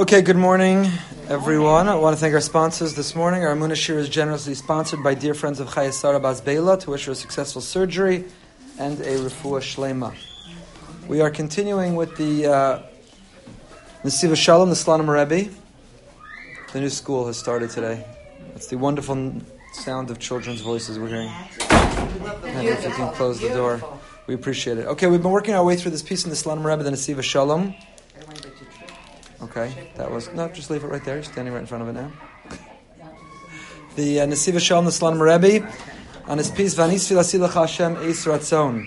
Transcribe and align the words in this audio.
Okay, 0.00 0.22
good 0.22 0.38
morning, 0.38 0.90
everyone. 1.28 1.86
I 1.86 1.94
want 1.94 2.16
to 2.16 2.20
thank 2.20 2.32
our 2.32 2.40
sponsors 2.40 2.94
this 2.94 3.14
morning. 3.14 3.44
Our 3.44 3.54
Amunah 3.54 3.76
Shir 3.76 3.98
is 3.98 4.08
generously 4.08 4.54
sponsored 4.54 5.02
by 5.02 5.12
dear 5.12 5.34
friends 5.34 5.60
of 5.60 5.68
Chayasara 5.68 6.22
Bas 6.22 6.40
Beila 6.40 6.78
to 6.78 6.90
wish 6.92 7.04
her 7.04 7.12
a 7.12 7.14
successful 7.14 7.60
surgery 7.60 8.24
and 8.78 8.98
a 9.00 9.18
refuah 9.18 9.60
shlema. 9.60 10.14
We 11.06 11.20
are 11.20 11.28
continuing 11.28 11.96
with 11.96 12.16
the 12.16 12.46
uh, 12.46 12.82
Nesiva 14.02 14.36
Shalom, 14.36 14.70
the 14.70 14.74
Slonim 14.74 15.06
Rebbe. 15.06 15.50
The 16.72 16.80
new 16.80 16.88
school 16.88 17.26
has 17.26 17.36
started 17.36 17.68
today. 17.68 18.02
It's 18.54 18.68
the 18.68 18.78
wonderful 18.78 19.34
sound 19.74 20.10
of 20.10 20.18
children's 20.18 20.62
voices 20.62 20.98
we're 20.98 21.08
hearing. 21.08 21.32
And 21.68 22.66
if 22.66 22.82
you 22.82 22.90
can 22.92 23.12
close 23.12 23.38
the 23.38 23.50
door, 23.50 23.82
we 24.26 24.32
appreciate 24.32 24.78
it. 24.78 24.86
Okay, 24.86 25.08
we've 25.08 25.20
been 25.20 25.30
working 25.30 25.52
our 25.52 25.62
way 25.62 25.76
through 25.76 25.90
this 25.90 26.02
piece 26.02 26.24
in 26.24 26.30
the 26.30 26.36
Slonim 26.36 26.64
Rebbe, 26.64 26.84
the 26.84 26.90
Nesiva 26.90 27.22
Shalom. 27.22 27.74
Okay, 29.42 29.90
that 29.96 30.10
was 30.10 30.30
no. 30.32 30.48
Just 30.48 30.70
leave 30.70 30.84
it 30.84 30.88
right 30.88 31.02
there. 31.04 31.14
You're 31.14 31.24
standing 31.24 31.54
right 31.54 31.60
in 31.60 31.66
front 31.66 31.82
of 31.82 31.88
it 31.88 31.92
now. 31.92 32.12
The 33.96 34.20
uh, 34.20 34.26
Nesiva 34.26 34.60
Shalom, 34.60 34.84
the 34.84 34.92
Slonim 34.92 35.20
Rebbe, 35.20 35.68
on 36.28 36.38
his 36.38 36.48
piece 36.48 36.76
Vanis 36.76 37.10
Filasilach 37.10 37.52
Hashem 37.52 37.96
Eis 37.96 38.24
Ratzon, 38.24 38.86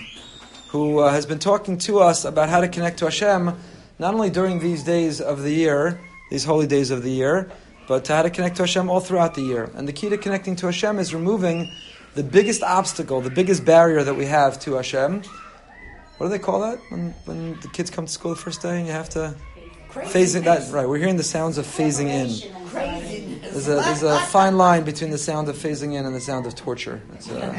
who 0.70 1.00
uh, 1.00 1.12
has 1.12 1.26
been 1.26 1.40
talking 1.40 1.78
to 1.80 2.00
us 2.00 2.24
about 2.24 2.48
how 2.48 2.62
to 2.62 2.70
connect 2.70 3.00
to 3.00 3.06
Hashem, 3.06 3.54
not 4.00 4.14
only 4.14 4.30
during 4.30 4.60
these 4.60 4.82
days 4.84 5.20
of 5.20 5.44
the 5.44 5.52
year, 5.52 6.00
these 6.32 6.46
holy 6.46 6.68
days 6.68 6.90
of 6.90 7.04
the 7.04 7.12
year, 7.12 7.52
but 7.86 8.06
to 8.06 8.14
how 8.14 8.22
to 8.22 8.30
connect 8.30 8.56
to 8.56 8.64
Hashem 8.64 8.90
all 8.90 9.02
throughout 9.02 9.36
the 9.36 9.42
year. 9.42 9.70
And 9.76 9.90
the 9.90 9.94
key 9.94 10.08
to 10.08 10.18
connecting 10.18 10.56
to 10.58 10.68
Hashem 10.68 10.98
is 11.00 11.14
removing 11.14 11.70
the 12.16 12.24
biggest 12.24 12.64
obstacle, 12.64 13.20
the 13.20 13.30
biggest 13.30 13.66
barrier 13.66 14.04
that 14.04 14.16
we 14.16 14.26
have 14.26 14.58
to 14.62 14.76
Hashem. 14.76 15.24
What 16.18 16.28
do 16.28 16.30
they 16.30 16.40
call 16.40 16.62
that 16.62 16.80
when, 16.90 17.14
when 17.26 17.60
the 17.60 17.68
kids 17.68 17.90
come 17.90 18.06
to 18.06 18.12
school 18.12 18.32
the 18.32 18.40
first 18.40 18.62
day 18.62 18.78
and 18.78 18.88
you 18.88 18.94
have 18.94 19.10
to 19.10 19.36
phasing 19.94 20.44
that 20.44 20.72
right? 20.72 20.88
We're 20.88 20.98
hearing 20.98 21.18
the 21.18 21.24
sounds 21.24 21.58
of 21.58 21.66
phasing 21.66 22.08
in. 22.08 22.30
There's 23.42 23.68
a 23.68 23.76
there's 23.76 24.04
a 24.04 24.20
fine 24.20 24.58
line 24.58 24.84
between 24.84 25.12
the 25.12 25.18
sound 25.18 25.48
of 25.50 25.56
phasing 25.56 25.94
in 25.94 26.06
and 26.06 26.16
the 26.16 26.22
sound 26.22 26.46
of 26.46 26.56
torture. 26.56 27.02
It's 27.14 27.30
a, 27.30 27.54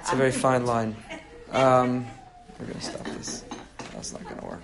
it's 0.00 0.12
a 0.12 0.16
very 0.16 0.32
fine 0.32 0.66
line. 0.66 0.96
Um, 1.52 2.06
we're 2.58 2.66
going 2.66 2.78
to 2.78 2.84
stop 2.84 3.04
this. 3.04 3.44
That's 3.92 4.12
not 4.12 4.24
going 4.24 4.40
to 4.40 4.46
work. 4.46 4.62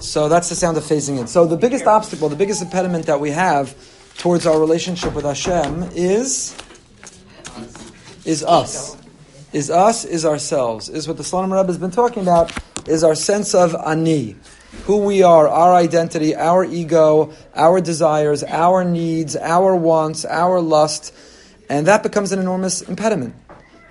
So 0.00 0.28
that's 0.28 0.48
the 0.48 0.54
sound 0.54 0.76
of 0.76 0.84
phasing 0.84 1.18
in. 1.18 1.26
So 1.26 1.46
the 1.46 1.56
biggest 1.56 1.86
obstacle, 1.86 2.28
the 2.28 2.36
biggest 2.36 2.62
impediment 2.62 3.06
that 3.06 3.18
we 3.18 3.30
have 3.30 3.74
towards 4.18 4.46
our 4.46 4.60
relationship 4.60 5.14
with 5.14 5.24
Hashem 5.24 5.90
is 5.94 6.56
is 8.24 8.44
us. 8.44 8.96
Is 9.52 9.70
us, 9.70 10.04
is 10.04 10.24
ourselves. 10.24 10.88
Is 10.88 11.06
what 11.08 11.16
the 11.16 11.22
Slonim 11.22 11.52
Rebbe 11.56 11.66
has 11.68 11.78
been 11.78 11.90
talking 11.90 12.22
about, 12.22 12.52
is 12.86 13.04
our 13.04 13.14
sense 13.14 13.54
of 13.54 13.74
ani. 13.74 14.36
Who 14.86 14.98
we 14.98 15.22
are, 15.22 15.48
our 15.48 15.74
identity, 15.74 16.34
our 16.34 16.64
ego, 16.64 17.32
our 17.54 17.80
desires, 17.80 18.42
our 18.42 18.84
needs, 18.84 19.36
our 19.36 19.74
wants, 19.74 20.24
our 20.24 20.60
lust, 20.60 21.14
and 21.68 21.86
that 21.86 22.02
becomes 22.02 22.32
an 22.32 22.40
enormous 22.40 22.82
impediment. 22.82 23.34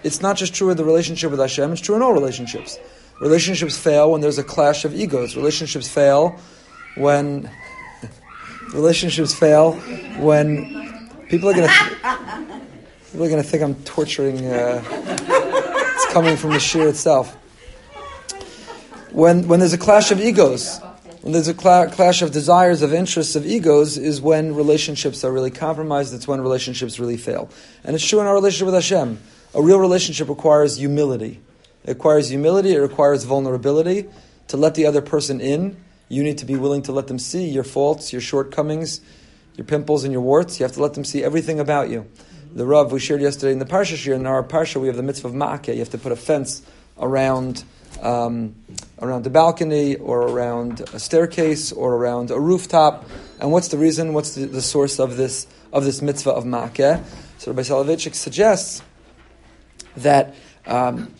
It's 0.04 0.22
not 0.22 0.36
just 0.36 0.54
true 0.54 0.70
in 0.70 0.78
the 0.78 0.84
relationship 0.84 1.32
with 1.32 1.40
Hashem, 1.40 1.72
it's 1.72 1.82
true 1.82 1.96
in 1.96 2.02
all 2.02 2.14
relationships. 2.14 2.78
Relationships 3.22 3.78
fail 3.78 4.12
when 4.12 4.22
there's 4.22 4.38
a 4.38 4.44
clash 4.44 4.86
of 4.86 4.94
egos. 4.94 5.36
Relationships 5.36 5.88
fail 5.88 6.38
when 6.96 7.50
relationships 8.74 9.34
fail 9.34 9.74
when 10.20 11.10
people 11.30 11.50
are 11.50 11.54
going 11.54 11.68
to 11.68 12.64
people 13.12 13.26
are 13.26 13.30
going 13.30 13.42
to 13.42 13.48
think 13.48 13.64
I'm 13.64 13.76
torturing. 13.84 14.46
Uh, 14.46 14.84
it's 14.86 16.14
coming 16.14 16.36
from 16.36 16.52
the 16.52 16.60
shear 16.60 16.88
itself. 16.88 17.38
When 19.14 19.48
when 19.48 19.60
there's 19.60 19.74
a 19.74 19.78
clash 19.78 20.12
of 20.12 20.20
egos, 20.20 20.80
when 21.22 21.34
there's 21.34 21.48
a 21.48 21.54
cla- 21.54 21.88
clash 21.92 22.24
of 22.24 22.32
desires, 22.32 22.82
of 22.82 22.94
interests, 22.94 23.36
of 23.36 23.46
egos, 23.46 23.96
is 23.96 24.20
when 24.20 24.56
relationships 24.56 25.24
are 25.24 25.32
really 25.32 25.52
compromised. 25.52 26.16
It's 26.16 26.28
when 26.28 26.42
relationships 26.42 27.00
really 27.00 27.18
fail, 27.18 27.50
and 27.84 27.96
it's 27.96 28.06
true 28.06 28.20
in 28.22 28.26
our 28.26 28.34
relationship 28.34 28.66
with 28.66 28.74
Hashem. 28.74 29.20
A 29.54 29.62
real 29.62 29.78
relationship 29.78 30.30
requires 30.30 30.78
humility. 30.78 31.40
It 31.86 31.90
requires 31.90 32.30
humility, 32.30 32.74
it 32.74 32.80
requires 32.80 33.24
vulnerability. 33.24 34.10
To 34.48 34.58
let 34.58 34.74
the 34.74 34.88
other 34.88 35.02
person 35.02 35.40
in, 35.40 35.78
you 36.10 36.24
need 36.24 36.40
to 36.40 36.46
be 36.46 36.56
willing 36.56 36.82
to 36.84 36.92
let 36.92 37.06
them 37.06 37.20
see 37.20 37.48
your 37.48 37.64
faults, 37.64 38.12
your 38.12 38.22
shortcomings, 38.22 39.00
your 39.56 39.66
pimples, 39.66 40.04
and 40.04 40.12
your 40.12 40.22
warts. 40.22 40.60
You 40.60 40.66
have 40.66 40.74
to 40.74 40.82
let 40.82 40.96
them 40.96 41.06
see 41.06 41.24
everything 41.24 41.60
about 41.60 41.90
you. 41.90 42.08
The 42.52 42.66
Rav 42.66 42.92
we 42.92 43.00
shared 43.00 43.22
yesterday 43.22 43.52
in 43.52 43.60
the 43.60 43.66
Parsha 43.66 43.96
shir, 43.96 44.14
in 44.14 44.26
our 44.26 44.44
Parsha, 44.44 44.82
we 44.82 44.88
have 44.88 44.98
the 44.98 45.04
mitzvah 45.04 45.28
of 45.28 45.34
Ma'akeh. 45.36 45.74
You 45.74 45.80
have 45.80 45.90
to 45.92 45.98
put 46.00 46.12
a 46.12 46.16
fence 46.16 46.64
around, 47.00 47.64
um, 48.04 48.56
around 49.02 49.26
a 49.26 49.30
balcony, 49.30 49.96
or 49.96 50.22
around 50.22 50.82
a 50.94 51.00
staircase, 51.00 51.72
or 51.72 51.96
around 51.96 52.30
a 52.30 52.40
rooftop. 52.40 53.06
And 53.40 53.52
what's 53.52 53.70
the 53.70 53.78
reason? 53.78 54.14
What's 54.14 54.36
the, 54.36 54.46
the 54.46 54.62
source 54.62 55.00
of 55.00 55.18
this, 55.18 55.48
of 55.72 55.84
this 55.86 56.02
mitzvah 56.02 56.32
of 56.32 56.44
Ma'akeh? 56.44 57.04
So 57.40 57.52
Rabbi 57.52 57.64
Soloveitchik 57.64 58.14
suggests 58.14 58.82
that 59.98 60.36
um, 60.66 61.14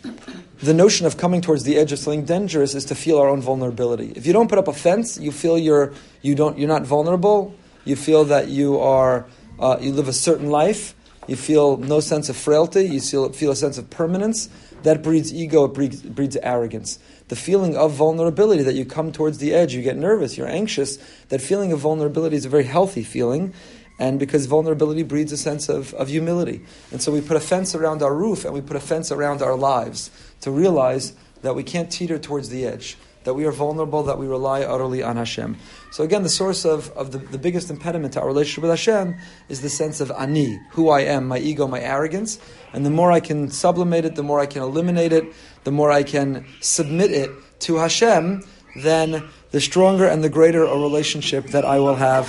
the 0.62 0.72
notion 0.72 1.06
of 1.06 1.16
coming 1.16 1.40
towards 1.40 1.64
the 1.64 1.76
edge 1.76 1.92
of 1.92 1.98
something 1.98 2.24
dangerous 2.24 2.74
is 2.74 2.86
to 2.86 2.94
feel 2.94 3.18
our 3.18 3.28
own 3.28 3.40
vulnerability. 3.40 4.12
If 4.16 4.26
you 4.26 4.32
don't 4.32 4.48
put 4.48 4.58
up 4.58 4.68
a 4.68 4.72
fence, 4.72 5.18
you 5.18 5.32
feel 5.32 5.58
you're 5.58 5.92
you 6.22 6.34
don't 6.34 6.58
you're 6.58 6.68
not 6.68 6.82
vulnerable. 6.82 7.54
You 7.84 7.96
feel 7.96 8.24
that 8.24 8.48
you 8.48 8.78
are 8.80 9.26
uh, 9.58 9.76
you 9.80 9.92
live 9.92 10.08
a 10.08 10.12
certain 10.12 10.48
life. 10.50 10.94
You 11.26 11.36
feel 11.36 11.76
no 11.76 12.00
sense 12.00 12.28
of 12.28 12.36
frailty. 12.36 12.84
You 12.84 13.00
feel, 13.00 13.32
feel 13.32 13.50
a 13.50 13.56
sense 13.56 13.78
of 13.78 13.88
permanence. 13.90 14.48
That 14.84 15.02
breeds 15.02 15.32
ego. 15.32 15.64
It 15.64 15.74
breeds, 15.74 16.02
breeds 16.02 16.36
arrogance. 16.36 16.98
The 17.28 17.36
feeling 17.36 17.76
of 17.76 17.92
vulnerability 17.92 18.62
that 18.62 18.74
you 18.74 18.84
come 18.84 19.12
towards 19.12 19.38
the 19.38 19.52
edge, 19.52 19.74
you 19.74 19.82
get 19.82 19.96
nervous, 19.96 20.36
you're 20.36 20.48
anxious. 20.48 20.98
That 21.30 21.40
feeling 21.40 21.72
of 21.72 21.80
vulnerability 21.80 22.36
is 22.36 22.44
a 22.44 22.50
very 22.50 22.64
healthy 22.64 23.02
feeling, 23.02 23.54
and 23.98 24.18
because 24.18 24.44
vulnerability 24.44 25.02
breeds 25.02 25.32
a 25.32 25.38
sense 25.38 25.70
of, 25.70 25.94
of 25.94 26.08
humility. 26.08 26.64
And 26.92 27.00
so 27.00 27.12
we 27.12 27.22
put 27.22 27.36
a 27.36 27.40
fence 27.40 27.74
around 27.74 28.02
our 28.02 28.14
roof 28.14 28.44
and 28.44 28.52
we 28.52 28.60
put 28.60 28.76
a 28.76 28.80
fence 28.80 29.10
around 29.10 29.40
our 29.40 29.56
lives 29.56 30.10
to 30.42 30.50
realize 30.50 31.14
that 31.40 31.54
we 31.54 31.62
can't 31.62 31.90
teeter 31.90 32.18
towards 32.18 32.50
the 32.50 32.66
edge, 32.66 32.98
that 33.24 33.34
we 33.34 33.44
are 33.44 33.50
vulnerable, 33.50 34.02
that 34.04 34.18
we 34.18 34.26
rely 34.26 34.62
utterly 34.62 35.02
on 35.02 35.16
Hashem. 35.16 35.56
So 35.90 36.04
again, 36.04 36.22
the 36.22 36.28
source 36.28 36.64
of, 36.64 36.90
of 36.90 37.10
the, 37.10 37.18
the 37.18 37.38
biggest 37.38 37.70
impediment 37.70 38.14
to 38.14 38.20
our 38.20 38.26
relationship 38.26 38.62
with 38.62 38.70
Hashem 38.70 39.16
is 39.48 39.62
the 39.62 39.70
sense 39.70 40.00
of 40.00 40.10
ani, 40.12 40.60
who 40.70 40.90
I 40.90 41.00
am, 41.00 41.26
my 41.26 41.38
ego, 41.38 41.66
my 41.66 41.80
arrogance. 41.80 42.38
And 42.72 42.84
the 42.84 42.90
more 42.90 43.10
I 43.10 43.20
can 43.20 43.50
sublimate 43.50 44.04
it, 44.04 44.14
the 44.14 44.22
more 44.22 44.40
I 44.40 44.46
can 44.46 44.62
eliminate 44.62 45.12
it, 45.12 45.24
the 45.64 45.72
more 45.72 45.90
I 45.90 46.02
can 46.02 46.46
submit 46.60 47.10
it 47.10 47.30
to 47.60 47.76
Hashem, 47.76 48.42
then 48.76 49.24
the 49.50 49.60
stronger 49.60 50.06
and 50.06 50.22
the 50.22 50.28
greater 50.28 50.64
a 50.64 50.76
relationship 50.76 51.46
that 51.48 51.64
I 51.64 51.78
will 51.78 51.94
have 51.94 52.28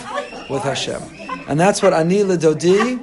with 0.49 0.63
Hashem. 0.63 1.01
And 1.47 1.59
that's 1.59 1.81
what 1.81 1.93
ani 1.93 2.23
ledodi, 2.23 2.99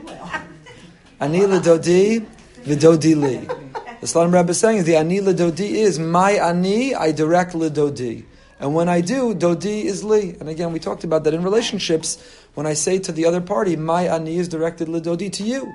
ani 1.20 1.40
ledodi, 1.40 2.26
vidodi 2.64 3.20
li. 3.20 3.61
The 4.02 4.08
Slonim 4.08 4.34
Rebbe 4.34 4.50
is 4.50 4.58
saying 4.58 4.82
the 4.82 4.96
ani 4.96 5.20
ledodi 5.20 5.74
is 5.74 6.00
my 6.00 6.32
ani, 6.32 6.92
I 6.92 7.12
direct 7.12 7.52
ledodi. 7.52 8.24
And 8.58 8.74
when 8.74 8.88
I 8.88 9.00
do, 9.00 9.32
dodi 9.32 9.84
is 9.84 10.02
li. 10.02 10.34
And 10.40 10.48
again, 10.48 10.72
we 10.72 10.80
talked 10.80 11.04
about 11.04 11.22
that 11.22 11.34
in 11.34 11.44
relationships. 11.44 12.18
When 12.54 12.66
I 12.66 12.72
say 12.72 12.98
to 12.98 13.12
the 13.12 13.26
other 13.26 13.40
party, 13.40 13.76
my 13.76 14.08
ani 14.08 14.38
is 14.38 14.48
directed 14.48 14.88
lidodi 14.88 15.30
to 15.34 15.44
you. 15.44 15.72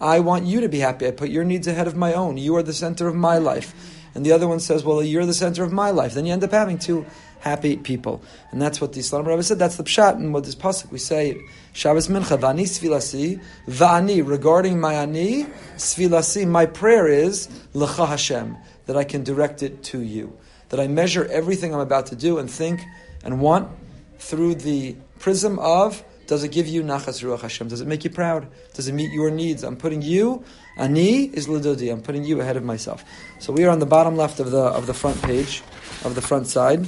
I 0.00 0.18
want 0.18 0.44
you 0.44 0.60
to 0.60 0.68
be 0.68 0.80
happy. 0.80 1.06
I 1.06 1.12
put 1.12 1.30
your 1.30 1.44
needs 1.44 1.68
ahead 1.68 1.86
of 1.86 1.94
my 1.94 2.14
own. 2.14 2.36
You 2.36 2.56
are 2.56 2.64
the 2.64 2.72
center 2.72 3.06
of 3.06 3.14
my 3.14 3.38
life. 3.38 3.72
And 4.12 4.26
the 4.26 4.32
other 4.32 4.48
one 4.48 4.58
says, 4.58 4.82
well, 4.82 5.00
you're 5.00 5.24
the 5.24 5.32
center 5.32 5.62
of 5.62 5.72
my 5.72 5.90
life. 5.90 6.14
Then 6.14 6.26
you 6.26 6.32
end 6.32 6.42
up 6.42 6.50
having 6.50 6.78
two 6.78 7.06
happy 7.40 7.76
people. 7.76 8.22
And 8.50 8.60
that's 8.60 8.80
what 8.80 8.92
the 8.92 9.00
Slonim 9.00 9.26
Rebbe 9.26 9.42
said. 9.42 9.58
That's 9.58 9.76
the 9.76 9.84
pshat. 9.84 10.14
And 10.14 10.32
what 10.34 10.44
this 10.44 10.54
pasuk 10.54 10.90
we 10.90 10.98
say, 10.98 11.40
Shabbos 11.72 12.08
mincha, 12.08 12.38
vani 12.38 12.64
svilasi, 12.64 13.42
vani, 13.66 14.26
regarding 14.26 14.80
my 14.80 14.94
ani, 14.94 15.44
svilasi, 15.76 16.46
my 16.46 16.66
prayer 16.66 17.06
is, 17.06 17.48
lecha 17.74 18.08
Hashem, 18.08 18.56
that 18.86 18.96
I 18.96 19.04
can 19.04 19.22
direct 19.22 19.62
it 19.62 19.82
to 19.84 20.00
you 20.00 20.38
that 20.68 20.80
I 20.80 20.86
measure 20.86 21.24
everything 21.26 21.74
I'm 21.74 21.80
about 21.80 22.06
to 22.06 22.16
do 22.16 22.38
and 22.38 22.50
think 22.50 22.80
and 23.24 23.40
want 23.40 23.70
through 24.18 24.56
the 24.56 24.96
prism 25.18 25.58
of 25.58 26.04
does 26.26 26.44
it 26.44 26.52
give 26.52 26.66
you 26.66 26.82
nachas 26.82 27.24
ruach 27.24 27.40
Hashem? 27.40 27.68
Does 27.68 27.80
it 27.80 27.88
make 27.88 28.04
you 28.04 28.10
proud? 28.10 28.48
Does 28.74 28.86
it 28.86 28.92
meet 28.92 29.10
your 29.12 29.30
needs? 29.30 29.64
I'm 29.64 29.76
putting 29.76 30.02
you, 30.02 30.44
ani 30.76 31.24
is 31.24 31.46
lidodi. 31.46 31.90
I'm 31.90 32.02
putting 32.02 32.22
you 32.22 32.42
ahead 32.42 32.58
of 32.58 32.64
myself. 32.64 33.02
So 33.38 33.50
we 33.50 33.64
are 33.64 33.70
on 33.70 33.78
the 33.78 33.86
bottom 33.86 34.14
left 34.14 34.38
of 34.38 34.50
the 34.50 34.60
of 34.60 34.86
the 34.86 34.92
front 34.92 35.22
page, 35.22 35.62
of 36.04 36.14
the 36.14 36.20
front 36.20 36.46
side. 36.46 36.86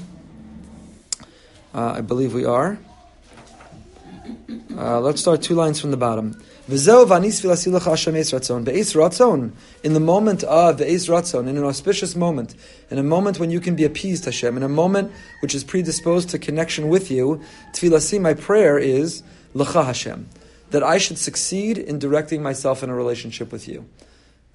Uh, 1.72 1.94
I 1.96 2.00
believe 2.00 2.34
we 2.34 2.44
are. 2.44 2.78
Uh, 4.76 5.00
let's 5.00 5.20
start 5.20 5.40
two 5.40 5.54
lines 5.54 5.80
from 5.80 5.92
the 5.92 5.96
bottom. 5.96 6.40
In 6.68 6.76
the 6.76 6.90
moment 10.00 10.44
of 10.44 10.78
the 10.78 10.84
Eis 10.84 11.06
Ratzon, 11.08 11.48
in 11.48 11.56
an 11.56 11.64
auspicious 11.64 12.16
moment, 12.16 12.54
in 12.90 12.98
a 12.98 13.02
moment 13.02 13.38
when 13.38 13.50
you 13.50 13.60
can 13.60 13.76
be 13.76 13.84
appeased, 13.84 14.24
Hashem, 14.24 14.56
in 14.56 14.62
a 14.62 14.68
moment 14.68 15.12
which 15.42 15.54
is 15.54 15.62
predisposed 15.64 16.28
to 16.30 16.38
connection 16.38 16.88
with 16.88 17.10
you, 17.10 17.40
Tfilasi, 17.72 18.20
my 18.20 18.34
prayer 18.34 18.78
is, 18.78 19.22
L'cha 19.54 19.84
Hashem, 19.84 20.28
that 20.70 20.82
I 20.82 20.98
should 20.98 21.18
succeed 21.18 21.78
in 21.78 21.98
directing 21.98 22.42
myself 22.42 22.82
in 22.82 22.90
a 22.90 22.94
relationship 22.94 23.52
with 23.52 23.68
you. 23.68 23.84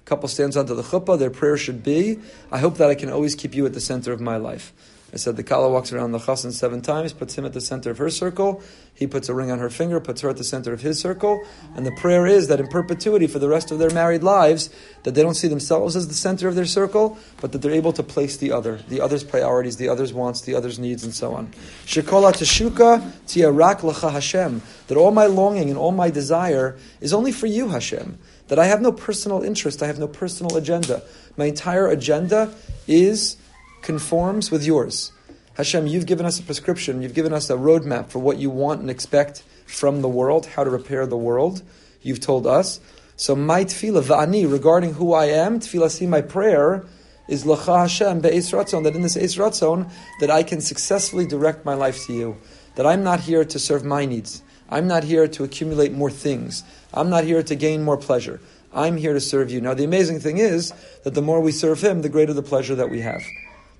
A 0.02 0.04
couple 0.04 0.28
stands 0.28 0.56
onto 0.56 0.74
the 0.74 0.82
chuppah, 0.82 1.18
their 1.18 1.30
prayer 1.30 1.56
should 1.56 1.82
be, 1.82 2.18
I 2.52 2.58
hope 2.58 2.76
that 2.76 2.90
I 2.90 2.94
can 2.94 3.10
always 3.10 3.34
keep 3.34 3.54
you 3.54 3.64
at 3.64 3.72
the 3.74 3.80
center 3.80 4.12
of 4.12 4.20
my 4.20 4.36
life. 4.36 4.72
I 5.16 5.18
said 5.18 5.36
the 5.36 5.42
Kala 5.42 5.70
walks 5.70 5.94
around 5.94 6.12
the 6.12 6.18
Chassan 6.18 6.52
seven 6.52 6.82
times, 6.82 7.14
puts 7.14 7.38
him 7.38 7.46
at 7.46 7.54
the 7.54 7.60
center 7.62 7.90
of 7.90 7.96
her 7.96 8.10
circle. 8.10 8.60
He 8.92 9.06
puts 9.06 9.30
a 9.30 9.34
ring 9.34 9.50
on 9.50 9.60
her 9.60 9.70
finger, 9.70 9.98
puts 9.98 10.20
her 10.20 10.28
at 10.28 10.36
the 10.36 10.44
center 10.44 10.74
of 10.74 10.82
his 10.82 11.00
circle. 11.00 11.42
And 11.74 11.86
the 11.86 11.92
prayer 11.92 12.26
is 12.26 12.48
that 12.48 12.60
in 12.60 12.66
perpetuity 12.66 13.26
for 13.26 13.38
the 13.38 13.48
rest 13.48 13.70
of 13.70 13.78
their 13.78 13.88
married 13.88 14.22
lives, 14.22 14.68
that 15.04 15.14
they 15.14 15.22
don't 15.22 15.34
see 15.34 15.48
themselves 15.48 15.96
as 15.96 16.06
the 16.08 16.12
center 16.12 16.48
of 16.48 16.54
their 16.54 16.66
circle, 16.66 17.16
but 17.40 17.52
that 17.52 17.62
they're 17.62 17.72
able 17.72 17.94
to 17.94 18.02
place 18.02 18.36
the 18.36 18.52
other, 18.52 18.76
the 18.88 19.00
other's 19.00 19.24
priorities, 19.24 19.78
the 19.78 19.88
other's 19.88 20.12
wants, 20.12 20.42
the 20.42 20.54
other's 20.54 20.78
needs, 20.78 21.02
and 21.02 21.14
so 21.14 21.32
on. 21.32 21.46
Shekola 21.86 22.34
teshuka 22.34 23.00
tiarak 23.26 23.80
lecha 23.80 24.12
Hashem. 24.12 24.60
That 24.88 24.98
all 24.98 25.12
my 25.12 25.24
longing 25.24 25.70
and 25.70 25.78
all 25.78 25.92
my 25.92 26.10
desire 26.10 26.76
is 27.00 27.14
only 27.14 27.32
for 27.32 27.46
you, 27.46 27.70
Hashem. 27.70 28.18
That 28.48 28.58
I 28.58 28.66
have 28.66 28.82
no 28.82 28.92
personal 28.92 29.42
interest, 29.42 29.82
I 29.82 29.86
have 29.86 29.98
no 29.98 30.08
personal 30.08 30.58
agenda. 30.58 31.02
My 31.38 31.46
entire 31.46 31.86
agenda 31.88 32.52
is 32.86 33.38
conforms 33.86 34.50
with 34.50 34.64
yours. 34.64 35.12
Hashem, 35.54 35.86
you've 35.86 36.06
given 36.06 36.26
us 36.26 36.40
a 36.40 36.42
prescription, 36.42 37.02
you've 37.02 37.14
given 37.14 37.32
us 37.32 37.48
a 37.48 37.54
roadmap 37.54 38.08
for 38.08 38.18
what 38.18 38.36
you 38.36 38.50
want 38.50 38.80
and 38.80 38.90
expect 38.90 39.44
from 39.64 40.02
the 40.02 40.08
world, 40.08 40.44
how 40.44 40.64
to 40.64 40.70
repair 40.70 41.06
the 41.06 41.16
world. 41.16 41.62
You've 42.02 42.20
told 42.20 42.48
us. 42.48 42.80
So 43.16 43.36
my 43.36 43.64
tefillah, 43.64 44.02
va'ani, 44.02 44.50
regarding 44.50 44.94
who 44.94 45.14
I 45.14 45.26
am, 45.26 45.60
tefillah, 45.60 45.90
see 45.90 46.06
my 46.06 46.20
prayer, 46.20 46.84
is 47.28 47.44
lacha 47.44 47.82
Hashem 47.82 48.20
be'ez 48.20 48.50
ratzon, 48.50 48.82
that 48.82 48.96
in 48.96 49.02
this 49.02 49.16
eis 49.16 49.36
ratzon, 49.36 49.88
that 50.20 50.30
I 50.30 50.42
can 50.42 50.60
successfully 50.60 51.24
direct 51.24 51.64
my 51.64 51.74
life 51.74 52.04
to 52.06 52.12
you. 52.12 52.36
That 52.74 52.86
I'm 52.86 53.04
not 53.04 53.20
here 53.20 53.44
to 53.44 53.58
serve 53.58 53.84
my 53.84 54.04
needs. 54.04 54.42
I'm 54.68 54.88
not 54.88 55.04
here 55.04 55.28
to 55.28 55.44
accumulate 55.44 55.92
more 55.92 56.10
things. 56.10 56.64
I'm 56.92 57.08
not 57.08 57.22
here 57.22 57.42
to 57.42 57.54
gain 57.54 57.84
more 57.84 57.96
pleasure. 57.96 58.40
I'm 58.74 58.96
here 58.96 59.14
to 59.14 59.20
serve 59.20 59.50
you. 59.50 59.60
Now, 59.60 59.74
the 59.74 59.84
amazing 59.84 60.20
thing 60.20 60.38
is 60.38 60.72
that 61.04 61.14
the 61.14 61.22
more 61.22 61.40
we 61.40 61.52
serve 61.52 61.80
Him, 61.80 62.02
the 62.02 62.08
greater 62.08 62.34
the 62.34 62.42
pleasure 62.42 62.74
that 62.74 62.90
we 62.90 63.00
have. 63.00 63.22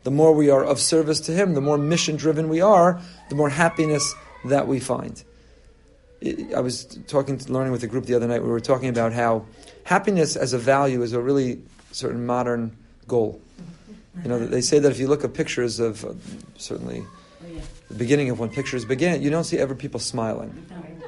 The 0.07 0.13
more 0.13 0.33
we 0.33 0.51
are 0.51 0.65
of 0.65 0.79
service 0.79 1.19
to 1.23 1.33
Him, 1.33 1.55
the 1.55 1.61
more 1.61 1.77
mission 1.77 2.15
driven 2.15 2.49
we 2.49 2.61
are, 2.61 3.01
the 3.29 3.35
more 3.35 3.49
happiness 3.49 4.15
that 4.45 4.69
we 4.69 4.79
find. 4.79 5.21
I 6.55 6.61
was 6.61 6.85
talking, 7.09 7.39
to, 7.39 7.53
learning 7.53 7.73
with 7.73 7.83
a 7.83 7.89
group 7.89 8.07
the 8.07 8.15
other 8.15 8.29
night. 8.29 8.41
We 8.41 8.49
were 8.49 8.61
talking 8.61 8.89
about 8.89 9.13
how 9.13 9.47
happiness 9.83 10.37
as 10.37 10.53
a 10.53 10.59
value 10.59 11.03
is 11.03 11.13
a 11.13 11.21
really 11.21 11.61
certain 11.91 12.25
modern 12.25 12.77
goal. 13.09 13.41
You 14.23 14.29
know, 14.29 14.47
they 14.47 14.61
say 14.61 14.79
that 14.79 14.93
if 14.93 15.01
you 15.01 15.09
look 15.09 15.25
at 15.25 15.35
pictures 15.35 15.81
of 15.81 16.05
uh, 16.05 16.13
certainly 16.57 17.03
the 17.89 17.95
beginning 17.95 18.31
of 18.31 18.39
when 18.39 18.51
pictures 18.51 18.85
began, 18.85 19.23
you 19.23 19.31
don't 19.31 19.43
see 19.43 19.59
ever 19.59 19.75
people 19.75 19.99
smiling. 19.99 20.51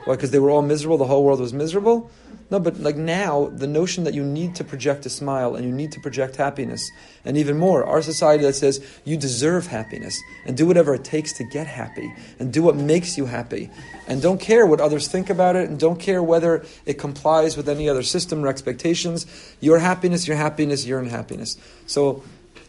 Why? 0.06 0.16
Because 0.16 0.32
they 0.32 0.40
were 0.40 0.50
all 0.50 0.62
miserable. 0.62 0.98
The 0.98 1.06
whole 1.06 1.22
world 1.22 1.38
was 1.38 1.52
miserable. 1.52 2.10
No, 2.50 2.58
but 2.58 2.80
like 2.80 2.96
now, 2.96 3.50
the 3.54 3.66
notion 3.66 4.04
that 4.04 4.14
you 4.14 4.24
need 4.24 4.54
to 4.54 4.64
project 4.64 5.04
a 5.04 5.10
smile 5.10 5.54
and 5.54 5.66
you 5.66 5.72
need 5.72 5.92
to 5.92 6.00
project 6.00 6.36
happiness, 6.36 6.90
and 7.24 7.36
even 7.36 7.58
more, 7.58 7.84
our 7.84 8.00
society 8.00 8.42
that 8.44 8.54
says 8.54 8.82
you 9.04 9.18
deserve 9.18 9.66
happiness 9.66 10.18
and 10.46 10.56
do 10.56 10.66
whatever 10.66 10.94
it 10.94 11.04
takes 11.04 11.34
to 11.34 11.44
get 11.44 11.66
happy 11.66 12.10
and 12.38 12.50
do 12.50 12.62
what 12.62 12.74
makes 12.74 13.18
you 13.18 13.26
happy 13.26 13.68
and 14.06 14.22
don't 14.22 14.40
care 14.40 14.64
what 14.64 14.80
others 14.80 15.08
think 15.08 15.28
about 15.28 15.56
it 15.56 15.68
and 15.68 15.78
don't 15.78 16.00
care 16.00 16.22
whether 16.22 16.64
it 16.86 16.94
complies 16.94 17.54
with 17.54 17.68
any 17.68 17.86
other 17.86 18.02
system 18.02 18.42
or 18.42 18.48
expectations. 18.48 19.26
Your 19.60 19.78
happiness, 19.78 20.26
your 20.26 20.38
happiness, 20.38 20.86
your 20.86 21.00
unhappiness. 21.00 21.58
So 21.86 22.22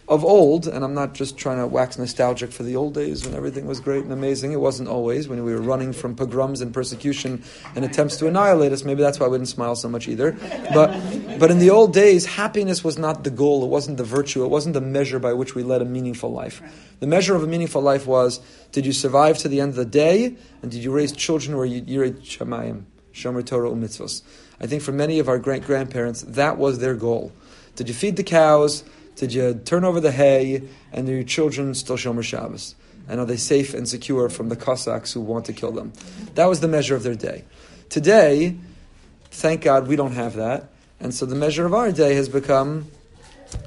of 0.09 0.25
old, 0.25 0.67
and 0.67 0.83
I'm 0.83 0.95
not 0.95 1.13
just 1.13 1.37
trying 1.37 1.59
to 1.59 1.67
wax 1.67 1.99
nostalgic 1.99 2.51
for 2.51 2.63
the 2.63 2.75
old 2.75 2.95
days 2.95 3.25
when 3.25 3.35
everything 3.35 3.67
was 3.67 3.79
great 3.79 4.03
and 4.03 4.11
amazing. 4.11 4.51
It 4.51 4.59
wasn't 4.59 4.89
always 4.89 5.27
when 5.27 5.43
we 5.45 5.53
were 5.53 5.61
running 5.61 5.93
from 5.93 6.15
pogroms 6.15 6.61
and 6.61 6.73
persecution 6.73 7.43
and 7.75 7.85
attempts 7.85 8.17
to 8.17 8.27
annihilate 8.27 8.71
us. 8.71 8.83
Maybe 8.83 9.03
that's 9.03 9.19
why 9.19 9.27
we 9.27 9.37
didn't 9.37 9.49
smile 9.49 9.75
so 9.75 9.87
much 9.87 10.07
either. 10.07 10.31
But, 10.73 11.39
but 11.39 11.51
in 11.51 11.59
the 11.59 11.69
old 11.69 11.93
days, 11.93 12.25
happiness 12.25 12.83
was 12.83 12.97
not 12.97 13.23
the 13.23 13.29
goal. 13.29 13.63
It 13.63 13.67
wasn't 13.67 13.97
the 13.97 14.03
virtue. 14.03 14.43
It 14.43 14.49
wasn't 14.49 14.73
the 14.73 14.81
measure 14.81 15.19
by 15.19 15.33
which 15.33 15.53
we 15.53 15.61
led 15.61 15.83
a 15.83 15.85
meaningful 15.85 16.31
life. 16.31 16.59
The 16.99 17.07
measure 17.07 17.35
of 17.35 17.43
a 17.43 17.47
meaningful 17.47 17.83
life 17.83 18.07
was: 18.07 18.39
did 18.71 18.87
you 18.87 18.93
survive 18.93 19.37
to 19.39 19.47
the 19.47 19.61
end 19.61 19.69
of 19.69 19.75
the 19.75 19.85
day, 19.85 20.35
and 20.63 20.71
did 20.71 20.83
you 20.83 20.91
raise 20.91 21.11
children 21.11 21.53
who 21.53 21.59
are 21.61 21.67
yirei 21.67 22.19
shamayim, 22.19 22.85
shomer 23.13 23.45
Torah 23.45 23.69
umitzvos? 23.69 24.23
I 24.59 24.65
think 24.65 24.81
for 24.81 24.91
many 24.91 25.19
of 25.19 25.29
our 25.29 25.37
great 25.37 25.63
grandparents, 25.65 26.23
that 26.23 26.57
was 26.57 26.79
their 26.79 26.95
goal. 26.95 27.31
Did 27.75 27.87
you 27.87 27.93
feed 27.93 28.17
the 28.17 28.23
cows? 28.23 28.83
Did 29.19 29.33
you 29.33 29.53
turn 29.65 29.83
over 29.83 29.99
the 29.99 30.13
hay 30.13 30.63
and 30.93 31.05
your 31.05 31.23
children 31.23 31.75
still 31.75 31.97
Shomer 31.97 32.23
Shabbos? 32.23 32.73
And 33.09 33.19
are 33.19 33.25
they 33.25 33.35
safe 33.35 33.73
and 33.73 33.85
secure 33.85 34.29
from 34.29 34.47
the 34.47 34.55
Cossacks 34.55 35.11
who 35.11 35.19
want 35.19 35.43
to 35.47 35.53
kill 35.53 35.73
them? 35.73 35.91
That 36.35 36.45
was 36.45 36.61
the 36.61 36.69
measure 36.69 36.95
of 36.95 37.03
their 37.03 37.15
day. 37.15 37.43
Today, 37.89 38.55
thank 39.29 39.61
God 39.61 39.89
we 39.89 39.97
don't 39.97 40.13
have 40.13 40.35
that. 40.35 40.69
And 41.01 41.13
so 41.13 41.25
the 41.25 41.35
measure 41.35 41.65
of 41.65 41.73
our 41.73 41.91
day 41.91 42.15
has 42.15 42.29
become 42.29 42.89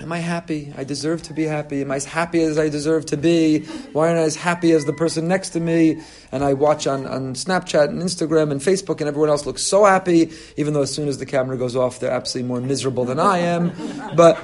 Am 0.01 0.13
I 0.13 0.19
happy? 0.19 0.73
I 0.77 0.85
deserve 0.85 1.23
to 1.25 1.35
be 1.35 1.43
happy. 1.43 1.81
Am 1.81 1.91
I 1.91 1.97
as 1.97 2.05
happy 2.05 2.41
as 2.41 2.57
I 2.57 2.69
deserve 2.69 3.05
to 3.07 3.17
be? 3.17 3.65
Why 3.93 4.09
aren't 4.09 4.21
I 4.21 4.23
as 4.23 4.37
happy 4.37 4.71
as 4.71 4.85
the 4.85 4.93
person 4.93 5.27
next 5.27 5.51
to 5.51 5.61
me? 5.61 6.01
And 6.31 6.45
I 6.45 6.53
watch 6.55 6.87
on, 6.87 7.05
on 7.05 7.35
Snapchat 7.35 7.89
and 7.89 8.01
Instagram 8.01 8.53
and 8.53 8.61
Facebook, 8.61 9.01
and 9.01 9.09
everyone 9.09 9.29
else 9.29 9.45
looks 9.45 9.63
so 9.63 9.85
happy, 9.85 10.31
even 10.57 10.73
though 10.73 10.83
as 10.83 10.95
soon 10.95 11.09
as 11.09 11.19
the 11.19 11.27
camera 11.27 11.57
goes 11.59 11.75
off, 11.75 11.99
they're 11.99 12.13
absolutely 12.13 12.47
more 12.47 12.61
miserable 12.61 13.05
than 13.05 13.19
I 13.19 13.39
am. 13.39 13.73
But 14.15 14.39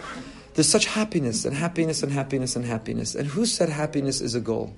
there's 0.59 0.69
such 0.69 0.87
happiness 0.87 1.45
and 1.45 1.57
happiness 1.57 2.03
and 2.03 2.11
happiness 2.11 2.57
and 2.57 2.65
happiness. 2.65 3.15
And 3.15 3.29
who 3.29 3.47
said 3.47 3.69
happiness 3.69 4.21
is 4.21 4.35
a 4.35 4.41
goal? 4.41 4.75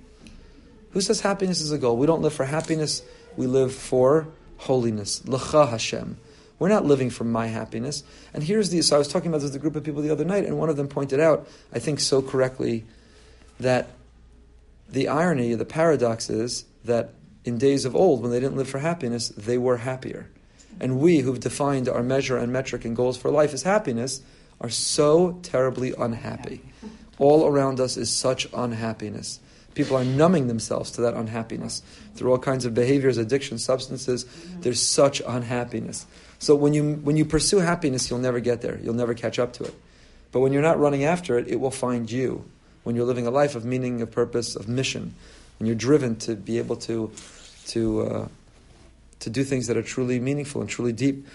Who 0.91 1.01
says 1.01 1.23
happiness 1.23 1.63
is 1.63 1.73
a 1.73 1.79
goal? 1.79 1.97
We 1.97 2.07
don't 2.07 2.21
live 2.21 2.35
for 2.35 2.45
happiness, 2.45 3.03
we 3.35 3.47
live 3.47 3.75
for 3.75 4.29
holiness. 4.59 5.27
L'cha 5.27 5.65
Hashem. 5.65 6.19
We're 6.59 6.69
not 6.69 6.85
living 6.85 7.09
for 7.09 7.25
my 7.25 7.47
happiness. 7.47 8.05
And 8.35 8.43
here's 8.43 8.69
the 8.69 8.83
so 8.83 8.97
I 8.97 8.99
was 8.99 9.09
talking 9.09 9.29
about 9.29 9.39
this 9.39 9.53
with 9.53 9.57
a 9.57 9.59
group 9.59 9.75
of 9.75 9.83
people 9.83 10.03
the 10.03 10.11
other 10.11 10.23
night, 10.23 10.45
and 10.45 10.59
one 10.59 10.69
of 10.69 10.77
them 10.77 10.87
pointed 10.87 11.19
out, 11.19 11.49
I 11.73 11.79
think 11.79 11.99
so 11.99 12.21
correctly, 12.21 12.85
that 13.59 13.89
the 14.87 15.09
irony, 15.09 15.55
the 15.55 15.65
paradox 15.65 16.29
is 16.29 16.67
that 16.85 17.15
in 17.47 17.57
days 17.57 17.87
of 17.87 17.97
old, 17.97 18.21
when 18.21 18.31
they 18.31 18.41
didn't 18.41 18.59
live 18.59 18.69
for 18.69 18.81
happiness, 18.81 19.31
they 19.31 19.57
were 19.57 19.79
happier. 19.79 20.29
And 20.79 21.01
we 21.01 21.21
who've 21.21 21.41
defined 21.41 21.89
our 21.89 22.03
measure 22.03 22.37
and 22.37 22.53
metric 22.53 22.85
and 22.85 22.95
goals 22.95 23.17
for 23.17 23.31
life 23.31 23.55
as 23.55 23.63
happiness, 23.63 24.21
are 24.61 24.71
so 24.71 25.39
terribly 25.43 25.95
unhappy. 25.99 26.61
All 27.19 27.47
around 27.47 27.81
us 27.81 27.97
is 27.97 28.11
such 28.11 28.49
unhappiness. 28.55 29.41
People 29.75 29.97
are 29.97 30.05
numbing 30.05 30.49
themselves 30.49 30.91
to 30.93 31.03
that 31.03 31.15
unhappiness 31.15 31.83
through 32.15 32.33
all 32.33 32.39
kinds 32.39 32.65
of 32.65 32.75
behaviors, 32.75 33.19
addictions, 33.19 33.65
substances. 33.65 34.27
There's 34.61 34.83
such 34.83 35.23
unhappiness. 35.27 36.07
So 36.39 36.55
when 36.55 36.75
you 36.75 36.95
when 36.95 37.17
you 37.17 37.25
pursue 37.25 37.59
happiness, 37.59 38.11
you'll 38.11 38.19
never 38.19 38.41
get 38.41 38.63
there. 38.63 38.79
You'll 38.83 38.95
never 38.95 39.15
catch 39.15 39.39
up 39.39 39.53
to 39.55 39.65
it. 39.65 39.75
But 40.33 40.41
when 40.41 40.53
you're 40.53 40.63
not 40.63 40.79
running 40.79 41.05
after 41.05 41.39
it, 41.39 41.49
it 41.49 41.61
will 41.61 41.71
find 41.71 42.11
you. 42.11 42.45
When 42.83 42.97
you're 42.97 43.05
living 43.05 43.27
a 43.27 43.31
life 43.31 43.55
of 43.55 43.65
meaning, 43.65 44.01
of 44.01 44.11
purpose, 44.11 44.57
of 44.57 44.67
mission, 44.67 45.15
and 45.59 45.69
you're 45.69 45.77
driven 45.77 46.17
to 46.17 46.35
be 46.35 46.59
able 46.59 46.77
to 46.77 47.13
to 47.69 48.01
uh, 48.03 48.29
to 49.21 49.31
do 49.31 49.45
things 49.45 49.67
that 49.69 49.77
are 49.77 49.83
truly 49.83 50.19
meaningful 50.19 50.61
and 50.61 50.69
truly 50.69 50.93
deep. 50.93 51.27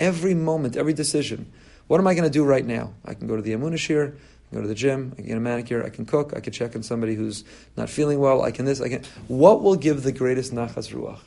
Every 0.00 0.34
moment, 0.34 0.76
every 0.76 0.92
decision. 0.92 1.52
What 1.86 2.00
am 2.00 2.06
I 2.06 2.14
going 2.14 2.24
to 2.24 2.30
do 2.30 2.44
right 2.44 2.64
now? 2.64 2.94
I 3.04 3.14
can 3.14 3.26
go 3.26 3.36
to 3.36 3.42
the 3.42 3.52
Amunish 3.52 3.86
here, 3.86 4.16
go 4.52 4.60
to 4.60 4.68
the 4.68 4.74
gym, 4.74 5.12
I 5.12 5.16
can 5.16 5.26
get 5.26 5.36
a 5.36 5.40
manicure, 5.40 5.84
I 5.84 5.90
can 5.90 6.06
cook, 6.06 6.32
I 6.34 6.40
can 6.40 6.52
check 6.52 6.74
on 6.74 6.82
somebody 6.82 7.14
who's 7.14 7.44
not 7.76 7.90
feeling 7.90 8.18
well, 8.18 8.42
I 8.42 8.50
can 8.50 8.64
this, 8.64 8.80
I 8.80 8.88
can. 8.88 9.02
What 9.28 9.62
will 9.62 9.76
give 9.76 10.02
the 10.02 10.12
greatest 10.12 10.52
nachas 10.52 10.92
ruach? 10.92 11.20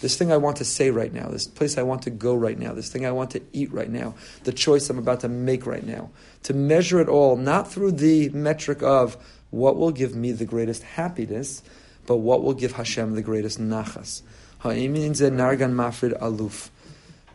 This 0.00 0.16
thing 0.16 0.32
I 0.32 0.36
want 0.36 0.56
to 0.56 0.64
say 0.64 0.90
right 0.90 1.12
now, 1.12 1.28
this 1.28 1.46
place 1.46 1.78
I 1.78 1.82
want 1.82 2.02
to 2.02 2.10
go 2.10 2.34
right 2.34 2.58
now, 2.58 2.74
this 2.74 2.90
thing 2.90 3.06
I 3.06 3.12
want 3.12 3.30
to 3.30 3.42
eat 3.52 3.72
right 3.72 3.88
now, 3.88 4.14
the 4.42 4.52
choice 4.52 4.90
I'm 4.90 4.98
about 4.98 5.20
to 5.20 5.28
make 5.28 5.66
right 5.66 5.86
now. 5.86 6.10
To 6.44 6.54
measure 6.54 7.00
it 7.00 7.08
all, 7.08 7.36
not 7.36 7.70
through 7.70 7.92
the 7.92 8.28
metric 8.30 8.82
of 8.82 9.16
what 9.50 9.76
will 9.76 9.92
give 9.92 10.14
me 10.14 10.32
the 10.32 10.44
greatest 10.44 10.82
happiness, 10.82 11.62
but 12.06 12.16
what 12.16 12.42
will 12.42 12.54
give 12.54 12.72
Hashem 12.72 13.14
the 13.14 13.22
greatest 13.22 13.60
nachas? 13.60 14.22
Nargan 14.62 15.74
mafrid 15.74 16.18
aluf. 16.20 16.70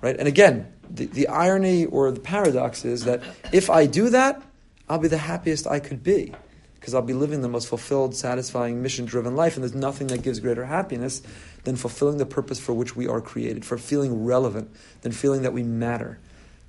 Right? 0.01 0.17
And 0.17 0.27
again, 0.27 0.71
the, 0.89 1.05
the 1.05 1.27
irony 1.27 1.85
or 1.85 2.11
the 2.11 2.19
paradox 2.19 2.85
is 2.85 3.05
that 3.05 3.21
if 3.51 3.69
I 3.69 3.85
do 3.85 4.09
that, 4.09 4.41
I'll 4.87 4.99
be 4.99 5.07
the 5.07 5.17
happiest 5.17 5.67
I 5.67 5.79
could 5.79 6.03
be. 6.03 6.33
Because 6.79 6.93
I'll 6.93 7.01
be 7.01 7.13
living 7.13 7.41
the 7.41 7.49
most 7.49 7.67
fulfilled, 7.67 8.15
satisfying, 8.15 8.81
mission 8.81 9.05
driven 9.05 9.35
life, 9.35 9.55
and 9.55 9.63
there's 9.63 9.75
nothing 9.75 10.07
that 10.07 10.23
gives 10.23 10.39
greater 10.39 10.65
happiness 10.65 11.21
than 11.65 11.75
fulfilling 11.75 12.17
the 12.17 12.25
purpose 12.25 12.57
for 12.59 12.73
which 12.73 12.95
we 12.95 13.05
are 13.05 13.19
created, 13.19 13.65
for 13.65 13.77
feeling 13.77 14.23
relevant, 14.23 14.71
than 15.01 15.11
feeling 15.11 15.41
that 15.41 15.51
we 15.51 15.61
matter. 15.61 16.19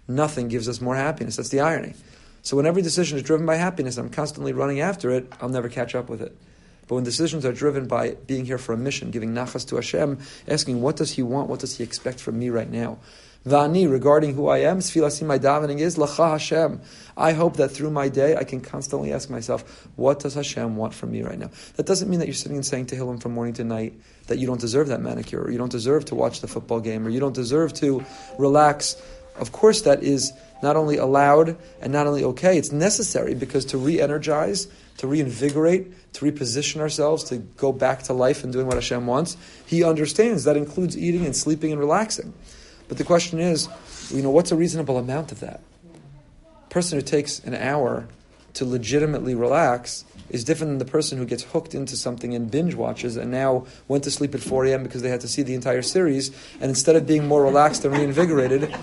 Nothing 0.09 0.49
gives 0.49 0.69
us 0.69 0.81
more 0.81 0.97
happiness. 0.97 1.37
That's 1.37 1.51
the 1.51 1.61
irony. 1.61 1.95
So 2.43 2.57
when 2.57 2.67
every 2.67 2.83
decision 2.83 3.19
is 3.19 3.23
driven 3.23 3.47
by 3.47 3.55
happiness, 3.55 3.97
I'm 3.99 4.09
constantly 4.09 4.53
running 4.53 4.81
after 4.81 5.11
it, 5.11 5.33
I'll 5.41 5.49
never 5.49 5.69
catch 5.69 5.95
up 5.95 6.09
with 6.09 6.21
it. 6.21 6.37
But 6.91 6.97
when 6.97 7.05
decisions 7.05 7.47
are 7.47 7.53
driven 7.53 7.87
by 7.87 8.17
being 8.27 8.45
here 8.45 8.59
for 8.59 8.73
a 8.73 8.77
mission, 8.77 9.13
giving 9.13 9.33
nachas 9.33 9.65
to 9.69 9.77
Hashem, 9.77 10.19
asking 10.49 10.83
what 10.83 10.97
does 10.97 11.13
He 11.13 11.23
want, 11.23 11.49
what 11.49 11.61
does 11.61 11.79
He 11.79 11.85
expect 11.85 12.19
from 12.19 12.37
me 12.37 12.51
right 12.51 12.69
now, 12.69 12.99
Vani, 13.47 13.89
regarding 13.89 14.35
who 14.35 14.49
I 14.49 14.59
am, 14.59 14.81
Sfilasim, 14.81 15.29
my 15.29 15.39
davening 15.39 15.79
is 15.79 15.97
Lacha 15.97 16.33
Hashem. 16.33 16.81
I 17.17 17.31
hope 17.31 17.59
that 17.59 17.69
through 17.69 17.93
my 17.93 18.09
day 18.09 18.35
I 18.35 18.43
can 18.43 18.61
constantly 18.61 19.13
ask 19.13 19.31
myself, 19.31 19.89
what 19.95 20.19
does 20.19 20.35
Hashem 20.35 20.75
want 20.75 20.93
from 20.93 21.13
me 21.13 21.23
right 21.23 21.39
now? 21.39 21.51
That 21.77 21.87
doesn't 21.87 22.11
mean 22.11 22.19
that 22.19 22.27
you're 22.27 22.35
sitting 22.35 22.57
and 22.57 22.67
saying 22.67 22.87
to 22.87 22.97
Tehillim 22.97 23.23
from 23.23 23.35
morning 23.35 23.55
to 23.55 23.65
night 23.65 23.95
that 24.27 24.39
you 24.39 24.49
don't 24.49 24.61
deserve 24.61 24.89
that 24.89 25.01
manicure, 25.01 25.43
or 25.43 25.53
you 25.53 25.59
don't 25.59 25.71
deserve 25.71 26.07
to 26.07 26.17
watch 26.17 26.41
the 26.41 26.49
football 26.49 26.81
game, 26.81 27.07
or 27.07 27.11
you 27.11 27.21
don't 27.21 27.37
deserve 27.37 27.73
to 27.75 28.05
relax 28.37 28.97
Of 29.41 29.53
course, 29.53 29.83
that 29.83 30.03
is 30.03 30.33
not 30.63 30.77
only 30.77 30.99
allowed 30.99 31.57
and 31.81 31.93
not 31.93 32.07
only 32.07 32.25
okay, 32.25 32.59
it's 32.59 32.73
necessary 32.73 33.35
because 33.35 33.65
to 33.67 33.79
re 33.79 34.01
energize, 34.01 34.69
to 35.01 35.07
reinvigorate, 35.07 36.13
to 36.13 36.31
reposition 36.31 36.79
ourselves, 36.79 37.25
to 37.25 37.39
go 37.39 37.73
back 37.73 38.03
to 38.03 38.13
life 38.13 38.45
and 38.45 38.53
doing 38.53 38.67
what 38.67 38.75
Hashem 38.75 39.07
wants, 39.07 39.39
He 39.65 39.83
understands 39.83 40.45
that 40.45 40.59
includes 40.59 40.97
eating 40.97 41.25
and 41.25 41.35
sleeping 41.35 41.73
and 41.73 41.81
relaxing. 41.81 42.35
But 42.87 42.99
the 42.99 43.05
question 43.05 43.41
is, 43.41 43.67
you 44.11 44.21
know, 44.21 44.31
what's 44.31 44.53
a 44.53 44.57
reasonable 44.57 44.99
amount 44.99 45.33
of 45.33 45.41
that? 45.41 45.63
A 46.67 46.69
person 46.69 46.99
who 46.99 47.03
takes 47.03 47.39
an 47.41 47.55
hour 47.55 48.09
to 48.55 48.65
legitimately 48.65 49.35
relax 49.35 50.05
is 50.31 50.45
different 50.45 50.71
than 50.71 50.79
the 50.79 50.91
person 50.91 51.19
who 51.19 51.27
gets 51.27 51.43
hooked 51.43 51.75
into 51.75 51.97
something 51.97 52.35
and 52.35 52.51
binge 52.51 52.75
watches 52.75 53.17
and 53.17 53.31
now 53.31 53.67
went 53.89 54.05
to 54.05 54.11
sleep 54.11 54.35
at 54.35 54.41
4 54.41 54.67
a.m. 54.67 54.83
because 54.83 55.03
they 55.03 55.09
had 55.09 55.21
to 55.21 55.29
see 55.29 55.43
the 55.43 55.55
entire 55.55 55.83
series, 55.83 56.31
and 56.61 56.65
instead 56.65 56.97
of 56.97 57.07
being 57.07 57.27
more 57.27 57.43
relaxed 57.43 57.85
and 57.85 57.95
reinvigorated, 57.95 58.75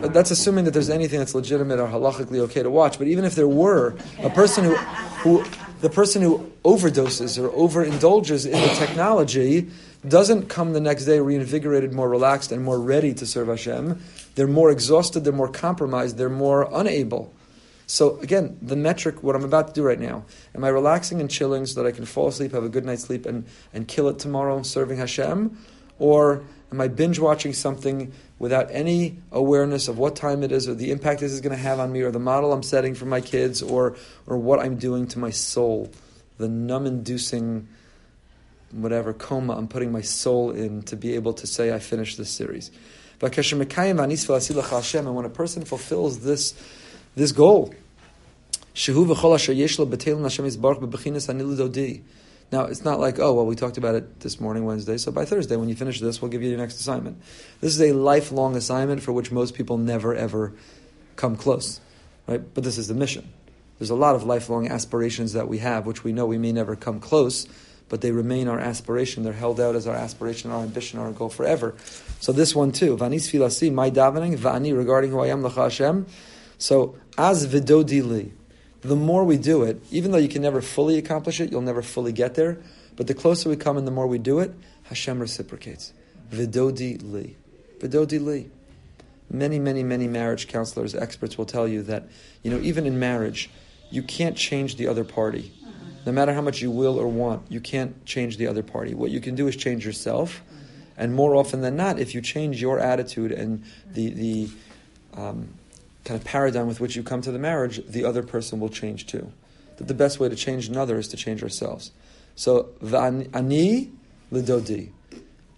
that's 0.00 0.30
assuming 0.30 0.64
that 0.64 0.70
there's 0.72 0.90
anything 0.90 1.18
that's 1.18 1.34
legitimate 1.34 1.80
or 1.80 1.88
halachically 1.88 2.38
okay 2.38 2.62
to 2.62 2.70
watch. 2.70 2.98
But 2.98 3.08
even 3.08 3.24
if 3.24 3.34
there 3.34 3.48
were, 3.48 3.96
a 4.22 4.30
person 4.30 4.64
who, 4.64 4.76
who 4.76 5.44
the 5.80 5.90
person 5.90 6.22
who 6.22 6.50
overdoses 6.64 7.42
or 7.42 7.48
overindulges 7.50 8.46
in 8.46 8.52
the 8.52 8.74
technology 8.74 9.68
doesn't 10.06 10.48
come 10.48 10.72
the 10.72 10.80
next 10.80 11.04
day 11.04 11.18
reinvigorated, 11.18 11.92
more 11.92 12.08
relaxed, 12.08 12.52
and 12.52 12.62
more 12.62 12.78
ready 12.78 13.12
to 13.14 13.26
serve 13.26 13.48
Hashem. 13.48 14.00
They're 14.36 14.46
more 14.46 14.70
exhausted, 14.70 15.24
they're 15.24 15.32
more 15.32 15.48
compromised, 15.48 16.16
they're 16.16 16.28
more 16.28 16.68
unable. 16.72 17.34
So 17.86 18.18
again, 18.18 18.58
the 18.60 18.76
metric, 18.76 19.22
what 19.22 19.36
I'm 19.36 19.44
about 19.44 19.68
to 19.68 19.72
do 19.72 19.82
right 19.84 19.98
now, 19.98 20.24
am 20.54 20.64
I 20.64 20.68
relaxing 20.68 21.20
and 21.20 21.30
chilling 21.30 21.66
so 21.66 21.80
that 21.80 21.88
I 21.88 21.92
can 21.92 22.04
fall 22.04 22.28
asleep, 22.28 22.52
have 22.52 22.64
a 22.64 22.68
good 22.68 22.84
night's 22.84 23.04
sleep, 23.04 23.26
and, 23.26 23.46
and 23.72 23.86
kill 23.86 24.08
it 24.08 24.18
tomorrow 24.18 24.62
serving 24.62 24.98
Hashem? 24.98 25.56
Or 25.98 26.42
am 26.72 26.80
I 26.80 26.88
binge 26.88 27.20
watching 27.20 27.52
something 27.52 28.12
without 28.38 28.68
any 28.70 29.18
awareness 29.30 29.86
of 29.88 29.98
what 29.98 30.16
time 30.16 30.42
it 30.42 30.50
is 30.50 30.68
or 30.68 30.74
the 30.74 30.90
impact 30.90 31.20
this 31.20 31.32
is 31.32 31.40
going 31.40 31.56
to 31.56 31.62
have 31.62 31.78
on 31.78 31.92
me 31.92 32.02
or 32.02 32.10
the 32.10 32.18
model 32.18 32.52
I'm 32.52 32.64
setting 32.64 32.94
for 32.94 33.06
my 33.06 33.20
kids 33.20 33.62
or, 33.62 33.96
or 34.26 34.36
what 34.36 34.58
I'm 34.58 34.76
doing 34.76 35.06
to 35.08 35.18
my 35.20 35.30
soul? 35.30 35.90
The 36.38 36.48
numb 36.48 36.86
inducing 36.86 37.68
whatever 38.72 39.14
coma 39.14 39.56
I'm 39.56 39.68
putting 39.68 39.92
my 39.92 40.00
soul 40.00 40.50
in 40.50 40.82
to 40.82 40.96
be 40.96 41.14
able 41.14 41.34
to 41.34 41.46
say 41.46 41.72
I 41.72 41.78
finished 41.78 42.18
this 42.18 42.30
series. 42.30 42.72
And 43.22 43.32
when 43.32 45.24
a 45.24 45.30
person 45.30 45.64
fulfills 45.64 46.18
this 46.18 46.54
this 47.16 47.32
goal. 47.32 47.74
Now, 52.52 52.66
it's 52.66 52.84
not 52.84 53.00
like, 53.00 53.18
oh, 53.18 53.32
well, 53.32 53.46
we 53.46 53.56
talked 53.56 53.78
about 53.78 53.94
it 53.96 54.20
this 54.20 54.38
morning, 54.38 54.64
Wednesday, 54.64 54.98
so 54.98 55.10
by 55.10 55.24
Thursday, 55.24 55.56
when 55.56 55.68
you 55.68 55.74
finish 55.74 55.98
this, 55.98 56.22
we'll 56.22 56.30
give 56.30 56.42
you 56.42 56.50
your 56.50 56.58
next 56.58 56.78
assignment. 56.78 57.20
This 57.60 57.74
is 57.74 57.80
a 57.80 57.92
lifelong 57.92 58.54
assignment 58.54 59.02
for 59.02 59.12
which 59.12 59.32
most 59.32 59.54
people 59.54 59.78
never, 59.78 60.14
ever 60.14 60.52
come 61.16 61.36
close, 61.36 61.80
right? 62.28 62.42
But 62.54 62.62
this 62.62 62.78
is 62.78 62.86
the 62.86 62.94
mission. 62.94 63.32
There's 63.78 63.90
a 63.90 63.96
lot 63.96 64.14
of 64.14 64.24
lifelong 64.24 64.68
aspirations 64.68 65.32
that 65.32 65.48
we 65.48 65.58
have, 65.58 65.86
which 65.86 66.04
we 66.04 66.12
know 66.12 66.26
we 66.26 66.38
may 66.38 66.52
never 66.52 66.76
come 66.76 67.00
close, 67.00 67.48
but 67.88 68.02
they 68.02 68.12
remain 68.12 68.46
our 68.46 68.60
aspiration. 68.60 69.22
They're 69.22 69.32
held 69.32 69.58
out 69.58 69.74
as 69.74 69.86
our 69.86 69.96
aspiration, 69.96 70.50
our 70.50 70.62
ambition, 70.62 70.98
our 70.98 71.12
goal 71.12 71.30
forever. 71.30 71.74
So 72.20 72.32
this 72.32 72.54
one 72.54 72.72
too, 72.72 72.96
Vanis 72.96 73.30
Filasi, 73.30 73.72
my 73.72 73.90
davening, 73.90 74.36
Vani, 74.36 74.76
regarding 74.76 75.10
who 75.10 75.20
I 75.20 75.28
am, 75.28 75.42
Lacha 75.42 75.64
Hashem. 75.64 76.06
So 76.58 76.96
as 77.18 77.46
vidodili, 77.46 78.32
the 78.82 78.96
more 78.96 79.24
we 79.24 79.36
do 79.36 79.62
it, 79.62 79.82
even 79.90 80.12
though 80.12 80.18
you 80.18 80.28
can 80.28 80.42
never 80.42 80.60
fully 80.60 80.98
accomplish 80.98 81.40
it, 81.40 81.50
you'll 81.50 81.60
never 81.60 81.82
fully 81.82 82.12
get 82.12 82.34
there. 82.34 82.58
But 82.94 83.08
the 83.08 83.14
closer 83.14 83.48
we 83.48 83.56
come 83.56 83.76
and 83.76 83.86
the 83.86 83.90
more 83.90 84.06
we 84.06 84.18
do 84.18 84.38
it, 84.38 84.54
Hashem 84.84 85.18
reciprocates. 85.18 85.92
Vidodi 86.30 87.00
li. 87.02 87.36
Vidodi 87.78 88.24
li. 88.24 88.50
Many, 89.28 89.58
many, 89.58 89.82
many 89.82 90.06
marriage 90.06 90.46
counselors, 90.46 90.94
experts 90.94 91.36
will 91.36 91.46
tell 91.46 91.66
you 91.66 91.82
that, 91.82 92.08
you 92.42 92.50
know, 92.50 92.60
even 92.60 92.86
in 92.86 92.98
marriage, 92.98 93.50
you 93.90 94.02
can't 94.02 94.36
change 94.36 94.76
the 94.76 94.86
other 94.86 95.04
party. 95.04 95.52
No 96.06 96.12
matter 96.12 96.32
how 96.32 96.40
much 96.40 96.62
you 96.62 96.70
will 96.70 96.98
or 96.98 97.08
want, 97.08 97.50
you 97.50 97.60
can't 97.60 98.04
change 98.06 98.36
the 98.36 98.46
other 98.46 98.62
party. 98.62 98.94
What 98.94 99.10
you 99.10 99.20
can 99.20 99.34
do 99.34 99.48
is 99.48 99.56
change 99.56 99.84
yourself. 99.84 100.42
And 100.96 101.12
more 101.12 101.34
often 101.34 101.60
than 101.60 101.76
not, 101.76 101.98
if 101.98 102.14
you 102.14 102.22
change 102.22 102.62
your 102.62 102.78
attitude 102.78 103.32
and 103.32 103.64
the, 103.92 104.10
the 104.10 104.48
um, 105.14 105.48
kind 106.06 106.18
of 106.18 106.24
paradigm 106.24 106.66
with 106.66 106.80
which 106.80 106.96
you 106.96 107.02
come 107.02 107.20
to 107.20 107.32
the 107.32 107.38
marriage, 107.38 107.84
the 107.86 108.04
other 108.04 108.22
person 108.22 108.60
will 108.60 108.68
change 108.68 109.06
too. 109.06 109.32
That 109.76 109.88
the 109.88 109.94
best 109.94 110.18
way 110.18 110.28
to 110.28 110.36
change 110.36 110.68
another 110.68 110.98
is 110.98 111.08
to 111.08 111.16
change 111.16 111.42
ourselves. 111.42 111.90
So, 112.34 112.70
ani 112.82 113.90
lidodi. 114.32 114.90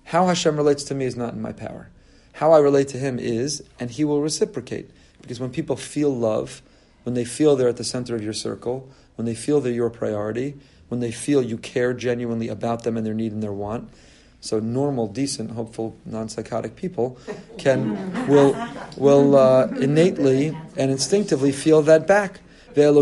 How 0.05 0.27
Hashem 0.27 0.57
relates 0.57 0.85
to 0.85 0.95
me 0.95 1.05
is 1.05 1.17
not 1.17 1.35
in 1.35 1.43
my 1.43 1.53
power. 1.53 1.91
How 2.33 2.53
I 2.53 2.59
relate 2.59 2.89
to 2.89 2.99
Him 2.99 3.19
is, 3.19 3.63
and 3.79 3.91
He 3.91 4.05
will 4.05 4.23
reciprocate. 4.23 4.91
Because 5.21 5.39
when 5.39 5.51
people 5.51 5.77
feel 5.77 6.11
love, 6.11 6.63
when 7.03 7.15
they 7.15 7.25
feel 7.25 7.57
they're 7.57 7.69
at 7.69 7.77
the 7.77 7.85
center 7.85 8.15
of 8.15 8.25
your 8.25 8.33
circle, 8.33 8.89
when 9.17 9.27
they 9.27 9.35
feel 9.35 9.61
they're 9.61 9.73
your 9.73 9.91
priority, 9.91 10.55
when 10.89 11.01
they 11.01 11.13
feel 11.13 11.43
you 11.43 11.59
care 11.59 11.93
genuinely 11.93 12.49
about 12.49 12.85
them 12.85 12.97
and 12.97 13.07
their 13.07 13.15
need 13.15 13.33
and 13.33 13.43
their 13.43 13.53
want, 13.53 13.91
so 14.41 14.61
normal, 14.61 15.09
decent, 15.09 15.51
hopeful, 15.51 15.97
non-psychotic 16.07 16.77
people 16.77 17.19
can 17.59 18.27
will 18.29 18.57
will 18.97 19.37
uh, 19.37 19.67
innately 19.81 20.57
and 20.77 20.91
instinctively 20.91 21.53
feel 21.53 21.83
that 21.83 22.07
back. 22.07 22.41
So 22.75 22.93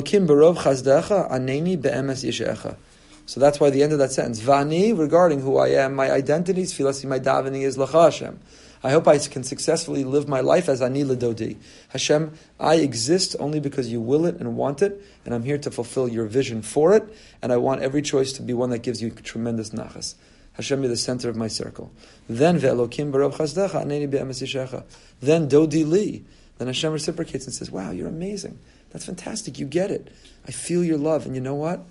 that's 3.40 3.60
why 3.60 3.70
the 3.70 3.82
end 3.82 3.92
of 3.92 3.98
that 3.98 4.12
sentence, 4.12 4.40
Vani, 4.40 4.96
regarding 4.96 5.40
who 5.40 5.58
I 5.58 5.68
am, 5.68 5.94
my 5.94 6.10
identity 6.10 6.62
is 6.62 6.72
filasi, 6.72 7.06
my 7.06 7.18
davening 7.18 7.62
is 7.62 7.76
Lacha 7.76 8.04
Hashem. 8.04 8.38
I 8.82 8.92
hope 8.92 9.08
I 9.08 9.18
can 9.18 9.42
successfully 9.42 10.04
live 10.04 10.28
my 10.28 10.40
life 10.40 10.68
as 10.68 10.80
Ani. 10.80 11.56
Hashem, 11.88 12.32
I 12.60 12.76
exist 12.76 13.34
only 13.40 13.58
because 13.58 13.90
you 13.90 14.00
will 14.00 14.26
it 14.26 14.36
and 14.36 14.56
want 14.56 14.80
it, 14.80 15.02
and 15.24 15.34
I'm 15.34 15.42
here 15.42 15.58
to 15.58 15.70
fulfill 15.70 16.08
your 16.08 16.26
vision 16.26 16.62
for 16.62 16.94
it, 16.94 17.04
and 17.42 17.52
I 17.52 17.56
want 17.56 17.82
every 17.82 18.00
choice 18.00 18.32
to 18.34 18.42
be 18.42 18.52
one 18.54 18.70
that 18.70 18.82
gives 18.82 19.02
you 19.02 19.10
tremendous 19.10 19.70
nachas. 19.70 20.14
Hashem 20.56 20.82
be 20.82 20.88
the 20.88 20.96
center 20.96 21.28
of 21.28 21.36
my 21.36 21.48
circle. 21.48 21.92
Then 22.28 22.58
ve'elokim 22.58 23.12
barov 23.12 23.34
chazdecha 23.34 23.84
aneni 23.84 24.84
Then 25.20 25.48
dodi 25.48 25.88
li. 25.88 26.24
Then 26.58 26.68
Hashem 26.68 26.92
reciprocates 26.92 27.44
and 27.44 27.54
says, 27.54 27.70
"Wow, 27.70 27.90
you're 27.90 28.08
amazing. 28.08 28.58
That's 28.90 29.04
fantastic. 29.04 29.58
You 29.58 29.66
get 29.66 29.90
it. 29.90 30.10
I 30.46 30.52
feel 30.52 30.82
your 30.82 30.96
love, 30.96 31.26
and 31.26 31.34
you 31.34 31.40
know 31.40 31.54
what? 31.54 31.84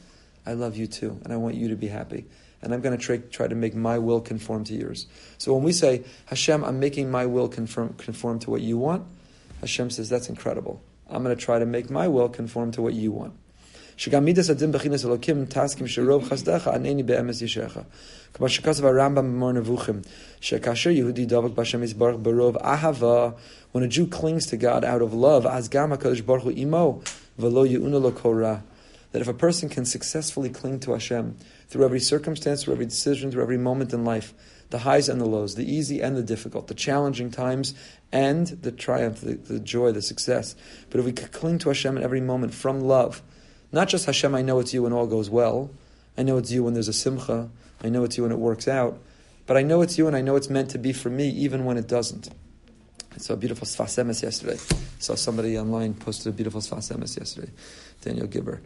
I 0.45 0.53
love 0.53 0.75
you 0.75 0.87
too, 0.87 1.19
and 1.23 1.33
I 1.33 1.37
want 1.37 1.55
you 1.55 1.69
to 1.69 1.75
be 1.75 1.87
happy. 1.87 2.25
And 2.61 2.73
I'm 2.73 2.81
going 2.81 2.97
to 2.97 3.03
try, 3.03 3.17
try 3.17 3.47
to 3.47 3.55
make 3.55 3.75
my 3.75 3.99
will 3.99 4.21
conform 4.21 4.63
to 4.65 4.73
yours. 4.73 5.05
So 5.37 5.53
when 5.53 5.63
we 5.63 5.71
say, 5.71 6.03
Hashem, 6.25 6.63
I'm 6.63 6.79
making 6.79 7.11
my 7.11 7.25
will 7.25 7.47
conform, 7.47 7.93
conform 7.93 8.39
to 8.39 8.49
what 8.49 8.61
you 8.61 8.77
want, 8.77 9.05
Hashem 9.61 9.91
says, 9.91 10.09
that's 10.09 10.29
incredible. 10.29 10.81
I'm 11.07 11.23
going 11.23 11.35
to 11.35 11.41
try 11.41 11.59
to 11.59 11.65
make 11.65 11.89
my 11.89 12.07
will 12.07 12.29
conform 12.29 12.71
to 12.71 12.81
what 12.81 12.93
you 12.93 13.11
want 13.11 13.33
שגם 13.96 14.24
מידס 14.24 14.50
הדין 14.50 14.72
בחינס 14.72 15.04
אלוקים 15.04 15.44
תסכים 15.48 15.86
שרוב 15.86 16.24
חסדך 16.24 16.68
ענני 16.68 17.02
באמס 17.02 17.42
ישך. 17.42 17.78
כמו 18.34 18.48
שכתב 18.48 18.84
הרמב"ם 18.84 19.32
במור 19.32 19.52
נבוכים, 19.52 20.00
שכאשר 20.40 20.90
יהודי 20.90 21.26
דבק 21.26 21.50
בהשם 21.50 21.82
יזברך 21.82 22.16
ברוב 22.22 22.56
אהבה, 22.56 23.30
when 23.72 23.82
a 23.82 23.88
Jew 23.88 24.06
clings 24.06 24.46
to 24.46 24.56
God 24.56 24.84
out 24.84 25.02
of 25.02 25.14
love, 25.14 25.48
אז 25.48 25.68
גם 25.68 25.92
הקדוש 25.92 26.20
ברוך 26.20 26.44
הוא 26.44 26.52
עמו, 26.54 27.00
ולא 27.38 27.66
יאונה 27.66 27.98
לו 27.98 28.14
כל 28.14 28.42
רע. 28.44 28.56
That 29.12 29.20
if 29.20 29.28
a 29.28 29.32
person 29.32 29.68
can 29.68 29.84
successfully 29.84 30.48
cling 30.48 30.78
to 30.80 30.92
Hashem 30.92 31.36
through 31.68 31.84
every 31.84 32.00
circumstance, 32.00 32.62
through 32.62 32.74
every 32.74 32.86
decision, 32.86 33.30
through 33.30 33.42
every 33.42 33.58
moment 33.58 33.92
in 33.92 34.04
life, 34.04 34.32
the 34.70 34.78
highs 34.78 35.08
and 35.08 35.20
the 35.20 35.24
lows, 35.24 35.56
the 35.56 35.68
easy 35.76 36.00
and 36.00 36.16
the 36.16 36.22
difficult, 36.22 36.68
the 36.68 36.74
challenging 36.74 37.30
times 37.30 37.74
and 38.12 38.46
the 38.62 38.70
triumph, 38.70 39.20
the, 39.20 39.34
the 39.34 39.58
joy, 39.58 39.90
the 39.90 40.02
success. 40.02 40.54
But 40.88 41.00
if 41.00 41.06
we 41.06 41.12
could 41.12 41.32
cling 41.32 41.58
to 41.60 41.70
Hashem 41.70 41.96
in 41.96 42.04
every 42.04 42.20
moment 42.20 42.54
from 42.54 42.80
love, 42.80 43.20
not 43.75 43.89
just 43.89 44.05
Hashem, 44.05 44.33
I 44.33 44.41
know 44.41 44.59
it's 44.59 44.73
you 44.73 44.83
when 44.83 44.93
all 44.93 45.05
goes 45.05 45.29
well. 45.29 45.69
I 46.17 46.23
know 46.23 46.37
it's 46.37 46.49
you 46.49 46.63
when 46.63 46.73
there's 46.73 46.87
a 46.87 46.93
simcha. 46.93 47.49
I 47.83 47.89
know 47.89 48.05
it's 48.05 48.15
you 48.15 48.23
when 48.23 48.31
it 48.31 48.39
works 48.39 48.69
out. 48.69 48.97
But 49.45 49.57
I 49.57 49.63
know 49.63 49.81
it's 49.81 49.97
you 49.97 50.07
and 50.07 50.15
I 50.15 50.21
know 50.21 50.37
it's 50.37 50.49
meant 50.49 50.71
to 50.71 50.77
be 50.77 50.93
for 50.93 51.09
me 51.09 51.27
even 51.29 51.65
when 51.65 51.75
it 51.75 51.85
doesn't. 51.85 52.29
I 53.13 53.17
saw 53.17 53.33
a 53.33 53.37
beautiful 53.37 53.67
Sfas 53.67 54.01
Emes 54.01 54.23
yesterday. 54.23 54.57
Saw 54.99 55.15
somebody 55.15 55.59
online 55.59 55.93
posted 55.93 56.27
a 56.27 56.35
beautiful 56.35 56.61
Sfas 56.61 56.95
Emes 56.95 57.17
yesterday, 57.17 57.51
Daniel 58.01 58.27
Gibber. 58.27 58.61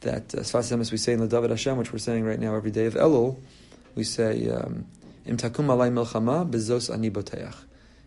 That 0.00 0.34
uh, 0.34 0.38
Sfas 0.38 0.76
Emes 0.76 0.90
we 0.90 0.98
say 0.98 1.12
in 1.12 1.20
the 1.20 1.28
David 1.28 1.50
Hashem, 1.50 1.76
which 1.76 1.92
we're 1.92 2.00
saying 2.00 2.24
right 2.24 2.38
now 2.38 2.56
every 2.56 2.72
day 2.72 2.86
of 2.86 2.94
Elul, 2.94 3.38
we 3.94 4.02
say, 4.02 4.50
um, 4.50 4.86
Im 5.24 5.36
takum 5.36 5.66
alay 5.66 5.92
milchama, 5.92 6.50
bezos 6.50 6.92
ani 6.92 7.12
boteach. 7.12 7.54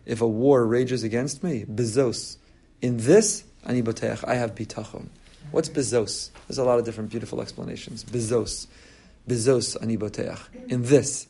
If 0.04 0.20
a 0.20 0.28
war 0.28 0.66
rages 0.66 1.02
against 1.02 1.42
me, 1.42 1.64
bezos. 1.64 2.36
In 2.82 2.98
this, 2.98 3.44
ani 3.64 3.82
boteach, 3.82 4.22
I 4.28 4.34
have 4.34 4.54
bitachon. 4.54 5.08
What's 5.50 5.68
bezos? 5.68 6.30
There's 6.46 6.58
a 6.58 6.64
lot 6.64 6.78
of 6.78 6.84
different 6.84 7.10
beautiful 7.10 7.40
explanations. 7.40 8.04
Bezos. 8.04 8.66
Bezos 9.28 9.76
aniboteach. 9.78 10.40
In 10.68 10.82
this. 10.82 11.26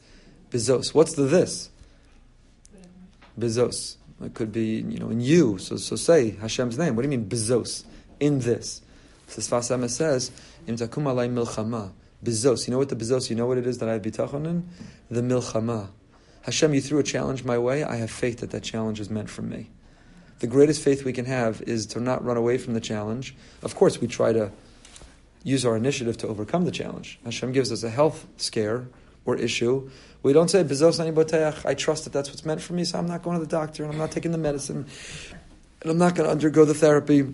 Bezos. 0.51 0.95
What's 0.95 1.15
the 1.15 1.25
this? 1.25 1.71
Bezos. 3.39 3.97
It 4.25 4.35
could 4.35 4.53
be, 4.53 4.77
you 4.77 4.99
know, 4.99 5.11
in 5.11 5.21
you. 5.21 5.59
So, 5.59 5.77
so 5.77 5.97
say 5.97 6.31
Hashem's 6.31 6.79
name. 6.79 6.97
What 6.97 7.03
do 7.03 7.11
you 7.11 7.17
mean, 7.17 7.29
bezos? 7.29 7.85
In 8.19 8.41
this. 8.41 8.81
Sfas 9.29 9.77
Emes 9.77 9.91
says, 9.91 10.31
Im 10.67 10.77
takum 10.77 11.05
alay 11.05 11.31
milchama. 11.31 11.93
Bezos. 12.25 12.67
You 12.67 12.73
know 12.73 12.79
what 12.79 12.89
the 12.89 12.97
bezos, 12.97 13.29
you 13.29 13.37
know 13.37 13.47
what 13.47 13.59
it 13.59 13.67
is 13.67 13.79
that 13.79 13.89
I 13.89 13.95
have 13.95 14.03
bitachon 14.03 14.47
in? 14.47 14.69
The 15.11 15.21
milchama. 15.21 15.91
Hashem, 16.43 16.75
you 16.75 16.81
threw 16.81 16.99
a 17.01 17.03
challenge 17.03 17.45
my 17.45 17.59
way. 17.59 17.83
I 17.83 17.97
have 17.97 18.11
faith 18.11 18.39
that 18.39 18.51
that 18.51 18.63
challenge 18.63 19.01
is 19.01 19.11
meant 19.11 19.29
for 19.29 19.43
me. 19.43 19.69
The 20.38 20.47
greatest 20.47 20.83
faith 20.83 21.05
we 21.05 21.12
can 21.12 21.25
have 21.25 21.62
is 21.62 21.87
to 21.87 22.00
not 22.00 22.25
run 22.25 22.37
away 22.37 22.59
from 22.59 22.75
the 22.75 22.81
challenge. 22.81 23.35
Of 23.62 23.75
course, 23.75 24.00
we 24.00 24.07
try 24.07 24.33
to 24.33 24.50
use 25.43 25.64
our 25.64 25.76
initiative 25.76 26.19
to 26.19 26.28
overcome 26.28 26.64
the 26.64 26.71
challenge. 26.71 27.19
Hashem 27.25 27.52
gives 27.52 27.71
us 27.73 27.83
a 27.83 27.90
health 27.90 28.26
scare 28.37 28.87
or 29.25 29.37
issue. 29.37 29.90
We 30.23 30.33
don't 30.33 30.49
say, 30.50 30.61
I 30.61 31.75
trust 31.75 32.05
that 32.05 32.12
that's 32.12 32.28
what's 32.28 32.45
meant 32.45 32.61
for 32.61 32.73
me, 32.73 32.85
so 32.85 32.99
I'm 32.99 33.07
not 33.07 33.23
going 33.23 33.38
to 33.38 33.45
the 33.45 33.50
doctor 33.50 33.85
and 33.85 33.93
I'm 33.93 33.99
not 33.99 34.11
taking 34.11 34.33
the 34.33 34.38
medicine 34.38 34.87
and 35.83 35.90
I'm 35.90 35.99
not 35.99 36.14
going 36.14 36.26
to 36.26 36.33
undergo 36.33 36.64
the 36.64 36.75
therapy 36.75 37.33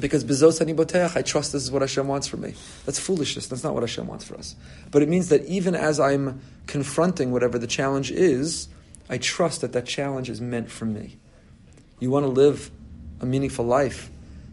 because 0.00 0.24
ani 0.60 0.72
I 0.72 1.22
trust 1.22 1.52
this 1.52 1.62
is 1.62 1.70
what 1.70 1.82
Hashem 1.82 2.08
wants 2.08 2.26
for 2.26 2.36
me. 2.36 2.54
That's 2.84 2.98
foolishness. 2.98 3.46
That's 3.46 3.62
not 3.62 3.74
what 3.74 3.82
Hashem 3.82 4.06
wants 4.06 4.24
for 4.24 4.36
us. 4.36 4.56
But 4.90 5.02
it 5.02 5.08
means 5.08 5.28
that 5.28 5.44
even 5.44 5.74
as 5.74 6.00
I'm 6.00 6.40
confronting 6.66 7.30
whatever 7.32 7.58
the 7.58 7.66
challenge 7.66 8.10
is, 8.10 8.68
I 9.08 9.18
trust 9.18 9.60
that 9.60 9.72
that 9.74 9.86
challenge 9.86 10.30
is 10.30 10.40
meant 10.40 10.70
for 10.70 10.86
me. 10.86 11.18
You 12.04 12.10
want 12.10 12.26
to 12.26 12.30
live 12.30 12.70
a 13.22 13.24
meaningful 13.24 13.64
life, 13.64 14.10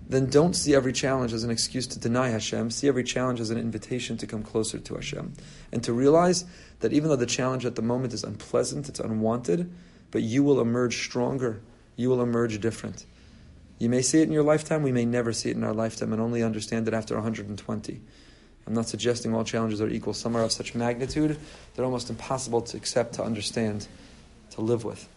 then 0.07 0.27
don't 0.27 0.55
see 0.55 0.73
every 0.73 0.93
challenge 0.93 1.33
as 1.33 1.43
an 1.43 1.51
excuse 1.51 1.85
to 1.87 1.99
deny 1.99 2.29
Hashem. 2.29 2.71
See 2.71 2.87
every 2.87 3.03
challenge 3.03 3.41
as 3.41 3.49
an 3.49 3.57
invitation 3.57 4.15
to 4.19 4.25
come 4.25 4.41
closer 4.41 4.79
to 4.79 4.95
Hashem. 4.95 5.33
And 5.73 5.83
to 5.83 5.91
realize 5.91 6.45
that 6.79 6.93
even 6.93 7.09
though 7.09 7.17
the 7.17 7.25
challenge 7.25 7.65
at 7.65 7.75
the 7.75 7.81
moment 7.81 8.13
is 8.13 8.23
unpleasant, 8.23 8.87
it's 8.87 9.01
unwanted, 9.01 9.69
but 10.11 10.21
you 10.21 10.45
will 10.45 10.61
emerge 10.61 11.03
stronger. 11.03 11.59
You 11.97 12.07
will 12.07 12.21
emerge 12.21 12.61
different. 12.61 13.05
You 13.79 13.89
may 13.89 14.01
see 14.01 14.21
it 14.21 14.29
in 14.29 14.31
your 14.31 14.43
lifetime, 14.43 14.81
we 14.81 14.93
may 14.93 15.03
never 15.03 15.33
see 15.33 15.49
it 15.49 15.57
in 15.57 15.65
our 15.65 15.73
lifetime, 15.73 16.13
and 16.13 16.21
only 16.21 16.43
understand 16.43 16.87
it 16.87 16.93
after 16.93 17.15
120. 17.15 18.01
I'm 18.65 18.73
not 18.73 18.87
suggesting 18.87 19.35
all 19.35 19.43
challenges 19.43 19.81
are 19.81 19.89
equal. 19.89 20.13
Some 20.13 20.37
are 20.37 20.43
of 20.43 20.53
such 20.53 20.73
magnitude, 20.73 21.37
they're 21.75 21.83
almost 21.83 22.09
impossible 22.09 22.61
to 22.61 22.77
accept, 22.77 23.15
to 23.15 23.23
understand, 23.23 23.89
to 24.51 24.61
live 24.61 24.85
with. 24.85 25.09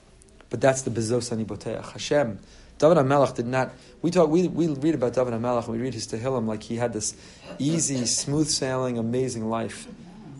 But 0.54 0.60
that's 0.60 0.82
the 0.82 0.90
bezos 0.92 1.32
ani 1.32 1.44
boteach. 1.44 1.90
Hashem. 1.90 2.38
David 2.78 2.98
HaMelech 2.98 3.34
did 3.34 3.48
not. 3.48 3.72
We 4.02 4.12
talk. 4.12 4.30
We, 4.30 4.46
we 4.46 4.68
read 4.68 4.94
about 4.94 5.12
David 5.12 5.34
HaMelech 5.34 5.64
and 5.64 5.72
we 5.72 5.78
read 5.78 5.94
his 5.94 6.06
Tehillim 6.06 6.46
like 6.46 6.62
he 6.62 6.76
had 6.76 6.92
this 6.92 7.16
easy, 7.58 8.06
smooth 8.06 8.46
sailing, 8.46 8.96
amazing 8.96 9.50
life. 9.50 9.88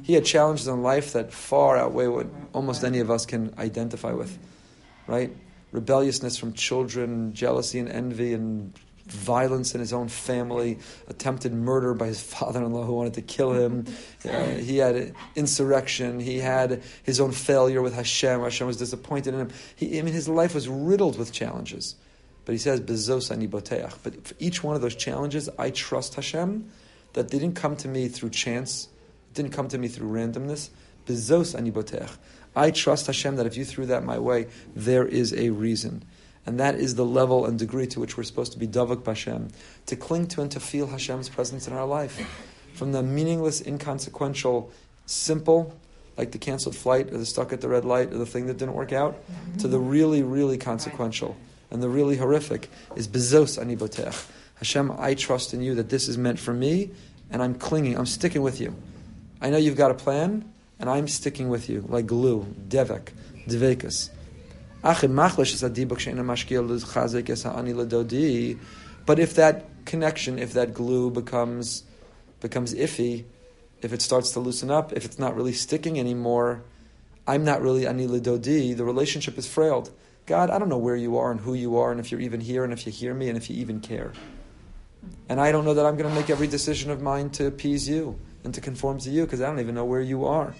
He 0.04 0.12
had 0.12 0.24
challenges 0.24 0.68
in 0.68 0.84
life 0.84 1.14
that 1.14 1.32
far 1.32 1.76
outweigh 1.76 2.06
what 2.06 2.28
almost 2.52 2.84
any 2.84 3.00
of 3.00 3.10
us 3.10 3.26
can 3.26 3.52
identify 3.58 4.12
with, 4.12 4.38
right? 5.08 5.34
rebelliousness 5.74 6.36
from 6.36 6.52
children, 6.52 7.34
jealousy 7.34 7.80
and 7.80 7.88
envy, 7.88 8.32
and 8.32 8.72
violence 9.06 9.74
in 9.74 9.80
his 9.80 9.92
own 9.92 10.08
family, 10.08 10.78
attempted 11.08 11.52
murder 11.52 11.94
by 11.94 12.06
his 12.06 12.22
father-in-law 12.34 12.84
who 12.84 12.94
wanted 12.94 13.14
to 13.14 13.22
kill 13.22 13.52
him. 13.52 13.86
Uh, 14.24 14.44
he 14.46 14.78
had 14.78 15.14
insurrection. 15.36 16.20
He 16.20 16.38
had 16.38 16.82
his 17.02 17.20
own 17.20 17.32
failure 17.32 17.82
with 17.82 17.94
Hashem. 17.94 18.40
Hashem 18.40 18.66
was 18.66 18.76
disappointed 18.76 19.34
in 19.34 19.40
him. 19.40 19.50
He, 19.76 19.98
I 19.98 20.02
mean, 20.02 20.14
his 20.14 20.28
life 20.28 20.54
was 20.54 20.68
riddled 20.68 21.18
with 21.18 21.32
challenges. 21.32 21.96
But 22.44 22.52
he 22.52 22.58
says, 22.58 22.80
"Bezos 22.80 23.30
ani 23.30 23.48
boteach." 23.48 23.94
But 24.02 24.26
for 24.26 24.34
each 24.38 24.62
one 24.62 24.76
of 24.76 24.82
those 24.82 24.94
challenges, 24.94 25.48
I 25.58 25.70
trust 25.70 26.14
Hashem 26.14 26.70
that 27.14 27.28
they 27.28 27.38
didn't 27.38 27.56
come 27.56 27.76
to 27.76 27.88
me 27.88 28.08
through 28.08 28.30
chance, 28.30 28.88
it 29.30 29.34
didn't 29.34 29.52
come 29.52 29.68
to 29.68 29.78
me 29.78 29.88
through 29.88 30.10
randomness. 30.10 30.70
Bezos 31.06 31.56
ani 31.56 31.70
boteach. 31.70 32.10
I 32.56 32.70
trust 32.70 33.06
Hashem 33.06 33.36
that 33.36 33.46
if 33.46 33.56
you 33.56 33.64
threw 33.64 33.86
that 33.86 34.04
my 34.04 34.18
way, 34.18 34.46
there 34.76 35.06
is 35.06 35.32
a 35.32 35.50
reason. 35.50 36.04
And 36.46 36.60
that 36.60 36.74
is 36.74 36.94
the 36.94 37.04
level 37.04 37.46
and 37.46 37.58
degree 37.58 37.86
to 37.88 38.00
which 38.00 38.16
we're 38.16 38.24
supposed 38.24 38.52
to 38.52 38.58
be 38.58 38.66
davak 38.66 39.06
Hashem, 39.06 39.48
to 39.86 39.96
cling 39.96 40.26
to 40.28 40.42
and 40.42 40.50
to 40.52 40.60
feel 40.60 40.86
Hashem's 40.88 41.28
presence 41.28 41.66
in 41.66 41.72
our 41.72 41.86
life. 41.86 42.20
From 42.74 42.92
the 42.92 43.02
meaningless, 43.02 43.60
inconsequential, 43.60 44.70
simple, 45.06 45.74
like 46.16 46.32
the 46.32 46.38
canceled 46.38 46.76
flight 46.76 47.12
or 47.12 47.18
the 47.18 47.26
stuck 47.26 47.52
at 47.52 47.60
the 47.60 47.68
red 47.68 47.84
light 47.84 48.12
or 48.12 48.18
the 48.18 48.26
thing 48.26 48.46
that 48.46 48.58
didn't 48.58 48.74
work 48.74 48.92
out, 48.92 49.16
to 49.58 49.68
the 49.68 49.78
really, 49.78 50.22
really 50.22 50.58
consequential 50.58 51.36
and 51.74 51.82
the 51.82 51.88
really 51.88 52.16
horrific 52.16 52.70
is 52.94 53.08
bezos 53.08 53.58
anibotech. 53.62 54.30
Hashem, 54.56 54.92
I 54.96 55.14
trust 55.14 55.52
in 55.52 55.60
you 55.60 55.74
that 55.74 55.88
this 55.88 56.08
is 56.08 56.16
meant 56.16 56.38
for 56.38 56.54
me, 56.54 56.90
and 57.30 57.42
I'm 57.42 57.54
clinging, 57.54 57.98
I'm 57.98 58.06
sticking 58.06 58.42
with 58.42 58.60
you. 58.60 58.74
I 59.40 59.50
know 59.50 59.56
you've 59.56 59.76
got 59.76 59.90
a 59.90 59.94
plan, 59.94 60.50
and 60.78 60.88
I'm 60.88 61.08
sticking 61.08 61.48
with 61.48 61.68
you 61.68 61.84
like 61.88 62.06
glue, 62.06 62.46
devek, 62.68 63.08
dvekas. 63.48 64.10
But 69.06 69.18
if 69.18 69.34
that 69.34 69.64
connection, 69.84 70.38
if 70.38 70.52
that 70.52 70.74
glue 70.74 71.10
becomes 71.10 71.84
becomes 72.40 72.74
iffy, 72.74 73.24
if 73.80 73.92
it 73.92 74.02
starts 74.02 74.32
to 74.32 74.40
loosen 74.40 74.70
up, 74.70 74.92
if 74.92 75.04
it's 75.04 75.18
not 75.18 75.34
really 75.34 75.52
sticking 75.54 75.98
anymore, 75.98 76.62
I'm 77.26 77.44
not 77.44 77.62
really 77.62 77.86
ani 77.86 78.06
dodi. 78.06 78.76
The 78.76 78.84
relationship 78.84 79.38
is 79.38 79.48
frailed. 79.48 79.90
God, 80.26 80.50
I 80.50 80.58
don't 80.58 80.68
know 80.68 80.78
where 80.78 80.96
you 80.96 81.16
are 81.16 81.30
and 81.30 81.40
who 81.40 81.54
you 81.54 81.78
are, 81.78 81.90
and 81.90 81.98
if 82.00 82.10
you're 82.10 82.20
even 82.20 82.40
here, 82.40 82.64
and 82.64 82.72
if 82.72 82.86
you 82.86 82.92
hear 82.92 83.14
me, 83.14 83.28
and 83.28 83.36
if 83.36 83.48
you 83.48 83.56
even 83.56 83.80
care. 83.80 84.12
And 85.28 85.40
I 85.40 85.52
don't 85.52 85.64
know 85.64 85.74
that 85.74 85.86
I'm 85.86 85.96
going 85.96 86.08
to 86.08 86.14
make 86.14 86.30
every 86.30 86.46
decision 86.46 86.90
of 86.90 87.02
mine 87.02 87.30
to 87.30 87.46
appease 87.46 87.88
you 87.88 88.18
and 88.42 88.54
to 88.54 88.60
conform 88.60 88.98
to 89.00 89.10
you 89.10 89.24
because 89.24 89.40
I 89.40 89.46
don't 89.46 89.60
even 89.60 89.74
know 89.74 89.84
where 89.84 90.00
you 90.00 90.24
are. 90.26 90.54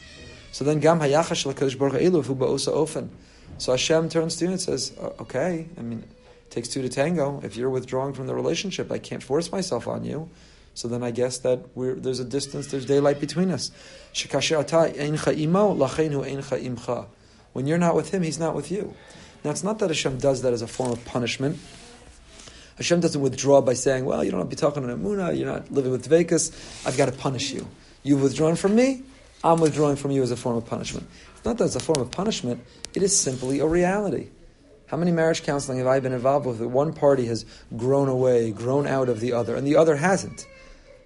So 0.53 0.65
then 0.65 0.81
Gam 0.81 1.01
Hayachash 1.01 1.45
Baruch 1.79 1.95
Ba'osa 2.01 2.73
Ofen. 2.73 3.09
So 3.59 3.73
Hashem 3.73 4.09
turns 4.09 4.37
to 4.37 4.45
you 4.45 4.51
and 4.53 4.61
says, 4.61 4.93
"Okay, 5.21 5.69
I 5.79 5.83
mean, 5.83 6.01
it 6.01 6.51
takes 6.51 6.69
two 6.69 6.83
to 6.83 6.89
tango. 6.89 7.41
If 7.43 7.57
you're 7.57 7.71
withdrawing 7.71 8.13
from 8.15 8.27
the 8.27 8.35
relationship, 8.35 8.91
I 8.91 8.99
can't 8.99 9.23
force 9.23 9.51
myself 9.53 9.87
on 9.89 10.05
you." 10.05 10.29
So 10.75 10.89
then 10.89 11.05
I 11.05 11.13
guess 11.13 11.39
that 11.39 11.61
there's 11.77 12.19
a 12.19 12.25
distance, 12.25 12.67
there's 12.67 12.85
daylight 12.85 13.21
between 13.21 13.53
us. 13.53 13.71
When 17.53 17.67
you're 17.69 17.79
not 17.79 17.95
with 17.95 18.11
him, 18.11 18.23
he's 18.23 18.39
not 18.41 18.55
with 18.57 18.71
you. 18.73 18.95
Now 19.45 19.51
it's 19.53 19.63
not 19.63 19.79
that 19.79 19.91
Hashem 19.91 20.19
does 20.19 20.43
that 20.43 20.53
as 20.53 20.63
a 20.63 20.67
form 20.67 20.91
of 20.91 21.05
punishment. 21.05 21.59
Hashem 22.77 22.99
doesn't 22.99 23.21
withdraw 23.21 23.61
by 23.61 23.75
saying, 23.75 24.05
well, 24.05 24.25
you 24.25 24.33
don't 24.33 24.41
have 24.41 24.49
to 24.49 24.57
be 24.57 24.59
talking 24.59 24.83
on 24.83 24.91
Amunah, 24.91 25.39
you're 25.39 25.47
not 25.47 25.71
living 25.71 25.93
with 25.93 26.09
Vekas, 26.09 26.51
I've 26.85 26.97
got 26.97 27.07
to 27.07 27.13
punish 27.13 27.53
you. 27.53 27.69
You've 28.03 28.21
withdrawn 28.21 28.57
from 28.57 28.75
me, 28.75 29.05
I'm 29.45 29.61
withdrawing 29.61 29.95
from 29.95 30.11
you 30.11 30.25
as 30.25 30.33
a 30.33 30.37
form 30.37 30.57
of 30.57 30.67
punishment. 30.67 31.07
Not 31.45 31.59
that 31.59 31.65
it's 31.65 31.77
a 31.77 31.81
form 31.81 32.01
of 32.01 32.11
punishment, 32.11 32.65
it 32.95 33.03
is 33.03 33.19
simply 33.19 33.61
a 33.61 33.67
reality. 33.67 34.29
How 34.87 34.97
many 34.97 35.13
marriage 35.13 35.43
counseling 35.43 35.79
have 35.79 35.87
I 35.87 36.01
been 36.01 36.13
involved 36.13 36.47
with 36.47 36.59
that 36.59 36.69
one 36.69 36.93
party 36.93 37.27
has 37.27 37.45
grown 37.77 38.09
away, 38.09 38.51
grown 38.51 38.87
out 38.87 39.09
of 39.09 39.21
the 39.21 39.33
other, 39.33 39.57
and 39.57 39.67
the 39.67 39.77
other 39.77 39.97
hasn't? 39.97 40.47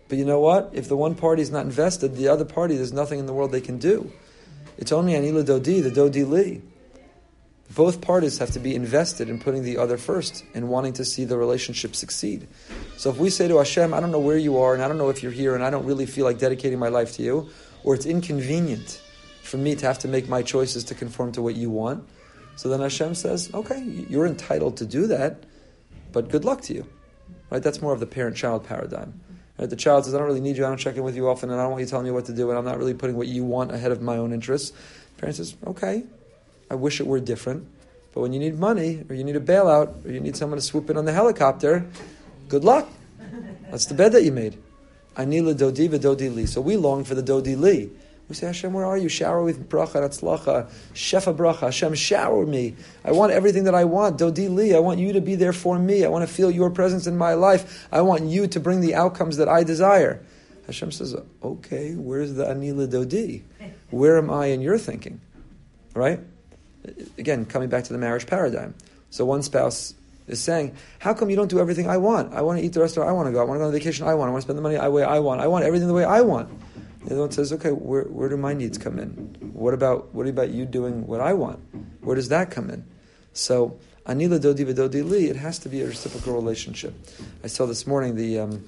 But 0.09 0.19
you 0.19 0.25
know 0.25 0.41
what? 0.41 0.71
If 0.73 0.89
the 0.89 0.97
one 0.97 1.15
party 1.15 1.43
is 1.43 1.51
not 1.51 1.65
invested, 1.65 2.17
the 2.17 2.29
other 2.29 2.45
party, 2.45 2.77
there's 2.77 2.93
nothing 2.93 3.19
in 3.19 3.27
the 3.27 3.33
world 3.33 3.53
they 3.53 3.61
can 3.61 3.79
do. 3.79 4.11
It's 4.77 4.93
only 4.93 5.13
Anila 5.13 5.45
Dodi, 5.45 5.83
the 5.83 5.91
Dodi 5.91 6.29
Li 6.29 6.63
both 7.75 8.01
parties 8.01 8.39
have 8.39 8.51
to 8.53 8.59
be 8.59 8.75
invested 8.75 9.29
in 9.29 9.39
putting 9.39 9.63
the 9.63 9.77
other 9.77 9.99
first 9.99 10.45
and 10.55 10.69
wanting 10.69 10.95
to 10.95 11.05
see 11.05 11.25
the 11.25 11.37
relationship 11.37 11.95
succeed. 11.95 12.49
So 12.97 13.11
if 13.11 13.19
we 13.19 13.31
say 13.31 13.47
to 13.49 13.59
Hashem, 13.59 13.93
I 13.93 14.01
don't 14.01 14.11
know 14.11 14.19
where 14.19 14.39
you 14.39 14.59
are 14.59 14.75
and 14.75 14.83
I 14.83 14.89
don't 14.89 14.99
know 14.99 15.11
if 15.11 15.23
you're 15.23 15.33
here 15.33 15.55
and 15.55 15.63
I 15.63 15.71
don't 15.71 15.85
really 15.85 16.07
feel 16.07 16.25
like 16.25 16.39
dedicating 16.39 16.79
my 16.79 16.89
life 16.89 17.15
to 17.17 17.23
you, 17.23 17.51
or 17.85 17.95
it's 17.95 18.07
inconvenient 18.07 19.03
for 19.49 19.57
me 19.57 19.75
to 19.75 19.87
have 19.87 19.99
to 20.01 20.09
make 20.09 20.29
my 20.29 20.43
choices 20.43 20.85
to 20.85 20.95
conform 20.95 21.33
to 21.33 21.43
what 21.43 21.57
you 21.57 21.71
want, 21.71 22.09
so 22.57 22.69
then 22.69 22.81
Hashem 22.81 23.15
says, 23.15 23.51
okay, 23.55 23.81
you're 23.81 24.27
entitled 24.27 24.77
to 24.79 24.87
do 24.87 25.07
that, 25.07 25.45
but 26.13 26.29
good 26.29 26.45
luck 26.45 26.63
to 26.63 26.75
you. 26.75 26.87
Right? 27.51 27.63
That's 27.63 27.81
more 27.81 27.93
of 27.93 28.01
the 28.01 28.07
parent-child 28.07 28.65
paradigm. 28.65 29.21
Right? 29.59 29.71
The 29.71 29.77
child 29.77 30.05
says, 30.05 30.15
I 30.15 30.19
don't 30.19 30.27
really 30.27 30.41
need 30.41 30.57
you, 30.57 30.65
I 30.65 30.69
don't 30.69 30.77
check 30.77 30.97
in 30.97 31.03
with 31.03 31.17
you 31.17 31.29
often, 31.29 31.51
and 31.51 31.61
I 31.61 31.63
don't 31.63 31.73
want 31.73 31.83
you 31.83 31.87
telling 31.89 32.07
me 32.07 32.11
what 32.11 32.27
to 32.27 32.35
do, 32.35 32.51
and 32.51 32.59
I'm 32.59 32.65
not 32.65 32.79
really 32.79 32.95
putting 32.95 33.17
what 33.17 33.29
you 33.29 33.45
want 33.45 33.73
ahead 33.73 33.93
of 33.93 34.03
my 34.03 34.17
own 34.17 34.33
interests. 34.33 34.77
Parent 35.19 35.37
says, 35.37 35.57
okay, 35.67 36.05
I 36.71 36.75
wish 36.75 37.01
it 37.01 37.07
were 37.07 37.21
different. 37.21 37.67
But 38.13 38.23
when 38.23 38.33
you 38.33 38.39
need 38.39 38.59
money, 38.59 39.05
or 39.09 39.15
you 39.15 39.25
need 39.25 39.37
a 39.37 39.41
bailout, 39.41 40.05
or 40.05 40.11
you 40.11 40.21
need 40.21 40.37
someone 40.37 40.59
to 40.59 40.65
swoop 40.65 40.91
in 40.91 40.97
on 40.97 41.05
the 41.05 41.13
helicopter, 41.13 41.87
good 42.49 42.65
luck. 42.65 42.89
That's 43.71 43.87
the 43.87 43.95
bed 43.95 44.13
that 44.13 44.25
you 44.25 44.33
made. 44.33 44.59
Anila 45.17 45.55
dodi 45.55 45.89
v'dodi 45.89 46.35
li. 46.35 46.47
So 46.47 46.61
we 46.61 46.77
long 46.77 47.05
for 47.05 47.15
the 47.15 47.23
dodi 47.23 47.57
li. 47.57 47.91
We 48.29 48.35
say, 48.35 48.47
Hashem, 48.47 48.73
where 48.73 48.85
are 48.85 48.99
you? 48.99 49.09
Shower 49.09 49.43
with 49.43 49.71
bracha, 49.71 50.03
atzlacha, 50.07 50.71
shefa 50.93 51.35
bracha. 51.35 51.61
Hashem, 51.61 51.95
shower 51.95 52.45
me. 52.45 52.77
I 53.05 53.13
want 53.13 53.33
everything 53.33 53.65
that 53.65 53.75
I 53.75 53.85
want. 53.85 54.19
Dodi 54.19 54.55
li. 54.55 54.75
I 54.75 54.81
want 54.81 54.99
you 54.99 55.15
to 55.15 55.21
be 55.21 55.35
there 55.35 55.55
for 55.55 55.79
me. 55.79 56.05
I 56.05 56.09
want 56.09 56.29
to 56.29 56.33
feel 56.33 56.51
your 56.51 56.71
presence 56.71 57.07
in 57.07 57.17
my 57.17 57.35
life. 57.35 57.89
I 57.91 58.03
want 58.03 58.25
you 58.25 58.47
to 58.47 58.61
bring 58.61 58.81
the 58.81 58.95
outcomes 58.95 59.39
that 59.39 59.49
I 59.49 59.65
desire. 59.65 60.23
Hashem 60.67 60.93
says, 60.93 61.17
okay, 61.43 61.95
where's 61.95 62.35
the 62.35 62.45
anila 62.45 62.87
dodi? 62.87 63.43
Where 63.91 64.19
am 64.19 64.31
I 64.31 64.47
in 64.47 64.61
your 64.61 64.77
thinking? 64.77 65.23
Right? 65.95 66.21
again, 67.19 67.45
coming 67.45 67.69
back 67.69 67.85
to 67.85 67.93
the 67.93 67.99
marriage 67.99 68.27
paradigm. 68.27 68.75
So 69.11 69.25
one 69.25 69.43
spouse 69.43 69.95
is 70.27 70.41
saying, 70.41 70.77
How 70.99 71.15
come 71.15 71.31
you 71.31 71.37
don't 71.37 71.49
do 71.49 71.61
everything 71.61 71.89
I 71.89 71.97
want? 71.97 72.35
I 72.35 72.43
want 72.43 72.59
to 72.59 72.65
eat 72.65 72.73
the 72.73 72.81
restaurant 72.81 73.09
I 73.09 73.13
want 73.13 73.27
to 73.27 73.33
go. 73.33 73.41
I 73.41 73.45
want 73.45 73.57
to 73.57 73.61
go 73.61 73.67
on 73.67 73.73
vacation 73.73 74.07
I 74.07 74.15
want. 74.15 74.29
I 74.29 74.33
want 74.33 74.43
to 74.43 74.47
spend 74.47 74.59
the 74.59 74.63
money 74.63 74.77
the 74.77 74.91
way 74.91 75.05
I 75.05 75.19
want. 75.19 75.41
I 75.41 75.47
want 75.47 75.65
everything 75.65 75.89
the 75.89 75.95
way 75.95 76.05
I 76.05 76.21
want. 76.21 76.51
The 77.05 77.13
other 77.13 77.21
one 77.21 77.31
says, 77.31 77.53
Okay, 77.53 77.71
where, 77.71 78.05
where 78.05 78.29
do 78.29 78.37
my 78.37 78.55
needs 78.55 78.79
come 78.79 78.99
in? 78.99 79.13
What 79.53 79.75
about 79.75 80.15
what 80.15 80.27
about 80.27 80.51
you 80.51 80.65
doing 80.65 81.07
what 81.07 81.21
I 81.21 81.33
want? 81.33 81.61
Where 82.01 82.17
does 82.17 82.29
that 82.29 82.51
come 82.51 82.71
in? 82.71 82.85
So 83.33 83.79
Anila 84.07 84.41
Dodi 84.41 84.67
Vidodi 84.67 85.09
Li, 85.09 85.29
it 85.29 85.37
has 85.37 85.59
to 85.61 85.69
be 85.69 85.83
a 85.83 85.87
reciprocal 85.87 86.35
relationship. 86.35 86.95
I 87.45 87.47
saw 87.47 87.67
this 87.67 87.87
morning 87.87 88.17
the 88.17 88.41
um, 88.41 88.65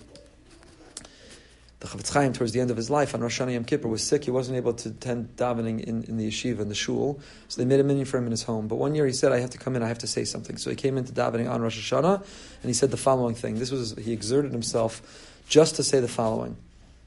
the 1.80 1.86
Chafetz 1.86 2.12
Chaim, 2.12 2.34
towards 2.34 2.52
the 2.52 2.60
end 2.60 2.70
of 2.70 2.76
his 2.76 2.90
life, 2.90 3.14
on 3.14 3.22
Rosh 3.22 3.40
Hashanah 3.40 3.54
Yom 3.54 3.64
Kippur, 3.64 3.88
was 3.88 4.06
sick. 4.06 4.24
He 4.24 4.30
wasn't 4.30 4.58
able 4.58 4.74
to 4.74 4.90
attend 4.90 5.34
davening 5.36 5.80
in, 5.82 6.04
in 6.04 6.18
the 6.18 6.28
yeshiva, 6.28 6.60
in 6.60 6.68
the 6.68 6.74
shul. 6.74 7.18
So 7.48 7.60
they 7.60 7.64
made 7.64 7.80
a 7.80 7.84
minyan 7.84 8.04
for 8.04 8.18
him 8.18 8.26
in 8.26 8.32
his 8.32 8.42
home. 8.42 8.68
But 8.68 8.76
one 8.76 8.94
year 8.94 9.06
he 9.06 9.14
said, 9.14 9.32
I 9.32 9.38
have 9.40 9.48
to 9.50 9.58
come 9.58 9.76
in, 9.76 9.82
I 9.82 9.88
have 9.88 9.98
to 10.00 10.06
say 10.06 10.24
something. 10.24 10.58
So 10.58 10.68
he 10.68 10.76
came 10.76 10.98
into 10.98 11.12
davening 11.12 11.50
on 11.50 11.62
Rosh 11.62 11.90
Hashanah, 11.90 12.16
and 12.16 12.68
he 12.68 12.74
said 12.74 12.90
the 12.90 12.98
following 12.98 13.34
thing. 13.34 13.58
This 13.58 13.70
was, 13.70 13.94
he 13.96 14.12
exerted 14.12 14.52
himself 14.52 15.32
just 15.48 15.76
to 15.76 15.82
say 15.82 16.00
the 16.00 16.08
following. 16.08 16.58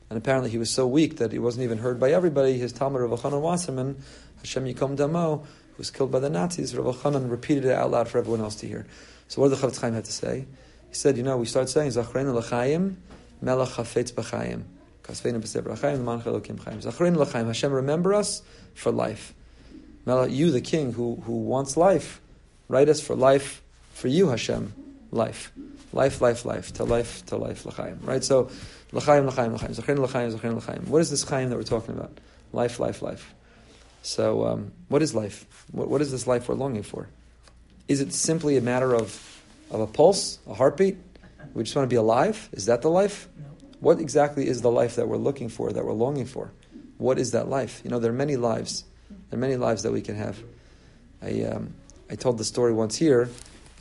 And 0.09 0.17
apparently 0.17 0.49
he 0.49 0.57
was 0.57 0.69
so 0.69 0.85
weak 0.85 1.17
that 1.17 1.31
he 1.31 1.39
wasn't 1.39 1.63
even 1.63 1.79
heard 1.79 1.99
by 1.99 2.11
everybody. 2.11 2.57
His 2.57 2.71
Talmud 2.71 3.01
Rav 3.01 3.19
Elchanan 3.19 3.41
Wasserman, 3.41 3.97
Hashem 4.37 4.65
Yikom 4.65 4.95
Damo, 4.95 5.37
who 5.37 5.77
was 5.77 5.89
killed 5.89 6.11
by 6.11 6.19
the 6.19 6.29
Nazis, 6.29 6.75
Rav 6.75 6.95
Elchanan 6.95 7.31
repeated 7.31 7.65
it 7.65 7.71
out 7.71 7.91
loud 7.91 8.07
for 8.07 8.19
everyone 8.19 8.41
else 8.41 8.55
to 8.55 8.67
hear. 8.67 8.85
So 9.27 9.41
what 9.41 9.49
did 9.49 9.57
the 9.57 9.67
Chafetz 9.67 9.81
Chaim 9.81 9.93
have 9.93 10.03
to 10.03 10.11
say? 10.11 10.45
He 10.89 10.95
said, 10.95 11.17
you 11.17 11.23
know, 11.23 11.37
we 11.37 11.45
start 11.45 11.69
saying, 11.69 11.89
Zachrein 11.91 12.31
L'chaim, 12.31 12.97
Melech 13.41 13.69
Chafetz 13.69 14.13
B'chaim. 14.13 14.63
Kasvein 15.01 15.41
B'sev 15.41 15.63
Rachayim, 15.63 16.03
Manch 16.03 16.23
Elokim 16.23 16.63
Chaim. 16.63 16.79
Zachrein 16.79 17.17
L'chaim, 17.17 17.47
Hashem, 17.47 17.71
remember 17.71 18.13
us 18.13 18.43
for 18.75 18.91
life. 18.91 19.33
Melech, 20.05 20.31
you, 20.31 20.51
the 20.51 20.61
king 20.61 20.93
who, 20.93 21.15
who 21.25 21.33
wants 21.33 21.75
life, 21.75 22.21
write 22.67 22.89
us 22.89 23.01
for 23.01 23.15
life, 23.15 23.63
for 23.93 24.07
you, 24.07 24.29
Hashem, 24.29 24.73
life. 25.11 25.51
Life, 25.91 26.21
life, 26.21 26.45
life, 26.45 26.73
to 26.73 26.83
life, 26.83 27.25
to 27.27 27.37
life, 27.37 27.65
L'chaim. 27.65 27.99
Right? 28.03 28.23
So, 28.23 28.51
L'chaim, 28.93 29.25
L'chaim, 29.25 29.53
L'chaim. 29.53 29.73
Zachrein 29.73 29.99
L'chaim, 29.99 30.31
Zachrein 30.31 30.55
L'chaim. 30.55 30.85
What 30.85 31.01
is 31.01 31.09
this 31.09 31.23
Chaim 31.23 31.49
that 31.49 31.55
we're 31.57 31.63
talking 31.63 31.95
about? 31.95 32.19
Life, 32.53 32.79
life, 32.79 33.01
life. 33.01 33.33
So, 34.03 34.45
um, 34.45 34.71
what 34.87 35.01
is 35.01 35.15
life? 35.15 35.45
What, 35.71 35.89
what 35.89 36.01
is 36.01 36.11
this 36.11 36.27
life 36.27 36.47
we're 36.47 36.55
longing 36.55 36.83
for? 36.83 37.07
Is 37.87 38.01
it 38.01 38.13
simply 38.13 38.55
a 38.57 38.61
matter 38.61 38.93
of, 38.93 39.41
of 39.71 39.81
a 39.81 39.87
pulse, 39.87 40.39
a 40.47 40.53
heartbeat? 40.53 40.97
We 41.53 41.63
just 41.63 41.75
want 41.75 41.89
to 41.89 41.93
be 41.93 41.97
alive? 41.97 42.49
Is 42.51 42.67
that 42.67 42.81
the 42.81 42.89
life? 42.89 43.27
No. 43.37 43.45
What 43.79 43.99
exactly 43.99 44.47
is 44.47 44.61
the 44.61 44.71
life 44.71 44.95
that 44.95 45.07
we're 45.07 45.17
looking 45.17 45.49
for, 45.49 45.71
that 45.71 45.83
we're 45.83 45.93
longing 45.93 46.25
for? 46.25 46.51
What 46.97 47.17
is 47.17 47.31
that 47.31 47.47
life? 47.49 47.81
You 47.83 47.89
know, 47.89 47.99
there 47.99 48.11
are 48.11 48.15
many 48.15 48.35
lives. 48.35 48.85
There 49.29 49.37
are 49.37 49.41
many 49.41 49.57
lives 49.57 49.83
that 49.83 49.91
we 49.91 50.01
can 50.01 50.15
have. 50.15 50.39
I, 51.21 51.43
um, 51.43 51.73
I 52.09 52.15
told 52.15 52.37
the 52.37 52.43
story 52.43 52.73
once 52.73 52.95
here, 52.95 53.29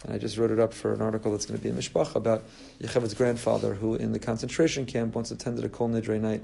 and 0.04 0.12
I 0.12 0.18
just 0.18 0.36
wrote 0.36 0.50
it 0.50 0.58
up 0.58 0.74
for 0.74 0.92
an 0.92 1.02
article 1.02 1.32
that's 1.32 1.46
going 1.46 1.58
to 1.58 1.62
be 1.62 1.68
in 1.68 1.76
Mishpacha 1.76 2.16
about 2.16 2.44
Yechevet's 2.80 3.14
grandfather, 3.14 3.74
who 3.74 3.94
in 3.94 4.12
the 4.12 4.18
concentration 4.18 4.86
camp 4.86 5.14
once 5.14 5.30
attended 5.30 5.64
a 5.64 5.68
Kol 5.68 5.88
Nidre 5.88 6.20
night, 6.20 6.42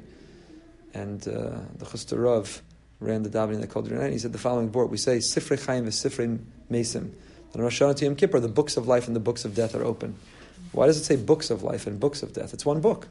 and 0.95 1.27
uh, 1.27 1.59
the 1.77 1.85
Chutz 1.85 2.13
Rav 2.17 2.63
ran 3.01 3.23
the 3.23 3.31
davening 3.31 3.61
that 3.61 3.71
Kol 3.71 3.83
Nidre 3.83 3.99
night. 3.99 4.13
He 4.13 4.19
said 4.19 4.33
the 4.33 4.39
following 4.39 4.71
word: 4.71 4.91
We 4.91 4.97
say 4.97 5.19
Sifrei 5.19 5.65
Chaim 5.65 5.85
and 5.85 5.93
Sifrei 5.93 6.39
Mesim. 6.71 7.13
On 7.55 7.63
Rosh 7.63 7.81
Hashanah 7.81 7.97
to 7.97 8.05
Yom 8.05 8.17
Kippur, 8.17 8.41
the 8.41 8.49
books 8.49 8.77
of 8.77 8.87
life 8.87 9.07
and 9.07 9.17
the 9.17 9.21
books 9.21 9.45
of 9.45 9.55
death 9.55 9.75
are 9.75 9.83
open. 9.83 10.17
Why 10.73 10.87
does 10.87 10.99
it 10.99 11.05
say 11.05 11.17
books 11.17 11.51
of 11.51 11.63
life 11.63 11.87
and 11.87 11.99
books 11.99 12.23
of 12.23 12.33
death? 12.33 12.53
It's 12.53 12.67
one 12.67 12.81
book. 12.81 13.09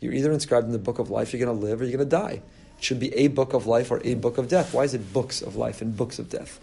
You're 0.00 0.12
either 0.12 0.32
inscribed 0.32 0.66
in 0.66 0.72
the 0.72 0.78
book 0.78 0.98
of 0.98 1.10
life, 1.10 1.32
you're 1.32 1.44
going 1.44 1.58
to 1.58 1.66
live, 1.66 1.80
or 1.80 1.84
you're 1.84 1.96
going 1.96 2.08
to 2.08 2.16
die. 2.16 2.42
It 2.78 2.84
should 2.84 3.00
be 3.00 3.14
a 3.14 3.28
book 3.28 3.52
of 3.52 3.66
life 3.66 3.90
or 3.90 4.00
a 4.04 4.14
book 4.14 4.38
of 4.38 4.48
death. 4.48 4.74
Why 4.74 4.82
is 4.82 4.94
it 4.94 5.12
books 5.12 5.42
of 5.42 5.56
life 5.56 5.80
and 5.80 5.96
books 5.96 6.18
of 6.18 6.28
death? 6.28 6.58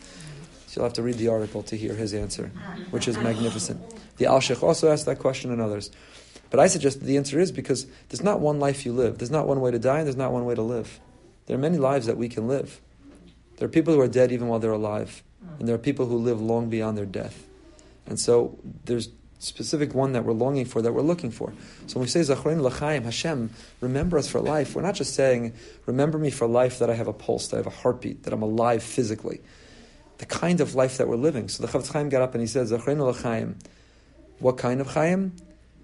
So 0.69 0.81
you'll 0.81 0.85
have 0.85 0.93
to 0.93 1.01
read 1.01 1.17
the 1.17 1.29
article 1.29 1.63
to 1.63 1.75
hear 1.75 1.95
his 1.95 2.13
answer, 2.13 2.51
which 2.91 3.07
is 3.07 3.17
magnificent. 3.17 3.81
The 4.17 4.25
Alshich 4.25 4.61
also 4.61 4.91
asked 4.91 5.07
that 5.07 5.17
question 5.17 5.51
and 5.51 5.59
others. 5.59 5.89
But 6.51 6.59
I 6.59 6.67
suggest 6.67 6.99
that 6.99 7.07
the 7.07 7.17
answer 7.17 7.39
is 7.39 7.51
because 7.51 7.87
there's 8.09 8.21
not 8.21 8.39
one 8.39 8.59
life 8.59 8.85
you 8.85 8.93
live. 8.93 9.17
There's 9.17 9.31
not 9.31 9.47
one 9.47 9.61
way 9.61 9.71
to 9.71 9.79
die, 9.79 9.97
and 9.97 10.05
there's 10.05 10.15
not 10.15 10.31
one 10.31 10.45
way 10.45 10.53
to 10.53 10.61
live. 10.61 10.99
There 11.47 11.55
are 11.57 11.59
many 11.59 11.79
lives 11.79 12.05
that 12.05 12.17
we 12.17 12.29
can 12.29 12.47
live. 12.47 12.81
There 13.57 13.65
are 13.65 13.71
people 13.71 13.95
who 13.95 13.99
are 13.99 14.07
dead 14.07 14.31
even 14.31 14.47
while 14.47 14.59
they're 14.59 14.71
alive, 14.71 15.23
and 15.57 15.67
there 15.67 15.73
are 15.73 15.79
people 15.79 16.05
who 16.05 16.17
live 16.17 16.39
long 16.39 16.69
beyond 16.69 16.99
their 16.99 17.07
death. 17.07 17.47
And 18.05 18.19
so 18.19 18.59
there's 18.85 19.09
specific 19.39 19.95
one 19.95 20.11
that 20.11 20.23
we're 20.23 20.33
longing 20.33 20.65
for, 20.65 20.83
that 20.83 20.93
we're 20.93 21.01
looking 21.01 21.31
for. 21.31 21.51
So 21.87 21.95
when 21.95 22.01
we 22.01 22.09
say 22.09 22.19
Zachrein 22.19 22.61
L'chaim, 22.61 23.05
Hashem, 23.05 23.49
remember 23.81 24.19
us 24.19 24.29
for 24.29 24.39
life, 24.39 24.75
we're 24.75 24.83
not 24.83 24.93
just 24.93 25.15
saying, 25.15 25.53
remember 25.87 26.19
me 26.19 26.29
for 26.29 26.45
life 26.45 26.77
that 26.77 26.91
I 26.91 26.93
have 26.93 27.07
a 27.07 27.13
pulse, 27.13 27.47
that 27.47 27.55
I 27.55 27.59
have 27.59 27.67
a 27.67 27.71
heartbeat, 27.71 28.21
that 28.23 28.33
I'm 28.33 28.43
alive 28.43 28.83
physically. 28.83 29.41
The 30.19 30.25
kind 30.25 30.61
of 30.61 30.75
life 30.75 30.97
that 30.97 31.07
we're 31.07 31.15
living. 31.15 31.49
So 31.49 31.65
the 31.65 31.71
Chafetz 31.71 31.91
Chaim 31.91 32.09
got 32.09 32.21
up 32.21 32.35
and 32.35 32.47
he 32.47 32.59
L'chaim. 32.59 33.57
What 34.39 34.57
kind 34.57 34.79
of 34.79 34.87
Chaim? 34.87 35.33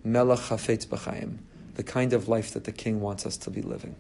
Melech 0.04 0.39
Chafetz 0.39 0.86
B'chaim. 0.88 1.39
The 1.76 1.84
kind 1.84 2.13
of 2.13 2.30
life 2.30 2.54
that 2.54 2.63
the 2.63 2.71
king 2.71 3.02
wants 3.02 3.26
us 3.26 3.36
to 3.38 3.50
be 3.50 3.62
living. 3.62 3.95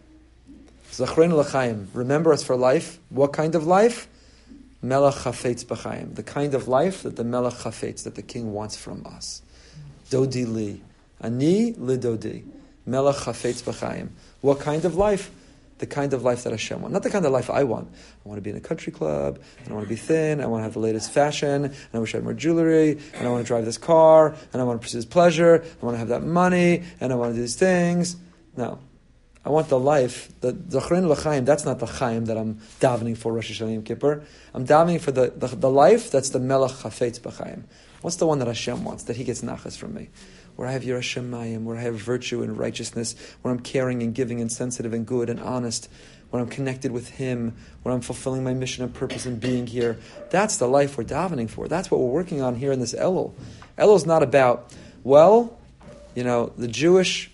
Zachrein 0.91 1.33
L'chaim. 1.33 1.89
Remember 1.93 2.31
us 2.31 2.43
for 2.43 2.55
life. 2.55 2.99
What 3.09 3.33
kind 3.33 3.55
of 3.55 3.65
life? 3.65 4.07
Melech 4.81 5.15
Chafetz 5.15 5.65
B'chaim. 5.65 6.15
The 6.15 6.23
kind 6.23 6.53
of 6.53 6.67
life 6.67 7.03
that 7.03 7.15
the 7.15 7.23
Melech 7.23 7.53
Chafetz, 7.53 8.03
that 8.03 8.15
the 8.15 8.21
king 8.21 8.53
wants 8.53 8.77
from 8.77 9.05
us. 9.05 9.41
Dodi 10.09 10.45
li. 10.45 10.81
Ani 11.21 11.73
li 11.73 11.97
dodi. 11.97 12.43
Melech 12.85 13.15
chafetz 13.15 13.63
b'chaim. 13.63 14.09
What 14.41 14.59
kind 14.59 14.85
of 14.85 14.95
life? 14.95 15.31
The 15.79 15.85
kind 15.85 16.13
of 16.13 16.23
life 16.23 16.43
that 16.45 16.51
Hashem 16.51 16.81
wants. 16.81 16.93
Not 16.93 17.03
the 17.03 17.09
kind 17.09 17.25
of 17.25 17.33
life 17.33 17.49
I 17.49 17.63
want. 17.65 17.89
I 18.25 18.29
want 18.29 18.37
to 18.37 18.41
be 18.41 18.49
in 18.49 18.55
a 18.55 18.61
country 18.61 18.93
club, 18.93 19.39
and 19.59 19.69
I 19.69 19.73
want 19.73 19.85
to 19.85 19.89
be 19.89 19.97
thin, 19.97 20.39
I 20.39 20.45
want 20.45 20.61
to 20.61 20.63
have 20.63 20.73
the 20.73 20.79
latest 20.79 21.11
fashion, 21.11 21.65
and 21.65 21.75
I 21.93 21.99
wish 21.99 22.13
I 22.13 22.19
had 22.19 22.23
more 22.23 22.33
jewelry, 22.33 22.97
and 23.13 23.27
I 23.27 23.29
want 23.29 23.43
to 23.43 23.47
drive 23.47 23.65
this 23.65 23.77
car, 23.77 24.35
and 24.53 24.61
I 24.61 24.63
want 24.63 24.79
to 24.79 24.85
pursue 24.85 24.99
this 24.99 25.05
pleasure, 25.05 25.65
I 25.81 25.85
want 25.85 25.95
to 25.95 25.99
have 25.99 26.07
that 26.07 26.23
money, 26.23 26.83
and 27.01 27.11
I 27.11 27.15
want 27.15 27.31
to 27.31 27.35
do 27.35 27.41
these 27.41 27.55
things. 27.55 28.15
No. 28.55 28.79
I 29.45 29.49
want 29.49 29.69
the 29.69 29.79
life, 29.79 30.31
the 30.41 30.53
Zachrin 30.53 31.07
L'chaim, 31.07 31.45
that's 31.45 31.65
not 31.65 31.77
the 31.77 31.85
Chaim 31.85 32.25
that 32.25 32.37
I'm 32.37 32.55
davening 32.79 33.15
for 33.15 33.31
Rosh 33.31 33.51
Hashanah 33.51 33.73
Yom 33.75 33.83
Kippur. 33.83 34.23
I'm 34.55 34.65
davening 34.65 34.99
for 34.99 35.11
the, 35.11 35.33
the, 35.35 35.47
the 35.47 35.69
life 35.69 36.09
that's 36.09 36.29
the 36.29 36.39
Melech 36.39 36.71
Chafetz 36.71 37.19
B'chaim. 37.19 37.65
What's 38.01 38.15
the 38.15 38.25
one 38.25 38.39
that 38.39 38.47
Hashem 38.47 38.83
wants? 38.83 39.03
That 39.03 39.17
He 39.17 39.23
gets 39.23 39.41
nachas 39.41 39.77
from 39.77 39.93
me. 39.93 40.09
Where 40.55 40.67
I 40.67 40.71
have 40.71 40.83
Yerushalayim, 40.83 41.63
where 41.63 41.77
I 41.77 41.81
have 41.81 41.95
virtue 41.95 42.41
and 42.41 42.57
righteousness, 42.57 43.15
where 43.41 43.53
I'm 43.53 43.59
caring 43.59 44.01
and 44.01 44.13
giving 44.15 44.39
and 44.39 44.51
sensitive 44.51 44.93
and 44.93 45.05
good 45.05 45.29
and 45.29 45.39
honest, 45.39 45.89
where 46.29 46.41
I'm 46.41 46.49
connected 46.49 46.91
with 46.91 47.09
Him, 47.09 47.55
where 47.83 47.93
I'm 47.93 48.01
fulfilling 48.01 48.43
my 48.43 48.53
mission 48.53 48.83
and 48.83 48.93
purpose 48.93 49.25
in 49.25 49.37
being 49.37 49.67
here. 49.67 49.97
That's 50.29 50.57
the 50.57 50.67
life 50.67 50.97
we're 50.97 51.03
davening 51.03 51.49
for. 51.49 51.67
That's 51.67 51.91
what 51.91 51.99
we're 51.99 52.11
working 52.11 52.41
on 52.41 52.55
here 52.55 52.71
in 52.71 52.79
this. 52.79 52.93
Elul 52.93 53.33
is 53.77 54.05
not 54.05 54.23
about, 54.23 54.73
well, 55.03 55.57
you 56.15 56.23
know, 56.23 56.51
the 56.57 56.67
Jewish, 56.67 57.29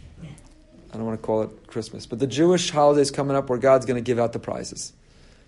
I 0.92 0.98
don't 0.98 1.06
want 1.06 1.22
to 1.22 1.26
call 1.26 1.44
it 1.44 1.68
Christmas, 1.68 2.06
but 2.06 2.20
the 2.20 2.28
Jewish 2.28 2.72
holidays 2.72 3.12
coming 3.12 3.36
up 3.36 3.50
where 3.50 3.60
God's 3.60 3.86
going 3.86 4.04
to 4.04 4.06
give 4.06 4.20
out 4.20 4.34
the 4.34 4.40
prizes. 4.40 4.94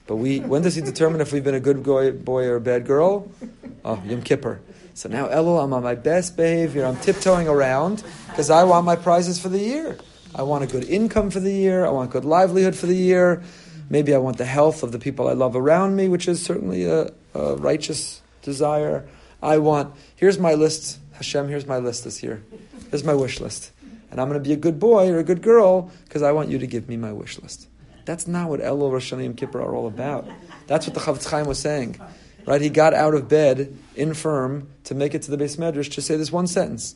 But 0.05 0.17
we, 0.17 0.39
when 0.39 0.61
does 0.61 0.75
He 0.75 0.81
determine 0.81 1.21
if 1.21 1.31
we've 1.31 1.43
been 1.43 1.55
a 1.55 1.59
good 1.59 1.81
boy, 1.83 2.11
boy 2.11 2.45
or 2.45 2.57
a 2.57 2.61
bad 2.61 2.85
girl? 2.85 3.31
Oh, 3.85 4.01
Yom 4.05 4.21
Kippur. 4.21 4.61
So 4.95 5.09
now, 5.09 5.27
Elul, 5.27 5.63
I'm 5.63 5.73
on 5.73 5.83
my 5.83 5.95
best 5.95 6.37
behavior. 6.37 6.85
I'm 6.85 6.97
tiptoeing 6.97 7.47
around 7.47 8.03
because 8.27 8.49
I 8.49 8.63
want 8.63 8.85
my 8.85 8.95
prizes 8.95 9.39
for 9.39 9.49
the 9.49 9.59
year. 9.59 9.97
I 10.35 10.43
want 10.43 10.63
a 10.63 10.67
good 10.67 10.83
income 10.85 11.31
for 11.31 11.39
the 11.39 11.51
year. 11.51 11.85
I 11.85 11.89
want 11.89 12.11
good 12.11 12.25
livelihood 12.25 12.75
for 12.75 12.85
the 12.85 12.95
year. 12.95 13.43
Maybe 13.89 14.13
I 14.13 14.17
want 14.17 14.37
the 14.37 14.45
health 14.45 14.83
of 14.83 14.91
the 14.91 14.99
people 14.99 15.27
I 15.27 15.33
love 15.33 15.55
around 15.55 15.95
me, 15.95 16.09
which 16.09 16.27
is 16.27 16.43
certainly 16.43 16.85
a, 16.85 17.11
a 17.33 17.55
righteous 17.55 18.21
desire. 18.41 19.07
I 19.41 19.57
want, 19.57 19.93
here's 20.15 20.39
my 20.39 20.53
list. 20.53 20.99
Hashem, 21.13 21.49
here's 21.49 21.65
my 21.65 21.77
list 21.77 22.03
this 22.03 22.23
year. 22.23 22.43
Here's 22.89 23.03
my 23.03 23.13
wish 23.13 23.39
list. 23.39 23.71
And 24.11 24.21
I'm 24.21 24.29
going 24.29 24.41
to 24.41 24.47
be 24.47 24.53
a 24.53 24.57
good 24.57 24.79
boy 24.79 25.09
or 25.09 25.17
a 25.17 25.23
good 25.23 25.41
girl 25.41 25.91
because 26.05 26.21
I 26.21 26.31
want 26.31 26.49
you 26.49 26.59
to 26.59 26.67
give 26.67 26.87
me 26.87 26.97
my 26.97 27.11
wish 27.11 27.39
list. 27.39 27.67
That's 28.05 28.27
not 28.27 28.49
what 28.49 28.59
Elul, 28.59 28.91
Rosh 28.91 29.11
Hashanah, 29.11 29.25
and 29.25 29.37
Kippur 29.37 29.61
are 29.61 29.75
all 29.75 29.87
about. 29.87 30.27
That's 30.67 30.85
what 30.85 30.93
the 30.93 30.99
Chafetz 30.99 31.29
Chaim 31.29 31.47
was 31.47 31.59
saying. 31.59 31.99
Right? 32.45 32.61
He 32.61 32.69
got 32.69 32.93
out 32.93 33.13
of 33.13 33.27
bed 33.29 33.77
infirm 33.95 34.67
to 34.85 34.95
make 34.95 35.13
it 35.15 35.21
to 35.23 35.31
the 35.31 35.37
beis 35.37 35.57
medrash 35.57 35.91
to 35.93 36.01
say 36.01 36.17
this 36.17 36.31
one 36.31 36.47
sentence. 36.47 36.95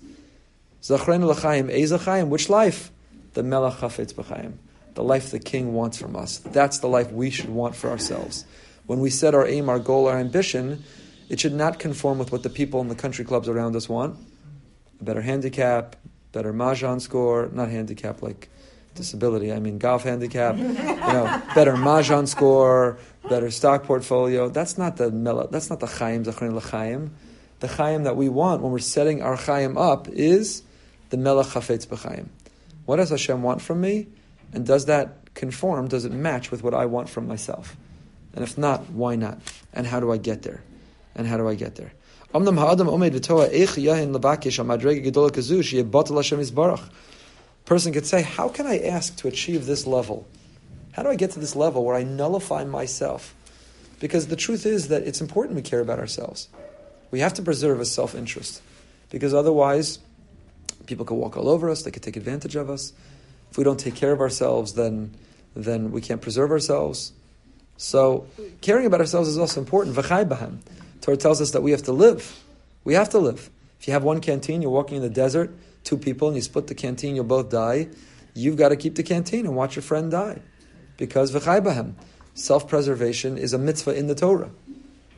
Zachrein 0.82 1.24
l'chaim, 1.24 1.70
ezachayim, 1.70 2.28
which 2.28 2.50
life? 2.50 2.92
The 3.34 3.44
melech 3.44 3.76
chafetz 3.76 4.14
b'chaim. 4.14 4.54
The 4.96 5.04
life 5.04 5.32
the 5.32 5.40
king 5.40 5.74
wants 5.74 5.98
from 5.98 6.16
us. 6.16 6.38
That's 6.40 6.80
the 6.80 6.88
life 6.88 7.12
we 7.12 7.30
should 7.30 7.50
want 7.50 7.76
for 7.76 7.90
ourselves. 7.90 8.46
When 8.88 9.00
we 9.00 9.10
set 9.10 9.36
our 9.36 9.46
aim, 9.46 9.70
our 9.70 9.80
goal, 9.80 10.08
our 10.08 10.18
ambition, 10.18 10.84
it 11.30 11.40
should 11.40 11.54
not 11.54 11.78
conform 11.78 12.18
with 12.18 12.32
what 12.32 12.44
the 12.44 12.50
people 12.50 12.82
in 12.82 12.88
the 12.88 12.96
country 12.96 13.26
clubs 13.26 13.48
around 13.48 13.76
us 13.76 13.90
want. 13.90 14.18
A 15.00 15.04
better 15.04 15.22
handicap, 15.22 15.96
better 16.32 16.54
mahjong 16.54 17.02
score, 17.02 17.50
not 17.54 17.70
handicap 17.70 18.22
like 18.22 18.50
disability, 18.96 19.54
I 19.54 19.60
mean 19.60 19.78
golf 19.78 20.04
handicap, 20.04 20.58
you 20.58 20.74
know, 20.74 21.42
better 21.54 21.74
mahjong 21.74 22.28
score, 22.28 22.98
better 23.30 23.52
stock 23.52 23.84
portfolio. 23.84 24.50
That's 24.50 24.78
not 24.78 24.98
the 24.98 25.12
mela, 25.12 25.48
that's 25.50 25.70
not 25.70 25.80
the 25.80 25.88
chaim, 25.88 26.24
zachrin 26.24 26.54
l'chaim. 26.54 27.12
The 27.60 27.68
chaim 27.68 28.04
that 28.04 28.16
we 28.16 28.30
want 28.30 28.62
when 28.62 28.72
we're 28.72 28.80
setting 28.80 29.22
our 29.22 29.36
chaim 29.36 29.78
up 29.78 30.08
is 30.10 30.64
the 31.10 31.18
melech 31.18 31.48
chafetz 31.48 31.88
b'chaim. 31.88 32.28
What 32.86 32.98
does 32.98 33.10
Hashem 33.10 33.42
want 33.42 33.62
from 33.62 33.82
me? 33.82 34.08
And 34.54 34.66
does 34.66 34.86
that 34.86 35.34
conform, 35.34 35.88
does 35.88 36.06
it 36.06 36.12
match 36.12 36.52
with 36.52 36.64
what 36.64 36.74
I 36.74 36.86
want 36.86 37.10
from 37.10 37.28
myself? 37.28 37.76
And 38.34 38.44
if 38.44 38.58
not, 38.58 38.90
why 38.90 39.16
not? 39.16 39.40
And 39.74 39.88
how 39.88 40.00
do 40.00 40.12
I 40.12 40.18
get 40.18 40.44
there? 40.44 40.64
And 41.16 41.28
how 41.28 41.38
do 41.38 41.48
I 41.48 41.56
get 41.56 41.76
there? 41.76 41.92
Person 47.66 47.94
could 47.94 48.06
say, 48.06 48.22
How 48.22 48.50
can 48.50 48.68
I 48.68 48.80
ask 48.80 49.16
to 49.18 49.28
achieve 49.28 49.66
this 49.66 49.88
level? 49.88 50.28
How 50.98 51.04
do 51.04 51.10
I 51.10 51.16
get 51.16 51.30
to 51.32 51.40
this 51.40 51.56
level 51.56 51.86
where 51.86 51.96
I 51.96 52.02
nullify 52.02 52.64
myself? 52.64 53.36
Because 54.00 54.28
the 54.28 54.36
truth 54.36 54.66
is 54.66 54.88
that 54.88 55.04
it's 55.04 55.22
important 55.22 55.56
we 55.56 55.62
care 55.62 55.80
about 55.80 56.00
ourselves. 56.00 56.50
We 57.12 57.20
have 57.20 57.36
to 57.36 57.44
preserve 57.44 57.80
a 57.80 57.86
self 57.86 58.16
interest. 58.16 58.64
Because 59.12 59.32
otherwise, 59.32 60.00
people 60.88 61.06
could 61.06 61.14
walk 61.14 61.38
all 61.38 61.50
over 61.50 61.70
us, 61.70 61.84
they 61.84 61.92
could 61.92 62.02
take 62.02 62.18
advantage 62.18 62.56
of 62.56 62.72
us. 62.72 62.94
If 63.52 63.60
we 63.60 63.64
don't 63.64 63.80
take 63.80 63.94
care 63.94 64.12
of 64.12 64.20
ourselves, 64.20 64.74
then 64.74 65.14
then 65.56 65.92
we 65.92 66.02
can't 66.02 66.22
preserve 66.22 66.50
ourselves. 66.50 67.14
So 67.78 68.26
caring 68.62 68.88
about 68.88 69.00
ourselves 69.00 69.30
is 69.30 69.38
also 69.38 69.60
important. 69.60 69.96
V'chai. 69.96 70.58
Torah 71.02 71.18
tells 71.18 71.42
us 71.42 71.52
that 71.52 71.62
we 71.62 71.72
have 71.72 71.84
to 71.84 71.94
live. 71.94 72.44
We 72.84 72.96
have 72.96 73.10
to 73.10 73.20
live. 73.20 73.52
If 73.80 73.88
you 73.88 73.94
have 73.94 74.04
one 74.04 74.20
canteen, 74.20 74.64
you're 74.64 74.72
walking 74.72 74.98
in 74.98 75.04
the 75.04 75.12
desert, 75.12 75.56
two 75.84 75.98
people, 75.98 76.28
and 76.28 76.36
you 76.36 76.42
split 76.42 76.66
the 76.66 76.76
canteen, 76.76 77.16
you'll 77.16 77.26
both 77.26 77.52
die. 77.52 77.90
You've 78.34 78.58
got 78.58 78.70
to 78.70 78.76
keep 78.76 78.96
the 78.96 79.04
canteen 79.04 79.46
and 79.46 79.56
watch 79.56 79.76
your 79.76 79.84
friend 79.84 80.10
die. 80.10 80.42
Because 80.98 81.32
v'chai 81.32 81.64
bahem. 81.64 81.94
Self-preservation 82.34 83.38
is 83.38 83.54
a 83.54 83.58
mitzvah 83.58 83.96
in 83.96 84.08
the 84.08 84.16
Torah. 84.16 84.52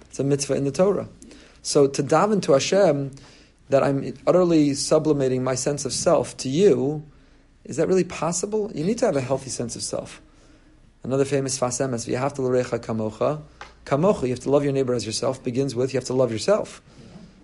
It's 0.02 0.20
a 0.20 0.24
mitzvah 0.24 0.56
in 0.56 0.64
the 0.64 0.72
Torah. 0.72 1.10
So 1.62 1.88
to 1.88 2.04
daven 2.04 2.42
to 2.44 2.54
Hashem 2.54 3.12
that 3.70 3.84
I'm 3.84 4.14
utterly 4.26 4.74
sublimating 4.74 5.44
my 5.44 5.56
sense 5.56 5.86
of 5.86 5.94
self 5.94 6.36
to 6.38 6.50
you, 6.50 7.06
is 7.66 7.78
that 7.78 7.88
really 7.88 8.04
possible? 8.04 8.72
You 8.74 8.84
need 8.84 8.98
to 9.00 9.06
have 9.06 9.16
a 9.16 9.22
healthy 9.22 9.50
sense 9.50 9.76
of 9.76 9.84
self. 9.84 10.22
Another 11.04 11.26
famous 11.26 11.60
Sfas 11.60 11.86
Emes, 11.86 12.08
you 12.08 12.18
have 12.18 12.34
to 12.36 12.42
l'recha 12.42 12.80
kamocha. 12.80 13.42
Kamocha, 13.86 14.24
you 14.24 14.30
have 14.30 14.40
to 14.42 14.50
love 14.50 14.64
your 14.64 14.74
neighbor 14.74 14.94
as 14.94 15.06
yourself, 15.06 15.44
begins 15.44 15.76
with 15.76 15.94
you 15.94 15.98
have 15.98 16.08
to 16.08 16.14
love 16.14 16.32
yourself. 16.32 16.82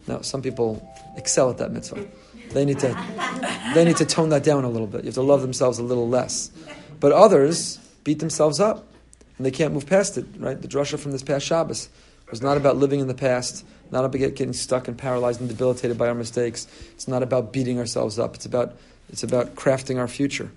Now, 0.08 0.22
some 0.22 0.42
people 0.42 0.88
excel 1.18 1.50
at 1.50 1.58
that 1.58 1.72
mitzvah. 1.72 2.06
They 2.52 2.66
need 2.66 2.80
to, 2.80 2.96
they 3.74 3.86
need 3.86 3.98
to 3.98 4.06
tone 4.06 4.30
that 4.30 4.44
down 4.44 4.64
a 4.64 4.70
little 4.70 4.88
bit. 4.88 5.02
You 5.02 5.08
have 5.08 5.16
to 5.16 5.22
love 5.22 5.42
themselves 5.42 5.80
a 5.80 5.84
little 5.84 6.08
less. 6.08 6.52
But 7.00 7.12
others 7.12 7.80
beat 8.06 8.20
themselves 8.20 8.62
up, 8.62 8.88
and 9.38 9.46
they 9.46 9.52
can't 9.52 9.74
move 9.74 9.86
past 9.86 10.18
it, 10.18 10.26
right? 10.38 10.62
The 10.62 10.70
drasha 10.70 10.98
from 10.98 11.12
this 11.12 11.24
past 11.24 11.46
Shabbos 11.46 11.90
was 12.32 12.42
not 12.42 12.56
about 12.56 12.78
living 12.78 13.02
in 13.02 13.08
the 13.08 13.14
past, 13.14 13.66
not 13.92 14.06
about 14.06 14.20
getting 14.20 14.54
stuck 14.54 14.88
and 14.88 14.98
paralyzed 14.98 15.42
and 15.42 15.50
debilitated 15.50 15.98
by 15.98 16.08
our 16.08 16.16
mistakes. 16.16 16.68
It's 16.94 17.10
not 17.10 17.22
about 17.22 17.52
beating 17.52 17.78
ourselves 17.78 18.18
up. 18.18 18.36
It's 18.36 18.46
about, 18.46 18.78
it's 19.10 19.24
about 19.24 19.56
crafting 19.56 20.00
our 20.00 20.08
future. 20.08 20.50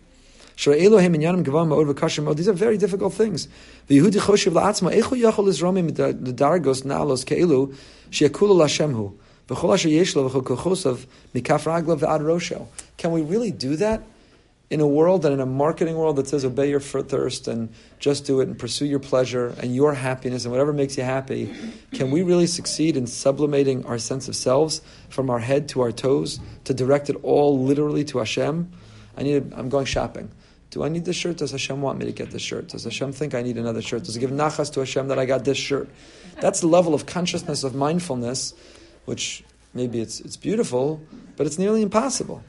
These 2.35 2.49
are 2.49 2.53
very 2.53 2.79
difficult 2.79 3.15
things. 3.15 3.49
Can 12.97 13.13
we 13.13 13.23
really 13.23 13.53
do 13.53 13.77
that? 13.77 14.03
In 14.71 14.81
a 14.81 14.87
world 14.87 15.25
and 15.25 15.33
in 15.33 15.41
a 15.41 15.47
marketing 15.47 15.97
world 15.97 16.17
that 16.17 16.29
says 16.29 16.45
obey 16.45 16.69
your 16.69 16.81
thirst 16.81 17.49
and 17.49 17.71
just 17.99 18.27
do 18.27 18.41
it 18.41 18.49
and 18.49 18.59
pursue 18.59 18.85
your 18.85 18.99
pleasure 18.99 19.55
and 19.61 19.75
your 19.75 19.95
happiness 19.95 20.45
and 20.45 20.53
whatever 20.53 20.75
makes 20.75 20.99
you 20.99 21.05
happy, 21.05 21.55
can 21.95 22.11
we 22.11 22.23
really 22.23 22.47
succeed 22.47 22.95
in 22.95 23.07
sublimating 23.07 23.87
our 23.87 23.97
sense 23.97 24.29
of 24.29 24.37
selves 24.37 24.83
from 25.09 25.31
our 25.31 25.39
head 25.39 25.71
to 25.71 25.81
our 25.81 25.91
toes 25.91 26.39
to 26.65 26.75
direct 26.75 27.09
it 27.09 27.17
all 27.23 27.59
literally 27.65 28.05
to 28.05 28.19
Hashem? 28.19 28.71
I 29.17 29.23
need. 29.23 29.53
I'm 29.55 29.71
going 29.71 29.87
shopping. 29.87 30.31
Do 30.71 30.85
I 30.85 30.89
need 30.89 31.05
this 31.07 31.17
shirt? 31.17 31.39
Does 31.39 31.51
Hashem 31.51 31.81
want 31.81 31.99
me 31.99 32.05
to 32.07 32.13
get 32.13 32.31
this 32.31 32.43
shirt? 32.43 32.69
Does 32.69 32.85
Hashem 32.85 33.13
think 33.13 33.35
I 33.35 33.43
need 33.43 33.57
another 33.57 33.81
shirt? 33.81 34.05
Does 34.05 34.17
it 34.17 34.21
give 34.21 34.31
nachas 34.31 34.73
to 34.75 34.81
Hashem 34.81 35.09
that 35.09 35.19
I 35.19 35.25
got 35.25 35.45
this 35.45 35.57
shirt? 35.57 35.89
That's 36.41 36.61
the 36.61 36.67
level 36.67 36.95
of 36.95 37.07
consciousness 37.07 37.65
of 37.65 37.75
mindfulness, 37.75 38.53
which 39.07 39.43
maybe 39.73 40.01
it's, 40.01 40.21
it's 40.21 40.37
beautiful, 40.37 41.01
but 41.37 41.47
it's 41.47 41.59
nearly 41.59 41.83
impossible. 41.83 42.45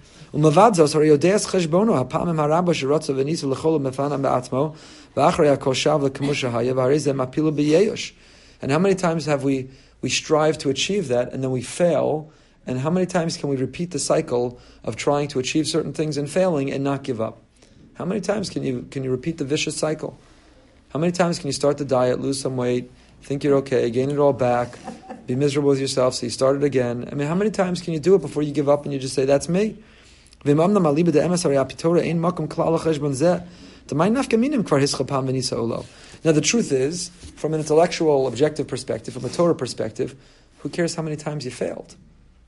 And 8.62 8.72
how 8.72 8.80
many 8.80 8.96
times 8.96 9.26
have 9.26 9.44
we, 9.44 9.70
we 10.02 10.10
strive 10.10 10.58
to 10.60 10.70
achieve 10.70 11.08
that 11.08 11.34
and 11.34 11.44
then 11.44 11.52
we 11.52 11.62
fail? 11.62 12.32
And 12.68 12.80
how 12.80 12.90
many 12.90 13.06
times 13.06 13.38
can 13.38 13.50
we 13.50 13.56
repeat 13.56 13.92
the 13.92 14.00
cycle 14.00 14.60
of 14.84 14.96
trying 14.96 15.28
to 15.30 15.40
achieve 15.40 15.68
certain 15.68 15.94
things 15.94 16.18
and 16.18 16.30
failing 16.30 16.72
and 16.72 16.84
not 16.84 17.04
give 17.04 17.20
up? 17.20 17.42
How 17.96 18.06
many 18.06 18.22
times 18.22 18.50
can 18.50 18.64
you 18.64 18.88
can 18.92 19.04
you 19.04 19.12
repeat 19.12 19.40
the 19.40 19.46
vicious 19.46 19.76
cycle? 19.76 20.18
How 20.90 21.00
many 21.00 21.12
times 21.12 21.40
can 21.40 21.48
you 21.48 21.54
start 21.54 21.78
the 21.78 21.86
diet, 21.86 22.20
lose 22.20 22.40
some 22.40 22.56
weight, 22.56 22.92
think 23.22 23.44
you're 23.44 23.58
okay, 23.58 23.90
gain 23.90 24.10
it 24.10 24.18
all 24.18 24.34
back, 24.34 24.78
be 25.28 25.36
miserable 25.36 25.70
with 25.70 25.80
yourself, 25.80 26.16
so 26.16 26.26
you 26.26 26.30
start 26.30 26.56
it 26.56 26.64
again? 26.64 27.08
I 27.12 27.16
mean, 27.16 27.28
how 27.28 27.36
many 27.36 27.52
times 27.52 27.82
can 27.82 27.94
you 27.94 28.00
do 28.00 28.16
it 28.16 28.22
before 28.22 28.42
you 28.42 28.54
give 28.54 28.70
up 28.70 28.86
and 28.86 28.94
you 28.94 29.00
just 29.00 29.16
say, 29.16 29.26
"That's 29.26 29.50
me"? 29.50 29.84
Now 36.24 36.32
the 36.32 36.42
truth 36.42 36.72
is, 36.72 37.10
from 37.36 37.54
an 37.54 37.60
intellectual, 37.60 38.28
objective 38.28 38.68
perspective, 38.68 39.14
from 39.14 39.26
a 39.26 39.30
Torah 39.30 39.56
perspective, 39.56 40.16
who 40.60 40.70
cares 40.70 40.96
how 40.96 41.04
many 41.04 41.16
times 41.16 41.46
you 41.46 41.52
failed? 41.52 41.96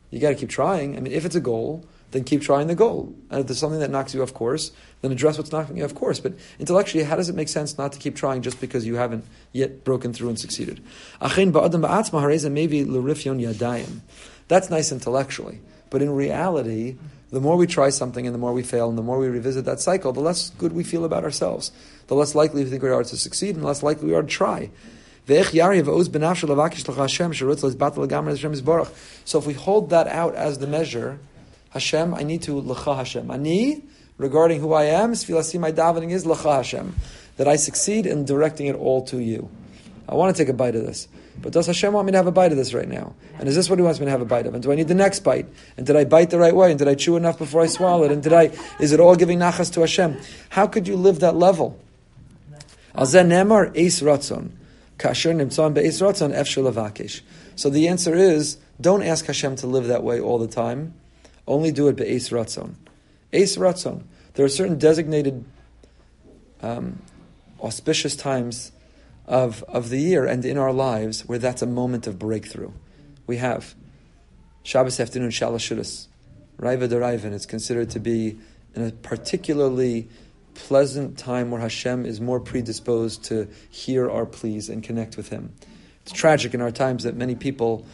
You 0.09 0.19
got 0.19 0.29
to 0.29 0.35
keep 0.35 0.49
trying. 0.49 0.97
I 0.97 0.99
mean, 0.99 1.13
if 1.13 1.25
it's 1.25 1.35
a 1.35 1.41
goal, 1.41 1.85
then 2.11 2.23
keep 2.25 2.41
trying 2.41 2.67
the 2.67 2.75
goal. 2.75 3.13
And 3.29 3.39
if 3.39 3.47
there's 3.47 3.59
something 3.59 3.79
that 3.79 3.89
knocks 3.89 4.13
you 4.13 4.21
off 4.21 4.33
course, 4.33 4.71
then 5.01 5.11
address 5.11 5.37
what's 5.37 5.51
knocking 5.51 5.77
you 5.77 5.85
off 5.85 5.95
course. 5.95 6.19
But 6.19 6.33
intellectually, 6.59 7.05
how 7.05 7.15
does 7.15 7.29
it 7.29 7.35
make 7.35 7.47
sense 7.47 7.77
not 7.77 7.93
to 7.93 7.99
keep 7.99 8.15
trying 8.15 8.41
just 8.41 8.59
because 8.59 8.85
you 8.85 8.95
haven't 8.95 9.25
yet 9.53 9.85
broken 9.85 10.13
through 10.13 10.29
and 10.29 10.37
succeeded? 10.39 10.81
That's 14.47 14.69
nice 14.69 14.91
intellectually. 14.91 15.61
But 15.89 16.01
in 16.01 16.09
reality, 16.09 16.97
the 17.31 17.39
more 17.39 17.55
we 17.55 17.65
try 17.65 17.89
something 17.89 18.25
and 18.25 18.35
the 18.35 18.39
more 18.39 18.51
we 18.53 18.61
fail 18.63 18.89
and 18.89 18.97
the 18.97 19.03
more 19.03 19.17
we 19.17 19.27
revisit 19.27 19.65
that 19.65 19.79
cycle, 19.79 20.11
the 20.11 20.19
less 20.19 20.49
good 20.51 20.73
we 20.73 20.83
feel 20.83 21.05
about 21.05 21.23
ourselves. 21.23 21.71
The 22.07 22.15
less 22.15 22.35
likely 22.35 22.63
we 22.63 22.69
think 22.69 22.83
we 22.83 22.89
are 22.89 23.03
to 23.03 23.17
succeed 23.17 23.55
and 23.55 23.63
the 23.63 23.67
less 23.67 23.81
likely 23.81 24.07
we 24.07 24.15
are 24.15 24.21
to 24.21 24.27
try. 24.27 24.69
So 25.27 25.35
if 29.39 29.45
we 29.45 29.53
hold 29.53 29.89
that 29.91 30.07
out 30.07 30.35
as 30.35 30.57
the 30.59 30.67
measure, 30.67 31.19
Hashem, 31.69 32.13
I 32.13 32.23
need 32.23 32.41
to 32.43 32.61
lecha 32.61 32.97
Hashem. 32.97 33.31
Ani, 33.31 33.83
regarding 34.17 34.59
who 34.59 34.73
I 34.73 34.83
am, 34.85 35.13
sfilasi 35.13 35.57
my 35.57 35.71
davening 35.71 36.11
is 36.11 36.25
lecha 36.25 36.57
Hashem, 36.57 36.95
that 37.37 37.47
I 37.47 37.55
succeed 37.55 38.05
in 38.05 38.25
directing 38.25 38.67
it 38.67 38.75
all 38.75 39.03
to 39.05 39.19
you. 39.19 39.49
I 40.09 40.15
want 40.15 40.35
to 40.35 40.43
take 40.43 40.49
a 40.49 40.53
bite 40.53 40.75
of 40.75 40.85
this. 40.85 41.07
But 41.39 41.53
does 41.53 41.67
Hashem 41.67 41.93
want 41.93 42.05
me 42.05 42.11
to 42.11 42.17
have 42.17 42.27
a 42.27 42.31
bite 42.31 42.51
of 42.51 42.57
this 42.57 42.73
right 42.73 42.87
now? 42.87 43.15
And 43.39 43.47
is 43.47 43.55
this 43.55 43.69
what 43.69 43.79
He 43.79 43.83
wants 43.83 43.99
me 43.99 44.05
to 44.05 44.11
have 44.11 44.21
a 44.21 44.25
bite 44.25 44.45
of? 44.45 44.53
And 44.53 44.61
do 44.61 44.71
I 44.71 44.75
need 44.75 44.87
the 44.87 44.95
next 44.95 45.21
bite? 45.21 45.47
And 45.77 45.85
did 45.85 45.95
I 45.95 46.03
bite 46.03 46.29
the 46.29 46.37
right 46.37 46.55
way? 46.55 46.69
And 46.71 46.77
did 46.77 46.87
I 46.87 46.95
chew 46.95 47.15
enough 47.15 47.37
before 47.37 47.61
I 47.61 47.67
swallowed? 47.67 48.11
And 48.11 48.21
did 48.21 48.33
I? 48.33 48.51
Is 48.79 48.91
it 48.91 48.99
all 48.99 49.15
giving 49.15 49.39
nachas 49.39 49.71
to 49.73 49.81
Hashem? 49.81 50.19
How 50.49 50.67
could 50.67 50.87
you 50.87 50.95
live 50.95 51.19
that 51.21 51.35
level? 51.35 51.79
Al 52.93 53.05
nemar 53.05 53.71
kasher 54.97 55.31
So 57.55 57.69
the 57.69 57.87
answer 57.87 58.15
is, 58.15 58.57
don't 58.79 59.03
ask 59.03 59.25
Hashem 59.25 59.55
to 59.57 59.67
live 59.67 59.87
that 59.87 60.03
way 60.03 60.19
all 60.19 60.37
the 60.37 60.47
time. 60.47 60.93
Only 61.47 61.71
do 61.71 61.87
it 61.87 61.95
be'es 61.95 62.29
ratzon. 62.29 62.75
Es 63.33 63.57
ratzon. 63.57 64.03
There 64.33 64.45
are 64.45 64.49
certain 64.49 64.77
designated 64.77 65.43
um, 66.61 67.01
auspicious 67.61 68.15
times 68.15 68.71
of, 69.25 69.63
of 69.67 69.89
the 69.89 69.99
year 69.99 70.25
and 70.25 70.43
in 70.45 70.57
our 70.57 70.73
lives 70.73 71.21
where 71.27 71.39
that's 71.39 71.61
a 71.61 71.67
moment 71.67 72.07
of 72.07 72.19
breakthrough. 72.19 72.71
We 73.27 73.37
have 73.37 73.75
Shabbos 74.63 74.99
afternoon 74.99 75.31
Shalashudas. 75.31 76.07
Raiva 76.59 76.87
Deraivan 76.87 77.33
It's 77.33 77.45
considered 77.45 77.89
to 77.91 77.99
be 77.99 78.37
a 78.75 78.91
particularly 78.91 80.09
pleasant 80.53 81.17
time 81.17 81.49
where 81.49 81.61
Hashem 81.61 82.05
is 82.05 82.21
more 82.21 82.39
predisposed 82.39 83.23
to 83.25 83.47
hear 83.69 84.09
our 84.09 84.25
pleas 84.25 84.69
and 84.69 84.83
connect 84.83 85.17
with 85.17 85.29
Him. 85.29 85.53
It's 86.03 86.11
tragic 86.11 86.53
in 86.53 86.61
our 86.61 86.71
times 86.71 87.03
that 87.03 87.15
many 87.15 87.35
people 87.35 87.85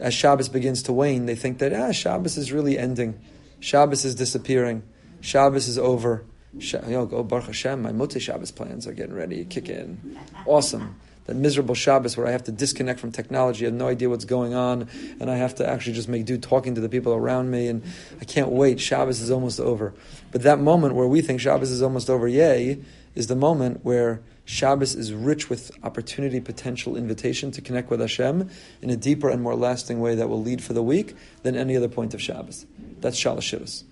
as 0.00 0.14
Shabbos 0.14 0.48
begins 0.48 0.82
to 0.84 0.92
wane, 0.92 1.26
they 1.26 1.34
think 1.34 1.58
that 1.58 1.72
ah, 1.72 1.92
Shabbos 1.92 2.36
is 2.36 2.52
really 2.52 2.78
ending. 2.78 3.20
Shabbos 3.60 4.04
is 4.04 4.14
disappearing. 4.14 4.82
Shabbos 5.20 5.68
is 5.68 5.78
over. 5.78 6.24
You 6.54 6.80
know, 6.88 7.08
oh, 7.12 7.22
Baruch 7.22 7.46
Hashem, 7.46 7.82
my 7.82 7.92
Motzei 7.92 8.20
Shabbos 8.20 8.50
plans 8.50 8.86
are 8.86 8.92
getting 8.92 9.14
ready 9.14 9.36
to 9.38 9.44
kick 9.44 9.68
in. 9.68 10.18
Awesome. 10.46 10.96
That 11.26 11.36
miserable 11.36 11.74
Shabbos 11.74 12.16
where 12.16 12.26
I 12.26 12.30
have 12.30 12.44
to 12.44 12.52
disconnect 12.52 13.00
from 13.00 13.12
technology, 13.12 13.66
I 13.66 13.68
have 13.68 13.74
no 13.74 13.86
idea 13.86 14.08
what's 14.08 14.24
going 14.24 14.54
on, 14.54 14.88
and 15.20 15.30
I 15.30 15.36
have 15.36 15.56
to 15.56 15.68
actually 15.68 15.92
just 15.92 16.08
make 16.08 16.24
do 16.24 16.38
talking 16.38 16.74
to 16.74 16.80
the 16.80 16.88
people 16.88 17.12
around 17.12 17.50
me, 17.50 17.68
and 17.68 17.82
I 18.20 18.24
can't 18.24 18.48
wait. 18.48 18.80
Shabbos 18.80 19.20
is 19.20 19.30
almost 19.30 19.60
over. 19.60 19.92
But 20.32 20.42
that 20.42 20.58
moment 20.58 20.94
where 20.94 21.06
we 21.06 21.20
think 21.20 21.40
Shabbos 21.40 21.70
is 21.70 21.82
almost 21.82 22.08
over, 22.08 22.26
yay, 22.26 22.78
is 23.14 23.26
the 23.26 23.36
moment 23.36 23.84
where 23.84 24.22
Shabbos 24.46 24.94
is 24.94 25.12
rich 25.12 25.50
with 25.50 25.70
opportunity, 25.82 26.40
potential, 26.40 26.96
invitation 26.96 27.50
to 27.50 27.60
connect 27.60 27.90
with 27.90 28.00
Hashem 28.00 28.48
in 28.80 28.88
a 28.88 28.96
deeper 28.96 29.28
and 29.28 29.42
more 29.42 29.54
lasting 29.54 30.00
way 30.00 30.14
that 30.14 30.30
will 30.30 30.42
lead 30.42 30.64
for 30.64 30.72
the 30.72 30.82
week 30.82 31.14
than 31.42 31.54
any 31.54 31.76
other 31.76 31.88
point 31.88 32.14
of 32.14 32.22
Shabbos. 32.22 32.64
That's 33.00 33.20
Shalashidus. 33.22 33.84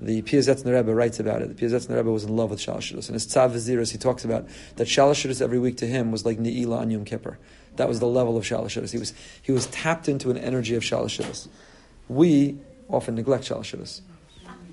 The 0.00 0.22
Piazetzner 0.22 0.74
Rebbe 0.74 0.94
writes 0.94 1.20
about 1.20 1.42
it. 1.42 1.56
The 1.56 1.66
Piazetzner 1.66 1.96
Rebbe 1.96 2.10
was 2.10 2.24
in 2.24 2.36
love 2.36 2.50
with 2.50 2.60
Shalashidus. 2.60 3.06
And 3.06 3.14
his 3.14 3.26
Tzav 3.26 3.50
V'Ziruz, 3.52 3.92
he 3.92 3.98
talks 3.98 4.24
about 4.24 4.46
that 4.76 4.86
Shalashidus 4.86 5.40
every 5.40 5.58
week 5.58 5.78
to 5.78 5.86
him 5.86 6.12
was 6.12 6.24
like 6.24 6.38
Ne'ilah 6.38 6.80
on 6.80 6.90
Yom 6.90 7.04
Kippur. 7.04 7.38
That 7.76 7.88
was 7.88 8.00
the 8.00 8.06
level 8.06 8.36
of 8.36 8.44
Shalashidus. 8.44 8.92
He 8.92 8.98
was, 8.98 9.14
he 9.42 9.52
was 9.52 9.66
tapped 9.66 10.08
into 10.08 10.30
an 10.30 10.36
energy 10.36 10.74
of 10.74 10.82
Shalashidus. 10.82 11.48
We 12.08 12.58
often 12.88 13.14
neglect 13.14 13.44
Shalashidus 13.44 14.00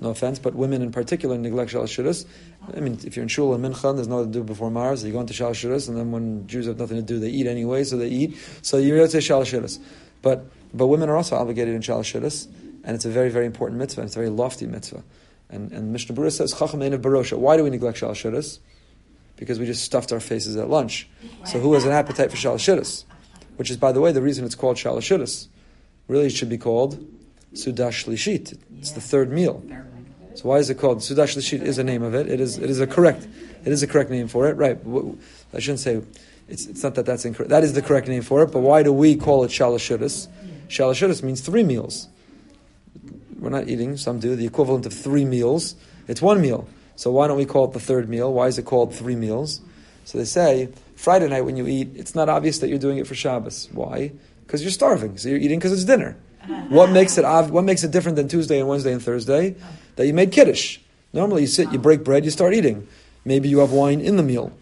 no 0.04 0.10
offense, 0.10 0.38
but 0.38 0.54
women 0.54 0.82
in 0.82 0.92
particular 0.92 1.38
neglect 1.38 1.72
Shalosh 1.72 2.26
I 2.76 2.80
mean, 2.80 3.00
if 3.04 3.16
you're 3.16 3.24
in 3.24 3.30
Shul 3.30 3.54
and 3.54 3.64
Mincha, 3.64 3.96
there's 3.96 4.08
nothing 4.08 4.32
to 4.32 4.40
do 4.40 4.44
before 4.44 4.70
Mars, 4.70 5.04
you 5.04 5.12
go 5.12 5.22
into 5.22 5.34
Shalosh 5.34 5.88
and 5.88 5.98
then 5.98 6.12
when 6.12 6.48
Jews 6.48 6.68
have 6.68 6.78
nothing 6.78 6.98
to 6.98 7.04
do, 7.04 7.20
they 7.20 7.30
eat 7.30 7.48
anyway, 7.48 7.84
so 7.84 7.98
they 7.98 8.10
eat. 8.10 8.38
So 8.62 8.78
you 8.78 8.94
really 8.94 9.10
say 9.10 9.20
Shalosh 9.20 9.80
But, 10.22 10.46
but 10.74 10.88
women 10.88 11.10
are 11.10 11.16
also 11.16 11.36
obligated 11.36 11.74
in 11.74 11.82
Shalosh 11.82 12.52
and 12.84 12.96
it's 12.96 13.06
a 13.06 13.10
very, 13.10 13.30
very 13.30 13.46
important 13.46 13.80
mitzvah, 13.80 14.02
it's 14.02 14.16
a 14.16 14.20
very 14.20 14.30
lofty 14.30 14.68
mitzvah. 14.68 15.04
And, 15.50 15.72
and 15.72 15.92
Mishnah 15.92 16.16
Berurah 16.16 16.32
says, 16.32 16.54
Chacham 16.58 16.82
of 16.82 17.02
Barosha. 17.02 17.38
Why 17.38 17.58
do 17.58 17.64
we 17.64 17.70
neglect 17.70 18.00
Shalosh 18.00 18.60
Because 19.36 19.60
we 19.60 19.66
just 19.66 19.84
stuffed 19.84 20.12
our 20.12 20.20
faces 20.20 20.56
at 20.56 20.70
lunch. 20.70 21.08
So 21.46 21.60
who 21.60 21.74
has 21.74 21.86
an 21.86 21.92
appetite 21.92 22.32
for 22.32 22.38
Shalosh 22.38 23.04
Which 23.58 23.70
is, 23.70 23.78
by 23.78 23.92
the 23.92 24.02
way, 24.02 24.12
the 24.12 24.22
reason 24.22 24.46
it's 24.46 24.56
called 24.56 24.78
Shalosh 24.78 25.48
Really, 26.08 26.26
it 26.26 26.32
should 26.32 26.50
be 26.50 26.58
called 26.58 27.06
Sudash 27.54 28.06
Lishit. 28.06 28.58
It's 28.80 28.92
the 28.92 29.02
third 29.02 29.32
meal. 29.32 29.64
So 30.36 30.50
why 30.50 30.58
is 30.58 30.70
it 30.70 30.80
called 30.80 31.00
Sudash 31.00 31.38
Lishit? 31.38 31.62
Is 31.62 31.78
a 31.78 31.84
name 31.84 32.04
of 32.04 32.16
it. 32.16 32.28
It 32.28 32.40
is. 32.40 32.58
It 32.58 32.70
is 32.70 32.80
a 32.80 32.88
correct. 32.88 33.28
It 33.64 33.72
is 33.72 33.84
a 33.84 33.88
correct 33.88 34.10
name 34.10 34.28
for 34.28 34.48
it. 34.48 34.58
Right. 34.58 34.78
I 35.54 35.60
shouldn't 35.60 35.80
say. 35.80 36.02
It's, 36.50 36.66
it's 36.66 36.84
not 36.84 36.96
that 36.96 37.06
that's 37.06 37.24
incorrect. 37.24 37.52
That 37.52 37.64
is 37.64 37.74
the 37.74 37.82
correct 37.82 38.08
name 38.08 38.22
for 38.22 38.44
it. 38.44 38.52
But 38.52 38.60
why 38.60 38.84
do 38.84 38.92
we 38.92 39.16
call 39.16 39.44
it 39.46 39.52
Shalashudas? 39.52 40.28
Shalashudas 40.68 41.24
means 41.24 41.40
three 41.40 41.64
meals. 41.64 42.10
We're 43.44 43.50
not 43.50 43.68
eating. 43.68 43.98
Some 43.98 44.20
do 44.20 44.38
the 44.38 44.46
equivalent 44.46 44.86
of 44.86 44.94
three 44.94 45.26
meals. 45.26 45.76
It's 46.08 46.22
one 46.22 46.40
meal. 46.40 46.66
So 46.96 47.12
why 47.12 47.28
don't 47.28 47.38
we 47.38 47.46
call 47.46 47.66
it 47.66 47.74
the 47.74 47.80
third 47.80 48.08
meal? 48.08 48.32
Why 48.32 48.48
is 48.48 48.58
it 48.58 48.64
called 48.64 48.96
three 48.96 49.18
meals? 49.18 49.60
So 50.06 50.18
they 50.18 50.24
say 50.24 50.70
Friday 50.96 51.28
night 51.28 51.42
when 51.42 51.58
you 51.58 51.68
eat, 51.68 51.90
it's 51.96 52.16
not 52.16 52.30
obvious 52.30 52.60
that 52.60 52.70
you're 52.70 52.80
doing 52.80 53.00
it 53.00 53.06
for 53.06 53.16
Shabbos. 53.16 53.68
Why? 53.74 54.14
Because 54.46 54.62
you're 54.62 54.72
starving. 54.72 55.18
So 55.18 55.28
you're 55.28 55.40
eating 55.40 55.60
because 55.60 55.74
it's 55.74 55.84
dinner. 55.84 56.16
Uh-huh. 56.42 56.54
What 56.70 56.92
makes 56.92 57.18
it 57.18 57.26
what 57.26 57.66
makes 57.66 57.84
it 57.84 57.92
different 57.92 58.16
than 58.16 58.30
Tuesday 58.30 58.60
and 58.60 58.70
Wednesday 58.70 58.94
and 58.94 59.04
Thursday? 59.04 59.56
That 59.98 60.08
you 60.08 60.14
made 60.14 60.32
kiddush. 60.32 60.80
Normally 61.12 61.42
you 61.42 61.48
sit, 61.48 61.70
you 61.74 61.80
break 61.80 62.06
bread, 62.06 62.24
you 62.24 62.32
start 62.32 62.54
eating. 62.54 62.88
Maybe 63.26 63.50
you 63.50 63.60
have 63.60 63.72
wine 63.72 64.00
in 64.00 64.16
the 64.16 64.24
meal. 64.24 64.54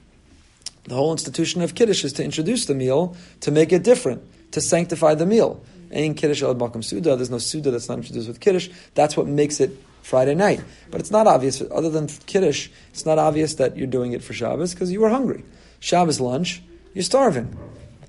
The 0.86 0.96
whole 0.96 1.12
institution 1.12 1.62
of 1.62 1.76
kiddush 1.76 2.04
is 2.04 2.14
to 2.14 2.24
introduce 2.24 2.66
the 2.66 2.74
meal 2.74 3.16
to 3.42 3.52
make 3.52 3.72
it 3.72 3.84
different, 3.84 4.24
to 4.54 4.60
sanctify 4.60 5.14
the 5.14 5.28
meal. 5.28 5.64
Ain't 5.92 6.18
kiddush 6.18 6.42
al 6.42 6.56
makom 6.56 6.84
suda. 6.84 7.16
There's 7.16 7.30
no 7.30 7.38
suda 7.38 7.72
that's 7.72 7.90
not 7.90 7.98
introduced 7.98 8.28
with 8.28 8.40
kiddush. 8.40 8.70
That's 8.94 9.18
what 9.18 9.28
makes 9.28 9.60
it 9.60 9.78
Friday 10.02 10.36
night. 10.36 10.62
But 10.90 11.02
it's 11.02 11.12
not 11.12 11.28
obvious. 11.28 11.62
Other 11.72 11.90
than 11.90 12.08
kiddush, 12.08 12.70
it's 12.92 13.06
not 13.06 13.20
obvious 13.20 13.56
that 13.56 13.78
you're 13.78 13.88
doing 13.88 14.14
it 14.14 14.24
for 14.24 14.34
Shabbos 14.34 14.74
because 14.74 14.92
you 14.92 15.02
were 15.02 15.10
hungry. 15.10 15.44
Shabbos 15.80 16.20
lunch, 16.20 16.62
you're 16.94 17.04
starving. 17.04 17.58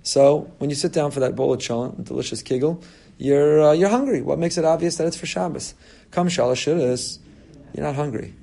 So 0.02 0.50
when 0.58 0.70
you 0.70 0.76
sit 0.76 0.92
down 0.92 1.10
for 1.10 1.20
that 1.20 1.36
bowl 1.36 1.52
of 1.52 1.60
cholent, 1.60 2.04
delicious 2.04 2.42
kigel, 2.42 2.82
you're 3.18 3.62
uh, 3.62 3.72
you're 3.72 3.88
hungry. 3.88 4.20
What 4.20 4.38
makes 4.38 4.58
it 4.58 4.64
obvious 4.64 4.96
that 4.96 5.06
it's 5.06 5.16
for 5.16 5.26
Shabbos? 5.26 5.74
Come 6.10 6.28
Shalashiris, 6.28 7.18
you're 7.74 7.84
not 7.84 7.94
hungry, 7.94 8.34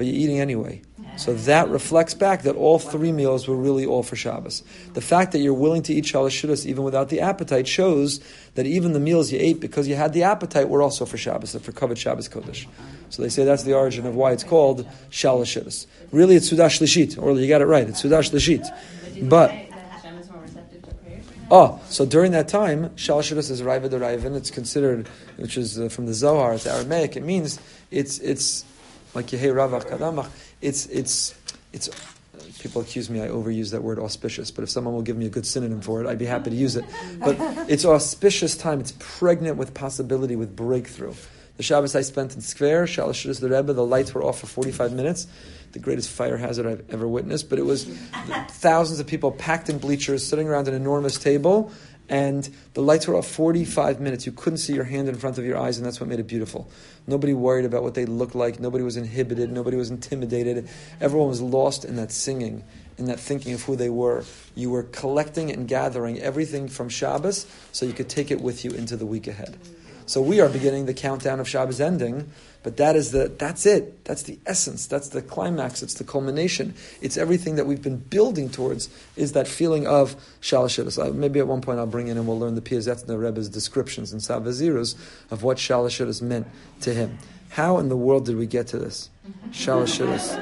but 0.00 0.06
you're 0.06 0.16
eating 0.16 0.40
anyway. 0.40 0.80
So 1.18 1.34
that 1.34 1.68
reflects 1.68 2.14
back 2.14 2.44
that 2.44 2.56
all 2.56 2.78
three 2.78 3.12
meals 3.12 3.46
were 3.46 3.54
really 3.54 3.84
all 3.84 4.02
for 4.02 4.16
Shabbos. 4.16 4.62
The 4.94 5.02
fact 5.02 5.32
that 5.32 5.40
you're 5.40 5.52
willing 5.52 5.82
to 5.82 5.92
eat 5.92 6.06
shalashudas 6.06 6.64
even 6.64 6.84
without 6.84 7.10
the 7.10 7.20
appetite 7.20 7.68
shows 7.68 8.18
that 8.54 8.64
even 8.64 8.94
the 8.94 8.98
meals 8.98 9.30
you 9.30 9.38
ate 9.38 9.60
because 9.60 9.86
you 9.86 9.96
had 9.96 10.14
the 10.14 10.22
appetite 10.22 10.70
were 10.70 10.80
also 10.80 11.04
for 11.04 11.18
Shabbos, 11.18 11.54
for 11.54 11.72
kavod 11.72 11.98
Shabbos 11.98 12.30
Kodesh. 12.30 12.66
So 13.10 13.20
they 13.20 13.28
say 13.28 13.44
that's 13.44 13.64
the 13.64 13.74
origin 13.74 14.06
of 14.06 14.16
why 14.16 14.32
it's 14.32 14.42
called 14.42 14.88
shalashudas. 15.10 15.84
Really, 16.12 16.36
it's 16.36 16.50
seudah 16.50 16.70
shlishit, 16.70 17.22
or 17.22 17.38
you 17.38 17.46
got 17.46 17.60
it 17.60 17.66
right. 17.66 17.86
It's 17.86 18.02
seudah 18.02 18.20
shlishit, 18.20 19.28
but. 19.28 19.52
Oh, 21.52 21.80
so 21.88 22.06
during 22.06 22.30
that 22.30 22.46
time, 22.46 22.90
Shalashudus 22.90 23.50
is 23.50 23.60
Ra'ava 23.60 23.90
D'Ra'avin. 23.90 24.36
It's 24.36 24.52
considered, 24.52 25.08
which 25.36 25.58
is 25.58 25.80
uh, 25.80 25.88
from 25.88 26.06
the 26.06 26.14
Zohar, 26.14 26.54
it's 26.54 26.64
Aramaic. 26.64 27.16
It 27.16 27.24
means 27.24 27.58
it's 27.90 28.20
it's 28.20 28.64
like 29.14 29.26
Yehei 29.26 29.52
Ravach 29.54 29.88
Kadamach. 29.88 30.28
It's 30.60 30.86
it's 30.86 31.34
it's. 31.72 31.88
People 32.58 32.82
accuse 32.82 33.08
me 33.08 33.22
I 33.22 33.28
overuse 33.28 33.70
that 33.70 33.82
word 33.82 33.98
auspicious, 33.98 34.50
but 34.50 34.62
if 34.64 34.70
someone 34.70 34.92
will 34.92 35.02
give 35.02 35.16
me 35.16 35.24
a 35.24 35.30
good 35.30 35.46
synonym 35.46 35.80
for 35.80 36.02
it, 36.02 36.06
I'd 36.06 36.18
be 36.18 36.26
happy 36.26 36.50
to 36.50 36.56
use 36.56 36.76
it. 36.76 36.84
But 37.18 37.36
it's 37.70 37.86
auspicious 37.86 38.56
time. 38.56 38.80
It's 38.80 38.92
pregnant 38.98 39.56
with 39.56 39.72
possibility, 39.72 40.36
with 40.36 40.54
breakthrough. 40.54 41.14
The 41.56 41.62
Shabbos 41.62 41.94
I 41.94 42.02
spent 42.02 42.34
in 42.34 42.40
Skver, 42.40 42.84
Shalashudus 42.84 43.40
the 43.40 43.48
Rebbe, 43.48 43.72
the 43.72 43.84
lights 43.84 44.12
were 44.14 44.22
off 44.22 44.40
for 44.40 44.46
45 44.46 44.92
minutes 44.92 45.26
the 45.72 45.78
greatest 45.78 46.10
fire 46.10 46.36
hazard 46.36 46.66
I've 46.66 46.84
ever 46.90 47.06
witnessed, 47.06 47.48
but 47.48 47.58
it 47.58 47.64
was 47.64 47.84
thousands 48.48 49.00
of 49.00 49.06
people 49.06 49.32
packed 49.32 49.68
in 49.68 49.78
bleachers, 49.78 50.26
sitting 50.26 50.48
around 50.48 50.68
an 50.68 50.74
enormous 50.74 51.18
table, 51.18 51.72
and 52.10 52.50
the 52.74 52.82
lights 52.82 53.06
were 53.06 53.14
off 53.14 53.26
45 53.26 54.00
minutes. 54.00 54.26
You 54.26 54.32
couldn't 54.32 54.58
see 54.58 54.74
your 54.74 54.84
hand 54.84 55.08
in 55.08 55.14
front 55.14 55.38
of 55.38 55.44
your 55.44 55.56
eyes, 55.56 55.78
and 55.78 55.86
that's 55.86 56.00
what 56.00 56.08
made 56.08 56.18
it 56.18 56.26
beautiful. 56.26 56.68
Nobody 57.06 57.32
worried 57.32 57.64
about 57.64 57.84
what 57.84 57.94
they 57.94 58.04
looked 58.04 58.34
like. 58.34 58.58
Nobody 58.58 58.82
was 58.82 58.96
inhibited. 58.96 59.50
Nobody 59.52 59.76
was 59.76 59.90
intimidated. 59.90 60.68
Everyone 61.00 61.28
was 61.28 61.40
lost 61.40 61.84
in 61.84 61.94
that 61.96 62.10
singing, 62.10 62.64
in 62.98 63.04
that 63.04 63.20
thinking 63.20 63.54
of 63.54 63.62
who 63.62 63.76
they 63.76 63.90
were. 63.90 64.24
You 64.56 64.70
were 64.70 64.82
collecting 64.82 65.52
and 65.52 65.68
gathering 65.68 66.18
everything 66.18 66.66
from 66.66 66.88
Shabbos 66.88 67.46
so 67.70 67.86
you 67.86 67.92
could 67.92 68.08
take 68.08 68.32
it 68.32 68.40
with 68.40 68.64
you 68.64 68.72
into 68.72 68.96
the 68.96 69.06
week 69.06 69.28
ahead. 69.28 69.56
So 70.06 70.20
we 70.20 70.40
are 70.40 70.48
beginning 70.48 70.86
the 70.86 70.94
countdown 70.94 71.38
of 71.38 71.48
Shabbos 71.48 71.80
ending 71.80 72.32
but 72.62 72.76
that 72.76 72.96
is 72.96 73.12
the 73.12 73.28
that's 73.38 73.64
it. 73.64 74.04
That's 74.04 74.24
the 74.24 74.38
essence. 74.46 74.86
That's 74.86 75.08
the 75.08 75.22
climax. 75.22 75.82
It's 75.82 75.94
the 75.94 76.04
culmination. 76.04 76.74
It's 77.00 77.16
everything 77.16 77.56
that 77.56 77.66
we've 77.66 77.82
been 77.82 77.96
building 77.96 78.50
towards. 78.50 78.88
Is 79.16 79.32
that 79.32 79.48
feeling 79.48 79.86
of 79.86 80.16
shalashidus? 80.42 81.02
Uh, 81.02 81.12
maybe 81.12 81.40
at 81.40 81.46
one 81.46 81.60
point 81.60 81.78
I'll 81.78 81.86
bring 81.86 82.08
in 82.08 82.18
and 82.18 82.26
we'll 82.26 82.38
learn 82.38 82.54
the 82.54 82.60
Piazetzner 82.60 83.18
Rebbe's 83.18 83.48
descriptions 83.48 84.12
and 84.12 84.20
Tzav 84.20 84.44
V'Ziruz 84.44 84.94
of 85.30 85.42
what 85.42 85.56
shalashidus 85.56 86.20
meant 86.20 86.46
to 86.82 86.92
him. 86.92 87.18
How 87.50 87.78
in 87.78 87.88
the 87.88 87.96
world 87.96 88.26
did 88.26 88.36
we 88.36 88.46
get 88.46 88.68
to 88.68 88.78
this? 88.78 89.10
Shalashidus. 89.50 90.36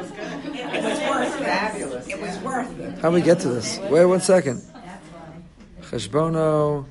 It 0.44 0.83
was 0.83 0.98
worth 1.09 1.40
it. 1.40 2.11
It 2.11 2.20
was 2.20 2.38
worth 2.38 2.81
it. 2.81 2.98
How 2.98 3.11
we 3.11 3.22
get 3.22 3.40
to 3.40 3.48
this? 3.48 3.78
Wait 3.78 4.04
one 4.04 4.20
second. 4.20 4.62
Cheshbono. 5.83 6.85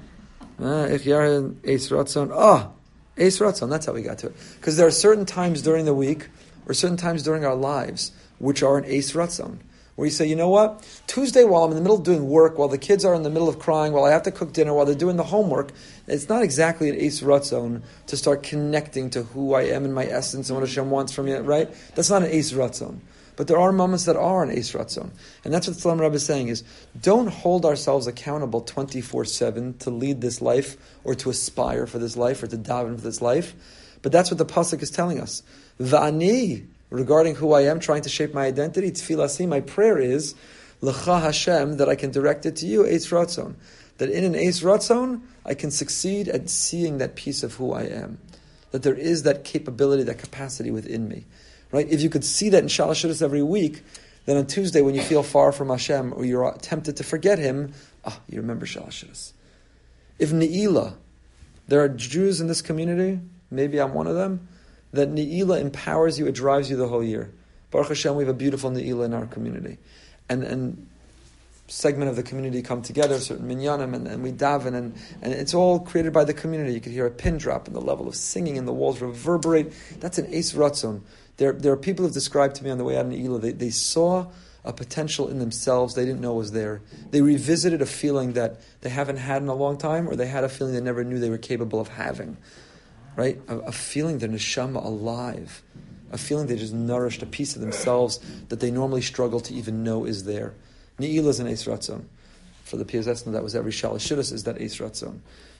Ich 0.59 1.03
yarin 1.03 1.57
eis 1.63 1.89
ratzon. 1.89 2.31
Ah, 2.33 2.71
Eis 3.19 3.39
Ratzon, 3.39 3.69
that's 3.69 3.85
how 3.85 3.93
we 3.93 4.01
got 4.01 4.19
to 4.19 4.27
it. 4.27 4.35
Because 4.55 4.77
there 4.77 4.87
are 4.87 4.91
certain 4.91 5.25
times 5.25 5.61
during 5.61 5.85
the 5.85 5.93
week, 5.93 6.29
or 6.67 6.73
certain 6.73 6.97
times 6.97 7.23
during 7.23 7.45
our 7.45 7.55
lives, 7.55 8.11
which 8.39 8.61
are 8.61 8.77
an 8.77 8.85
Eis 8.85 9.13
Ratzon. 9.13 9.59
Where 9.95 10.05
you 10.05 10.11
say, 10.11 10.27
you 10.27 10.35
know 10.35 10.49
what? 10.49 10.87
Tuesday, 11.07 11.43
while 11.43 11.63
I'm 11.63 11.71
in 11.71 11.75
the 11.75 11.81
middle 11.81 11.97
of 11.97 12.03
doing 12.03 12.29
work, 12.29 12.59
while 12.59 12.67
the 12.67 12.77
kids 12.77 13.03
are 13.03 13.15
in 13.15 13.23
the 13.23 13.31
middle 13.31 13.49
of 13.49 13.57
crying, 13.57 13.93
while 13.93 14.05
I 14.05 14.11
have 14.11 14.21
to 14.23 14.31
cook 14.31 14.53
dinner, 14.53 14.71
while 14.71 14.85
they're 14.85 14.93
doing 14.93 15.17
the 15.17 15.23
homework, 15.23 15.71
it's 16.05 16.29
not 16.29 16.43
exactly 16.43 16.89
an 16.89 16.95
Eis 16.95 17.21
Ratzon 17.21 17.81
to 18.05 18.15
start 18.15 18.43
connecting 18.43 19.09
to 19.09 19.23
who 19.23 19.55
I 19.55 19.63
am 19.63 19.85
in 19.85 19.93
my 19.93 20.05
essence 20.05 20.49
and 20.49 20.59
what 20.59 20.67
Hashem 20.67 20.91
wants 20.91 21.13
from 21.13 21.25
me, 21.25 21.33
right? 21.33 21.67
That's 21.95 22.11
not 22.11 22.21
an 22.21 22.29
Eis 22.29 22.53
Ratzon. 22.53 22.99
But 23.37 23.47
there 23.47 23.59
are 23.59 23.71
moments 23.71 24.05
that 24.05 24.15
are 24.17 24.43
an 24.43 24.49
Eis 24.49 24.73
Ratzon. 24.73 25.11
And 25.45 25.53
that's 25.53 25.67
what 25.67 25.77
the 25.77 26.03
Rebbe 26.03 26.15
is 26.15 26.25
saying 26.25 26.49
is, 26.49 26.63
don't 26.99 27.27
hold 27.27 27.65
ourselves 27.65 28.07
accountable 28.07 28.63
24-7 28.63 29.77
to 29.79 29.91
lead 29.91 30.21
this 30.21 30.41
life 30.41 30.75
or 31.03 31.13
to 31.15 31.29
aspire 31.29 31.85
for 31.85 31.99
this 31.99 32.17
life 32.17 32.41
or 32.41 32.47
to 32.47 32.57
daven 32.57 32.95
for 32.95 33.01
this 33.01 33.21
life. 33.21 33.53
But 34.01 34.11
that's 34.11 34.31
what 34.31 34.39
the 34.39 34.45
Pasuk 34.45 34.81
is 34.81 34.89
telling 34.89 35.21
us. 35.21 35.43
Va'ani, 35.79 36.65
regarding 36.89 37.35
who 37.35 37.53
I 37.53 37.61
am, 37.61 37.79
trying 37.79 38.01
to 38.01 38.09
shape 38.09 38.33
my 38.33 38.45
identity, 38.45 38.89
tfilasi, 38.89 39.47
my 39.47 39.61
prayer 39.61 39.99
is, 39.99 40.33
L'cha 40.81 41.19
Hashem, 41.19 41.77
that 41.77 41.87
I 41.87 41.95
can 41.95 42.09
direct 42.09 42.45
it 42.47 42.55
to 42.57 42.65
you, 42.65 42.87
Eis 42.87 43.07
Ratzon. 43.11 43.53
That 43.99 44.09
in 44.09 44.23
an 44.23 44.35
Eis 44.35 44.61
Ratzon, 44.61 45.21
I 45.45 45.53
can 45.53 45.69
succeed 45.69 46.27
at 46.27 46.49
seeing 46.49 46.97
that 46.97 47.15
piece 47.15 47.43
of 47.43 47.53
who 47.55 47.71
I 47.71 47.83
am. 47.83 48.17
That 48.71 48.81
there 48.81 48.95
is 48.95 49.23
that 49.23 49.43
capability, 49.43 50.03
that 50.03 50.17
capacity 50.17 50.71
within 50.71 51.07
me. 51.07 51.25
Right? 51.71 51.87
If 51.89 52.01
you 52.01 52.09
could 52.09 52.23
see 52.23 52.49
that 52.49 52.63
in 52.63 52.69
Shalashudas 52.69 53.21
every 53.21 53.43
week, 53.43 53.83
then 54.25 54.37
on 54.37 54.45
Tuesday 54.45 54.81
when 54.81 54.95
you 54.95 55.01
feel 55.01 55.23
far 55.23 55.51
from 55.51 55.69
Hashem 55.69 56.13
or 56.13 56.25
you're 56.25 56.55
tempted 56.61 56.97
to 56.97 57.03
forget 57.03 57.39
Him, 57.39 57.73
ah, 58.05 58.19
you 58.29 58.39
remember 58.39 58.65
Shalashudas. 58.65 59.33
If 60.19 60.31
Ne'ilah, 60.31 60.95
there 61.67 61.81
are 61.81 61.89
Jews 61.89 62.41
in 62.41 62.47
this 62.47 62.61
community, 62.61 63.19
maybe 63.51 63.79
I'm 63.79 63.93
one 63.93 64.07
of 64.07 64.15
them, 64.15 64.47
that 64.93 65.09
Ne'ilah 65.09 65.59
empowers 65.59 66.17
you, 66.17 66.27
it 66.27 66.35
drives 66.35 66.69
you 66.69 66.77
the 66.77 66.87
whole 66.87 67.03
year. 67.03 67.31
Baruch 67.71 67.89
Hashem, 67.89 68.15
we 68.15 68.23
have 68.23 68.33
a 68.33 68.37
beautiful 68.37 68.71
Ne'ilah 68.71 69.05
in 69.05 69.13
our 69.13 69.25
community. 69.25 69.77
And, 70.29 70.43
and 70.43 70.87
segment 71.67 72.09
of 72.09 72.15
the 72.15 72.23
community 72.23 72.61
come 72.61 72.81
together, 72.81 73.19
certain 73.19 73.47
minyanim, 73.47 73.93
and, 73.93 74.07
and 74.07 74.23
we 74.23 74.31
daven, 74.31 74.73
and, 74.73 74.95
and 75.21 75.33
it's 75.33 75.53
all 75.53 75.79
created 75.79 76.13
by 76.13 76.23
the 76.23 76.33
community. 76.33 76.73
You 76.73 76.81
could 76.81 76.93
hear 76.93 77.05
a 77.05 77.11
pin 77.11 77.37
drop, 77.37 77.67
and 77.67 77.75
the 77.75 77.81
level 77.81 78.07
of 78.07 78.15
singing, 78.15 78.57
and 78.57 78.67
the 78.67 78.73
walls 78.73 79.01
reverberate. 79.01 79.73
That's 79.99 80.17
an 80.17 80.33
eis 80.33 80.53
ratzon. 80.53 81.01
There, 81.37 81.53
there 81.53 81.71
are 81.71 81.77
people 81.77 82.03
who 82.03 82.07
have 82.07 82.13
described 82.13 82.55
to 82.55 82.63
me 82.63 82.69
on 82.69 82.77
the 82.77 82.83
way 82.83 82.97
out 82.97 83.05
Ne'ilah, 83.05 83.41
they, 83.41 83.51
they 83.51 83.69
saw 83.69 84.27
a 84.63 84.73
potential 84.73 85.29
in 85.29 85.39
themselves 85.39 85.95
they 85.95 86.03
didn't 86.03 86.19
know 86.19 86.33
was 86.33 86.51
there. 86.51 86.81
They 87.11 87.21
revisited 87.21 87.81
a 87.81 87.85
feeling 87.85 88.33
that 88.33 88.59
they 88.81 88.89
haven't 88.89 89.17
had 89.17 89.41
in 89.41 89.47
a 89.47 89.53
long 89.53 89.77
time, 89.77 90.09
or 90.09 90.15
they 90.15 90.27
had 90.27 90.43
a 90.43 90.49
feeling 90.49 90.73
they 90.73 90.81
never 90.81 91.03
knew 91.03 91.19
they 91.19 91.29
were 91.29 91.37
capable 91.37 91.79
of 91.79 91.89
having. 91.89 92.37
Right? 93.15 93.39
A, 93.47 93.59
a 93.59 93.71
feeling 93.71 94.17
their 94.17 94.29
neshama 94.29 94.83
alive. 94.83 95.63
A 96.11 96.17
feeling 96.17 96.47
they 96.47 96.55
just 96.55 96.73
nourished 96.73 97.21
a 97.21 97.25
piece 97.25 97.55
of 97.55 97.61
themselves 97.61 98.19
that 98.49 98.59
they 98.59 98.71
normally 98.71 99.01
struggle 99.01 99.39
to 99.41 99.53
even 99.53 99.83
know 99.83 100.05
is 100.05 100.23
there. 100.23 100.53
Ne'ilah 100.99 101.29
is 101.29 101.39
an 101.39 101.47
Eis 101.47 101.65
Ratzon. 101.65 102.05
For 102.63 102.77
the 102.77 102.85
Piazetzna, 102.85 103.31
that 103.31 103.43
was 103.43 103.55
every 103.55 103.71
Shalashidus 103.71 104.33
is 104.33 104.43
that 104.43 104.61
Eis 104.61 104.77
Ratzon. 104.77 105.19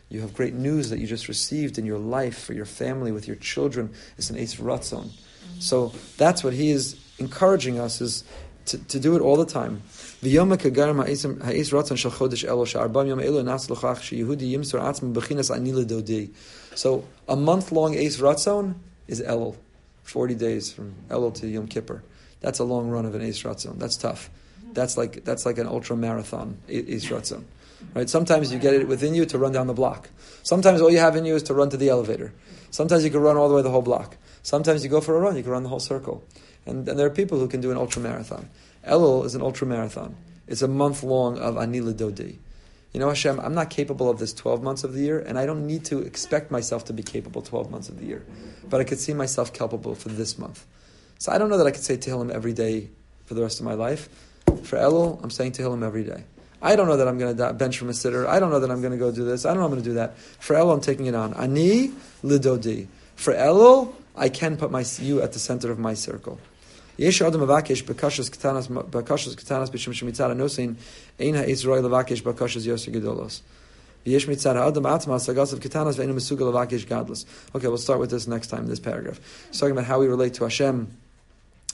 You 0.09 0.21
have 0.21 0.33
great 0.33 0.53
news 0.53 0.89
that 0.89 0.99
you 0.99 1.07
just 1.07 1.27
received 1.27 1.77
in 1.77 1.85
your 1.85 1.99
life, 1.99 2.43
for 2.43 2.53
your 2.53 2.65
family, 2.65 3.11
with 3.11 3.27
your 3.27 3.35
children. 3.37 3.93
It's 4.17 4.29
an 4.29 4.37
Eis 4.37 4.55
Ratzon. 4.55 5.11
So 5.59 5.93
that's 6.17 6.43
what 6.43 6.53
he 6.53 6.71
is 6.71 6.99
encouraging 7.19 7.79
us 7.79 8.01
is 8.01 8.23
to, 8.67 8.77
to 8.77 8.99
do 8.99 9.15
it 9.15 9.21
all 9.21 9.37
the 9.37 9.45
time. 9.45 9.81
So 16.75 17.05
a 17.27 17.35
month 17.35 17.71
long 17.71 17.97
Eis 17.97 18.17
Ratzon 18.17 18.75
is 19.07 19.21
Elul. 19.21 19.55
40 20.03 20.35
days 20.35 20.71
from 20.71 20.93
Elul 21.09 21.33
to 21.35 21.47
Yom 21.47 21.67
Kippur. 21.67 22.03
That's 22.39 22.59
a 22.59 22.63
long 22.63 22.89
run 22.89 23.05
of 23.05 23.15
an 23.15 23.21
Eis 23.21 23.43
Ratzon. 23.43 23.79
That's 23.79 23.97
tough. 23.97 24.29
That's 24.77 24.95
like, 24.95 25.25
that's 25.25 25.43
like 25.43 25.57
an 25.57 25.65
ultra 25.65 25.97
marathon, 25.97 26.59
Ratzon. 26.69 27.45
Right? 27.95 28.07
Sometimes 28.07 28.53
you 28.53 28.59
get 28.59 28.75
it 28.75 28.87
within 28.87 29.15
you 29.15 29.25
to 29.25 29.39
run 29.39 29.51
down 29.51 29.65
the 29.65 29.73
block. 29.73 30.11
Sometimes 30.43 30.81
all 30.81 30.91
you 30.91 30.99
have 30.99 31.15
in 31.15 31.25
you 31.25 31.33
is 31.33 31.41
to 31.49 31.55
run 31.55 31.71
to 31.71 31.77
the 31.77 31.89
elevator. 31.89 32.31
Sometimes 32.69 33.03
you 33.03 33.09
can 33.09 33.21
run 33.21 33.37
all 33.37 33.49
the 33.49 33.55
way 33.55 33.63
the 33.63 33.71
whole 33.71 33.81
block. 33.81 34.17
Sometimes 34.43 34.83
you 34.83 34.91
go 34.91 35.01
for 35.01 35.17
a 35.17 35.19
run, 35.19 35.35
you 35.35 35.41
can 35.41 35.51
run 35.51 35.63
the 35.63 35.69
whole 35.69 35.79
circle. 35.79 36.23
And, 36.67 36.87
and 36.87 36.99
there 36.99 37.07
are 37.07 37.09
people 37.09 37.39
who 37.39 37.47
can 37.47 37.59
do 37.59 37.71
an 37.71 37.77
ultra 37.77 37.99
marathon. 37.99 38.49
Elul 38.85 39.25
is 39.25 39.33
an 39.33 39.41
ultra 39.41 39.65
marathon. 39.65 40.15
It's 40.45 40.61
a 40.61 40.67
month 40.67 41.01
long 41.01 41.39
of 41.39 41.57
Ani 41.57 41.81
lidodi. 41.81 42.37
You 42.93 42.99
know, 42.99 43.07
Hashem, 43.07 43.39
I'm 43.39 43.55
not 43.55 43.71
capable 43.71 44.11
of 44.11 44.19
this 44.19 44.31
12 44.31 44.61
months 44.61 44.83
of 44.83 44.93
the 44.93 45.01
year, 45.01 45.17
and 45.19 45.39
I 45.39 45.47
don't 45.47 45.65
need 45.65 45.85
to 45.85 46.01
expect 46.01 46.51
myself 46.51 46.85
to 46.85 46.93
be 46.93 47.01
capable 47.01 47.41
12 47.41 47.71
months 47.71 47.89
of 47.89 47.97
the 47.97 48.05
year. 48.05 48.23
But 48.69 48.79
I 48.79 48.83
could 48.83 48.99
see 48.99 49.15
myself 49.15 49.53
capable 49.53 49.95
for 49.95 50.09
this 50.09 50.37
month. 50.37 50.67
So 51.17 51.31
I 51.31 51.39
don't 51.39 51.49
know 51.49 51.57
that 51.57 51.65
I 51.65 51.71
could 51.71 51.83
say 51.83 51.97
Tehillim 51.97 52.29
every 52.29 52.53
day 52.53 52.89
for 53.25 53.33
the 53.33 53.41
rest 53.41 53.59
of 53.59 53.65
my 53.65 53.73
life. 53.73 54.07
For 54.63 54.77
Elul, 54.77 55.23
I'm 55.23 55.29
saying 55.29 55.53
Tehillim 55.53 55.83
every 55.83 56.03
day. 56.03 56.23
I 56.61 56.75
don't 56.75 56.87
know 56.87 56.97
that 56.97 57.07
I'm 57.07 57.17
going 57.17 57.37
to 57.37 57.53
bench 57.53 57.77
from 57.77 57.89
a 57.89 57.91
siddur. 57.91 58.25
I 58.27 58.39
don't 58.39 58.49
know 58.49 58.59
that 58.59 58.71
I'm 58.71 58.81
going 58.81 58.91
to 58.91 58.97
go 58.97 59.11
do 59.11 59.23
this. 59.23 59.45
I 59.45 59.49
don't 59.49 59.59
know 59.59 59.65
I'm 59.65 59.71
going 59.71 59.83
to 59.83 59.89
do 59.89 59.95
that. 59.95 60.17
For 60.17 60.55
Elul, 60.55 60.73
I'm 60.73 60.81
taking 60.81 61.05
it 61.05 61.15
on. 61.15 61.33
Ani 61.35 61.91
lidodi. 62.23 62.87
For 63.15 63.33
Elul, 63.33 63.93
I 64.15 64.29
can 64.29 64.57
put 64.57 64.71
my 64.71 64.83
you 64.99 65.21
at 65.21 65.33
the 65.33 65.39
center 65.39 65.71
of 65.71 65.77
my 65.77 65.93
circle. 65.93 66.39
Yesh 66.97 67.21
adam 67.21 67.41
avakesh 67.41 67.83
bekashas 67.83 68.31
katanas 68.31 68.67
b'shem 68.67 69.93
shemitzad 69.93 70.31
anosin 70.31 70.75
ein 71.19 71.35
ha'isroi 71.35 71.81
levakesh 71.81 72.23
bekashas 72.23 72.65
yoser 72.65 72.91
gedolos. 72.91 73.41
Okay, 74.09 74.27
we'll 77.67 77.77
start 77.77 77.99
with 77.99 78.09
this 78.09 78.25
next 78.25 78.47
time. 78.47 78.67
This 78.67 78.79
paragraph, 78.79 79.19
it's 79.49 79.59
talking 79.59 79.73
about 79.73 79.83
how 79.83 79.99
we 79.99 80.07
relate 80.07 80.33
to 80.35 80.45
Hashem 80.45 80.95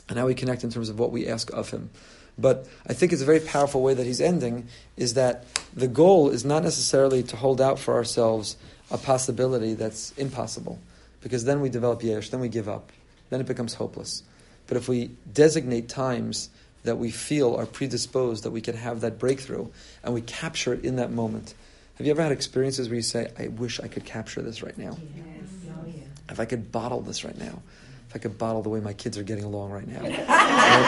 and 0.10 0.18
how 0.18 0.26
we 0.26 0.34
connect 0.34 0.64
in 0.64 0.72
terms 0.72 0.90
of 0.90 0.98
what 0.98 1.12
we 1.12 1.28
ask 1.28 1.52
of 1.54 1.70
Him. 1.70 1.92
But 2.38 2.68
I 2.88 2.94
think 2.94 3.14
it's 3.14 3.22
a 3.22 3.26
very 3.26 3.40
powerful 3.40 3.82
way 3.82 3.94
that 3.94 4.06
he's 4.06 4.22
ending 4.22 4.68
is 4.98 5.14
that 5.14 5.46
the 5.74 5.88
goal 5.88 6.30
is 6.30 6.44
not 6.44 6.64
necessarily 6.64 7.24
to 7.24 7.36
hold 7.36 7.62
out 7.62 7.80
for 7.80 7.94
ourselves 7.94 8.58
a 8.90 8.98
possibility 8.98 9.74
that's 9.74 10.12
impossible, 10.18 10.80
because 11.22 11.46
then 11.46 11.62
we 11.62 11.70
develop 11.70 12.02
yiush, 12.02 12.30
then 12.30 12.40
we 12.40 12.50
give 12.50 12.68
up, 12.68 12.92
then 13.30 13.40
it 13.40 13.48
becomes 13.48 13.76
hopeless. 13.76 14.24
But 14.68 14.78
if 14.78 14.88
we 14.88 15.12
designate 15.32 15.90
times 15.90 16.50
that 16.84 16.98
we 16.98 17.12
feel 17.12 17.56
are 17.56 17.66
predisposed, 17.66 18.44
that 18.44 18.52
we 18.52 18.62
can 18.62 18.76
have 18.76 19.02
that 19.02 19.20
breakthrough, 19.20 19.68
and 20.04 20.14
we 20.14 20.22
capture 20.22 20.74
it 20.74 20.84
in 20.84 20.98
that 20.98 21.12
moment. 21.12 21.54
Have 21.96 22.08
you 22.08 22.12
ever 22.12 22.24
had 22.24 22.32
experiences 22.32 22.90
where 22.90 22.96
you 22.96 23.02
say, 23.02 23.32
I 23.38 23.48
wish 23.48 23.80
I 23.80 23.88
could 23.88 24.06
capture 24.06 24.42
this 24.42 24.64
right 24.64 24.78
now? 24.78 24.98
Yes. 25.16 25.50
Oh, 25.70 25.86
yeah. 25.86 26.04
If 26.30 26.40
I 26.40 26.46
could 26.46 26.72
bottle 26.72 27.02
this 27.02 27.24
right 27.24 27.38
now. 27.38 27.62
If 28.10 28.16
I 28.16 28.20
could 28.20 28.38
bottle 28.38 28.62
the 28.62 28.70
way 28.70 28.80
my 28.80 28.94
kids 28.94 29.18
are 29.18 29.24
getting 29.24 29.44
along 29.44 29.72
right 29.72 29.88
now. 29.88 30.02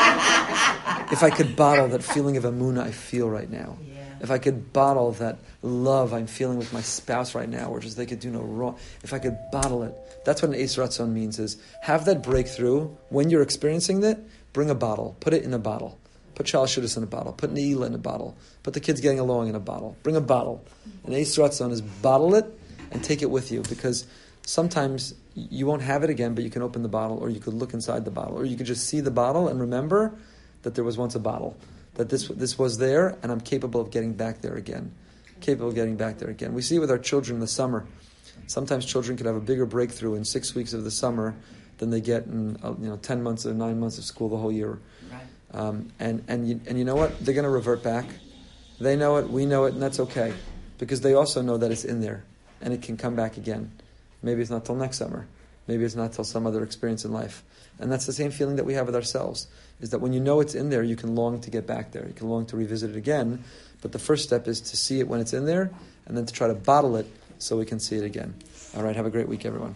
if 1.16 1.24
I 1.24 1.30
could 1.30 1.56
bottle 1.56 1.88
that 1.88 2.04
feeling 2.04 2.36
of 2.36 2.44
amuna 2.44 2.84
I 2.84 2.92
feel 2.92 3.30
right 3.30 3.50
now. 3.50 3.78
Yeah. 3.88 4.04
If 4.20 4.32
I 4.32 4.38
could 4.38 4.74
bottle 4.74 5.14
that 5.14 5.40
love 5.62 6.14
I'm 6.14 6.28
feeling 6.28 6.58
with 6.58 6.74
my 6.74 6.82
spouse 6.82 7.34
right 7.34 7.48
now, 7.48 7.70
or 7.70 7.80
just 7.80 7.96
they 7.96 8.06
could 8.06 8.20
do 8.20 8.30
no 8.30 8.42
wrong. 8.42 8.78
If 9.02 9.14
I 9.14 9.20
could 9.20 9.38
bottle 9.50 9.84
it. 9.84 9.96
That's 10.26 10.42
what 10.42 10.52
an 10.52 10.56
Eis 10.56 10.76
Ratzon 10.76 11.14
means 11.14 11.40
is 11.40 11.56
have 11.82 12.04
that 12.06 12.22
breakthrough 12.22 12.90
when 13.08 13.30
you're 13.30 13.42
experiencing 13.42 14.04
it, 14.04 14.20
bring 14.52 14.70
a 14.70 14.76
bottle, 14.76 15.16
put 15.22 15.34
it 15.34 15.44
in 15.44 15.54
a 15.54 15.60
bottle. 15.60 15.98
Put 16.34 16.48
Shalashudis 16.48 16.98
in 16.98 17.04
a 17.04 17.08
bottle. 17.08 17.32
Put 17.32 17.54
Neila 17.54 17.88
in 17.88 17.94
a 17.94 17.98
bottle. 17.98 18.36
Put 18.64 18.74
the 18.74 18.82
kids 18.82 19.00
getting 19.00 19.20
along 19.20 19.48
in 19.48 19.56
a 19.56 19.60
bottle. 19.62 19.96
Bring 20.04 20.18
a 20.18 20.22
bottle. 20.22 20.66
An 21.06 21.14
Eis 21.14 21.38
Ratzon 21.38 21.72
is 21.72 21.80
bottle 21.82 22.36
it 22.36 22.46
and 22.92 23.02
take 23.02 23.22
it 23.22 23.30
with 23.30 23.54
you 23.54 23.62
because 23.70 24.06
sometimes 24.46 25.16
you 25.34 25.66
won't 25.66 25.82
have 25.82 26.04
it 26.04 26.10
again, 26.10 26.36
but 26.36 26.44
you 26.44 26.50
can 26.50 26.62
open 26.62 26.84
the 26.84 26.90
bottle 26.90 27.18
or 27.20 27.30
you 27.30 27.40
could 27.40 27.54
look 27.54 27.74
inside 27.74 28.04
the 28.04 28.12
bottle 28.12 28.38
or 28.38 28.44
you 28.44 28.58
could 28.58 28.66
just 28.66 28.86
see 28.86 29.00
the 29.00 29.12
bottle 29.12 29.48
and 29.48 29.62
remember 29.62 30.14
that 30.66 30.76
there 30.76 30.84
was 30.84 30.98
once 30.98 31.16
a 31.16 31.20
bottle, 31.20 31.56
that 31.94 32.10
this, 32.10 32.28
this 32.28 32.60
was 32.60 32.78
there 32.78 33.18
and 33.24 33.32
I'm 33.32 33.40
capable 33.40 33.80
of 33.80 33.92
getting 33.92 34.14
back 34.14 34.42
there 34.42 34.56
again. 34.56 34.92
Capable 35.40 35.70
of 35.70 35.76
getting 35.76 35.96
back 35.96 36.18
there 36.18 36.30
again. 36.30 36.54
We 36.54 36.62
see 36.62 36.80
with 36.80 36.90
our 36.90 36.98
children 36.98 37.36
in 37.36 37.40
the 37.40 37.48
summer. 37.48 37.86
Sometimes 38.48 38.84
children 38.86 39.16
can 39.16 39.28
have 39.28 39.36
a 39.36 39.42
bigger 39.42 39.66
breakthrough 39.66 40.16
in 40.16 40.26
six 40.26 40.56
weeks 40.56 40.74
of 40.74 40.84
the 40.84 40.92
summer 40.92 41.36
than 41.78 41.92
they 41.92 42.02
get 42.02 42.26
in 42.26 42.58
uh, 42.64 42.74
you 42.80 42.90
know 42.90 42.98
ten 42.98 43.22
months 43.22 43.46
or 43.46 43.54
nine 43.54 43.80
months 43.80 43.98
of 43.98 44.06
school 44.06 44.30
the 44.30 44.38
whole 44.38 44.52
year. 44.52 44.80
Right. 45.12 45.22
Um, 45.54 45.92
and 46.00 46.24
and 46.28 46.48
you, 46.48 46.62
and 46.68 46.78
you 46.78 46.86
know 46.86 46.96
what? 46.96 47.20
They're 47.20 47.34
going 47.34 47.44
to 47.44 47.50
revert 47.50 47.84
back. 47.84 48.06
They 48.80 48.96
know 48.96 49.18
it. 49.18 49.30
We 49.30 49.46
know 49.46 49.66
it, 49.66 49.74
and 49.74 49.82
that's 49.82 50.00
okay, 50.00 50.34
because 50.78 51.02
they 51.02 51.14
also 51.14 51.42
know 51.42 51.58
that 51.58 51.72
it's 51.72 51.86
in 51.86 52.02
there, 52.02 52.24
and 52.62 52.74
it 52.74 52.82
can 52.82 52.98
come 52.98 53.16
back 53.16 53.38
again. 53.38 53.72
Maybe 54.22 54.42
it's 54.42 54.52
not 54.52 54.66
till 54.66 54.76
next 54.76 54.98
summer. 54.98 55.28
Maybe 55.68 55.84
it's 55.84 55.96
not 55.96 56.14
till 56.14 56.24
some 56.24 56.48
other 56.48 56.64
experience 56.64 57.06
in 57.06 57.12
life. 57.12 57.44
And 57.80 57.92
that's 57.92 58.06
the 58.06 58.14
same 58.14 58.32
feeling 58.32 58.56
that 58.56 58.66
we 58.66 58.74
have 58.74 58.86
with 58.86 58.96
ourselves. 58.96 59.48
Is 59.82 59.90
that 59.90 60.00
when 60.00 60.14
you 60.14 60.20
know 60.20 60.40
it's 60.40 60.56
in 60.56 60.70
there, 60.70 60.84
you 60.84 60.96
can 60.96 61.16
long 61.16 61.42
to 61.42 61.52
get 61.52 61.68
back 61.68 61.92
there. 61.92 62.08
You 62.08 62.14
can 62.14 62.30
long 62.30 62.46
to 62.48 62.58
revisit 62.58 62.92
it 62.92 62.96
again. 62.96 63.44
But 63.82 63.92
the 63.92 64.00
first 64.00 64.24
step 64.24 64.48
is 64.48 64.62
to 64.62 64.78
see 64.78 65.00
it 65.00 65.08
when 65.08 65.20
it's 65.20 65.34
in 65.34 65.46
there, 65.46 65.72
and 66.06 66.18
then 66.18 66.26
to 66.26 66.34
try 66.34 66.48
to 66.48 66.56
bottle 66.56 66.96
it 66.96 67.08
so 67.38 67.58
we 67.58 67.66
can 67.66 67.80
see 67.80 67.98
it 67.98 68.04
again. 68.04 68.34
All 68.76 68.84
right, 68.84 68.96
have 68.96 69.06
a 69.06 69.10
great 69.10 69.28
week, 69.28 69.46
everyone. 69.46 69.64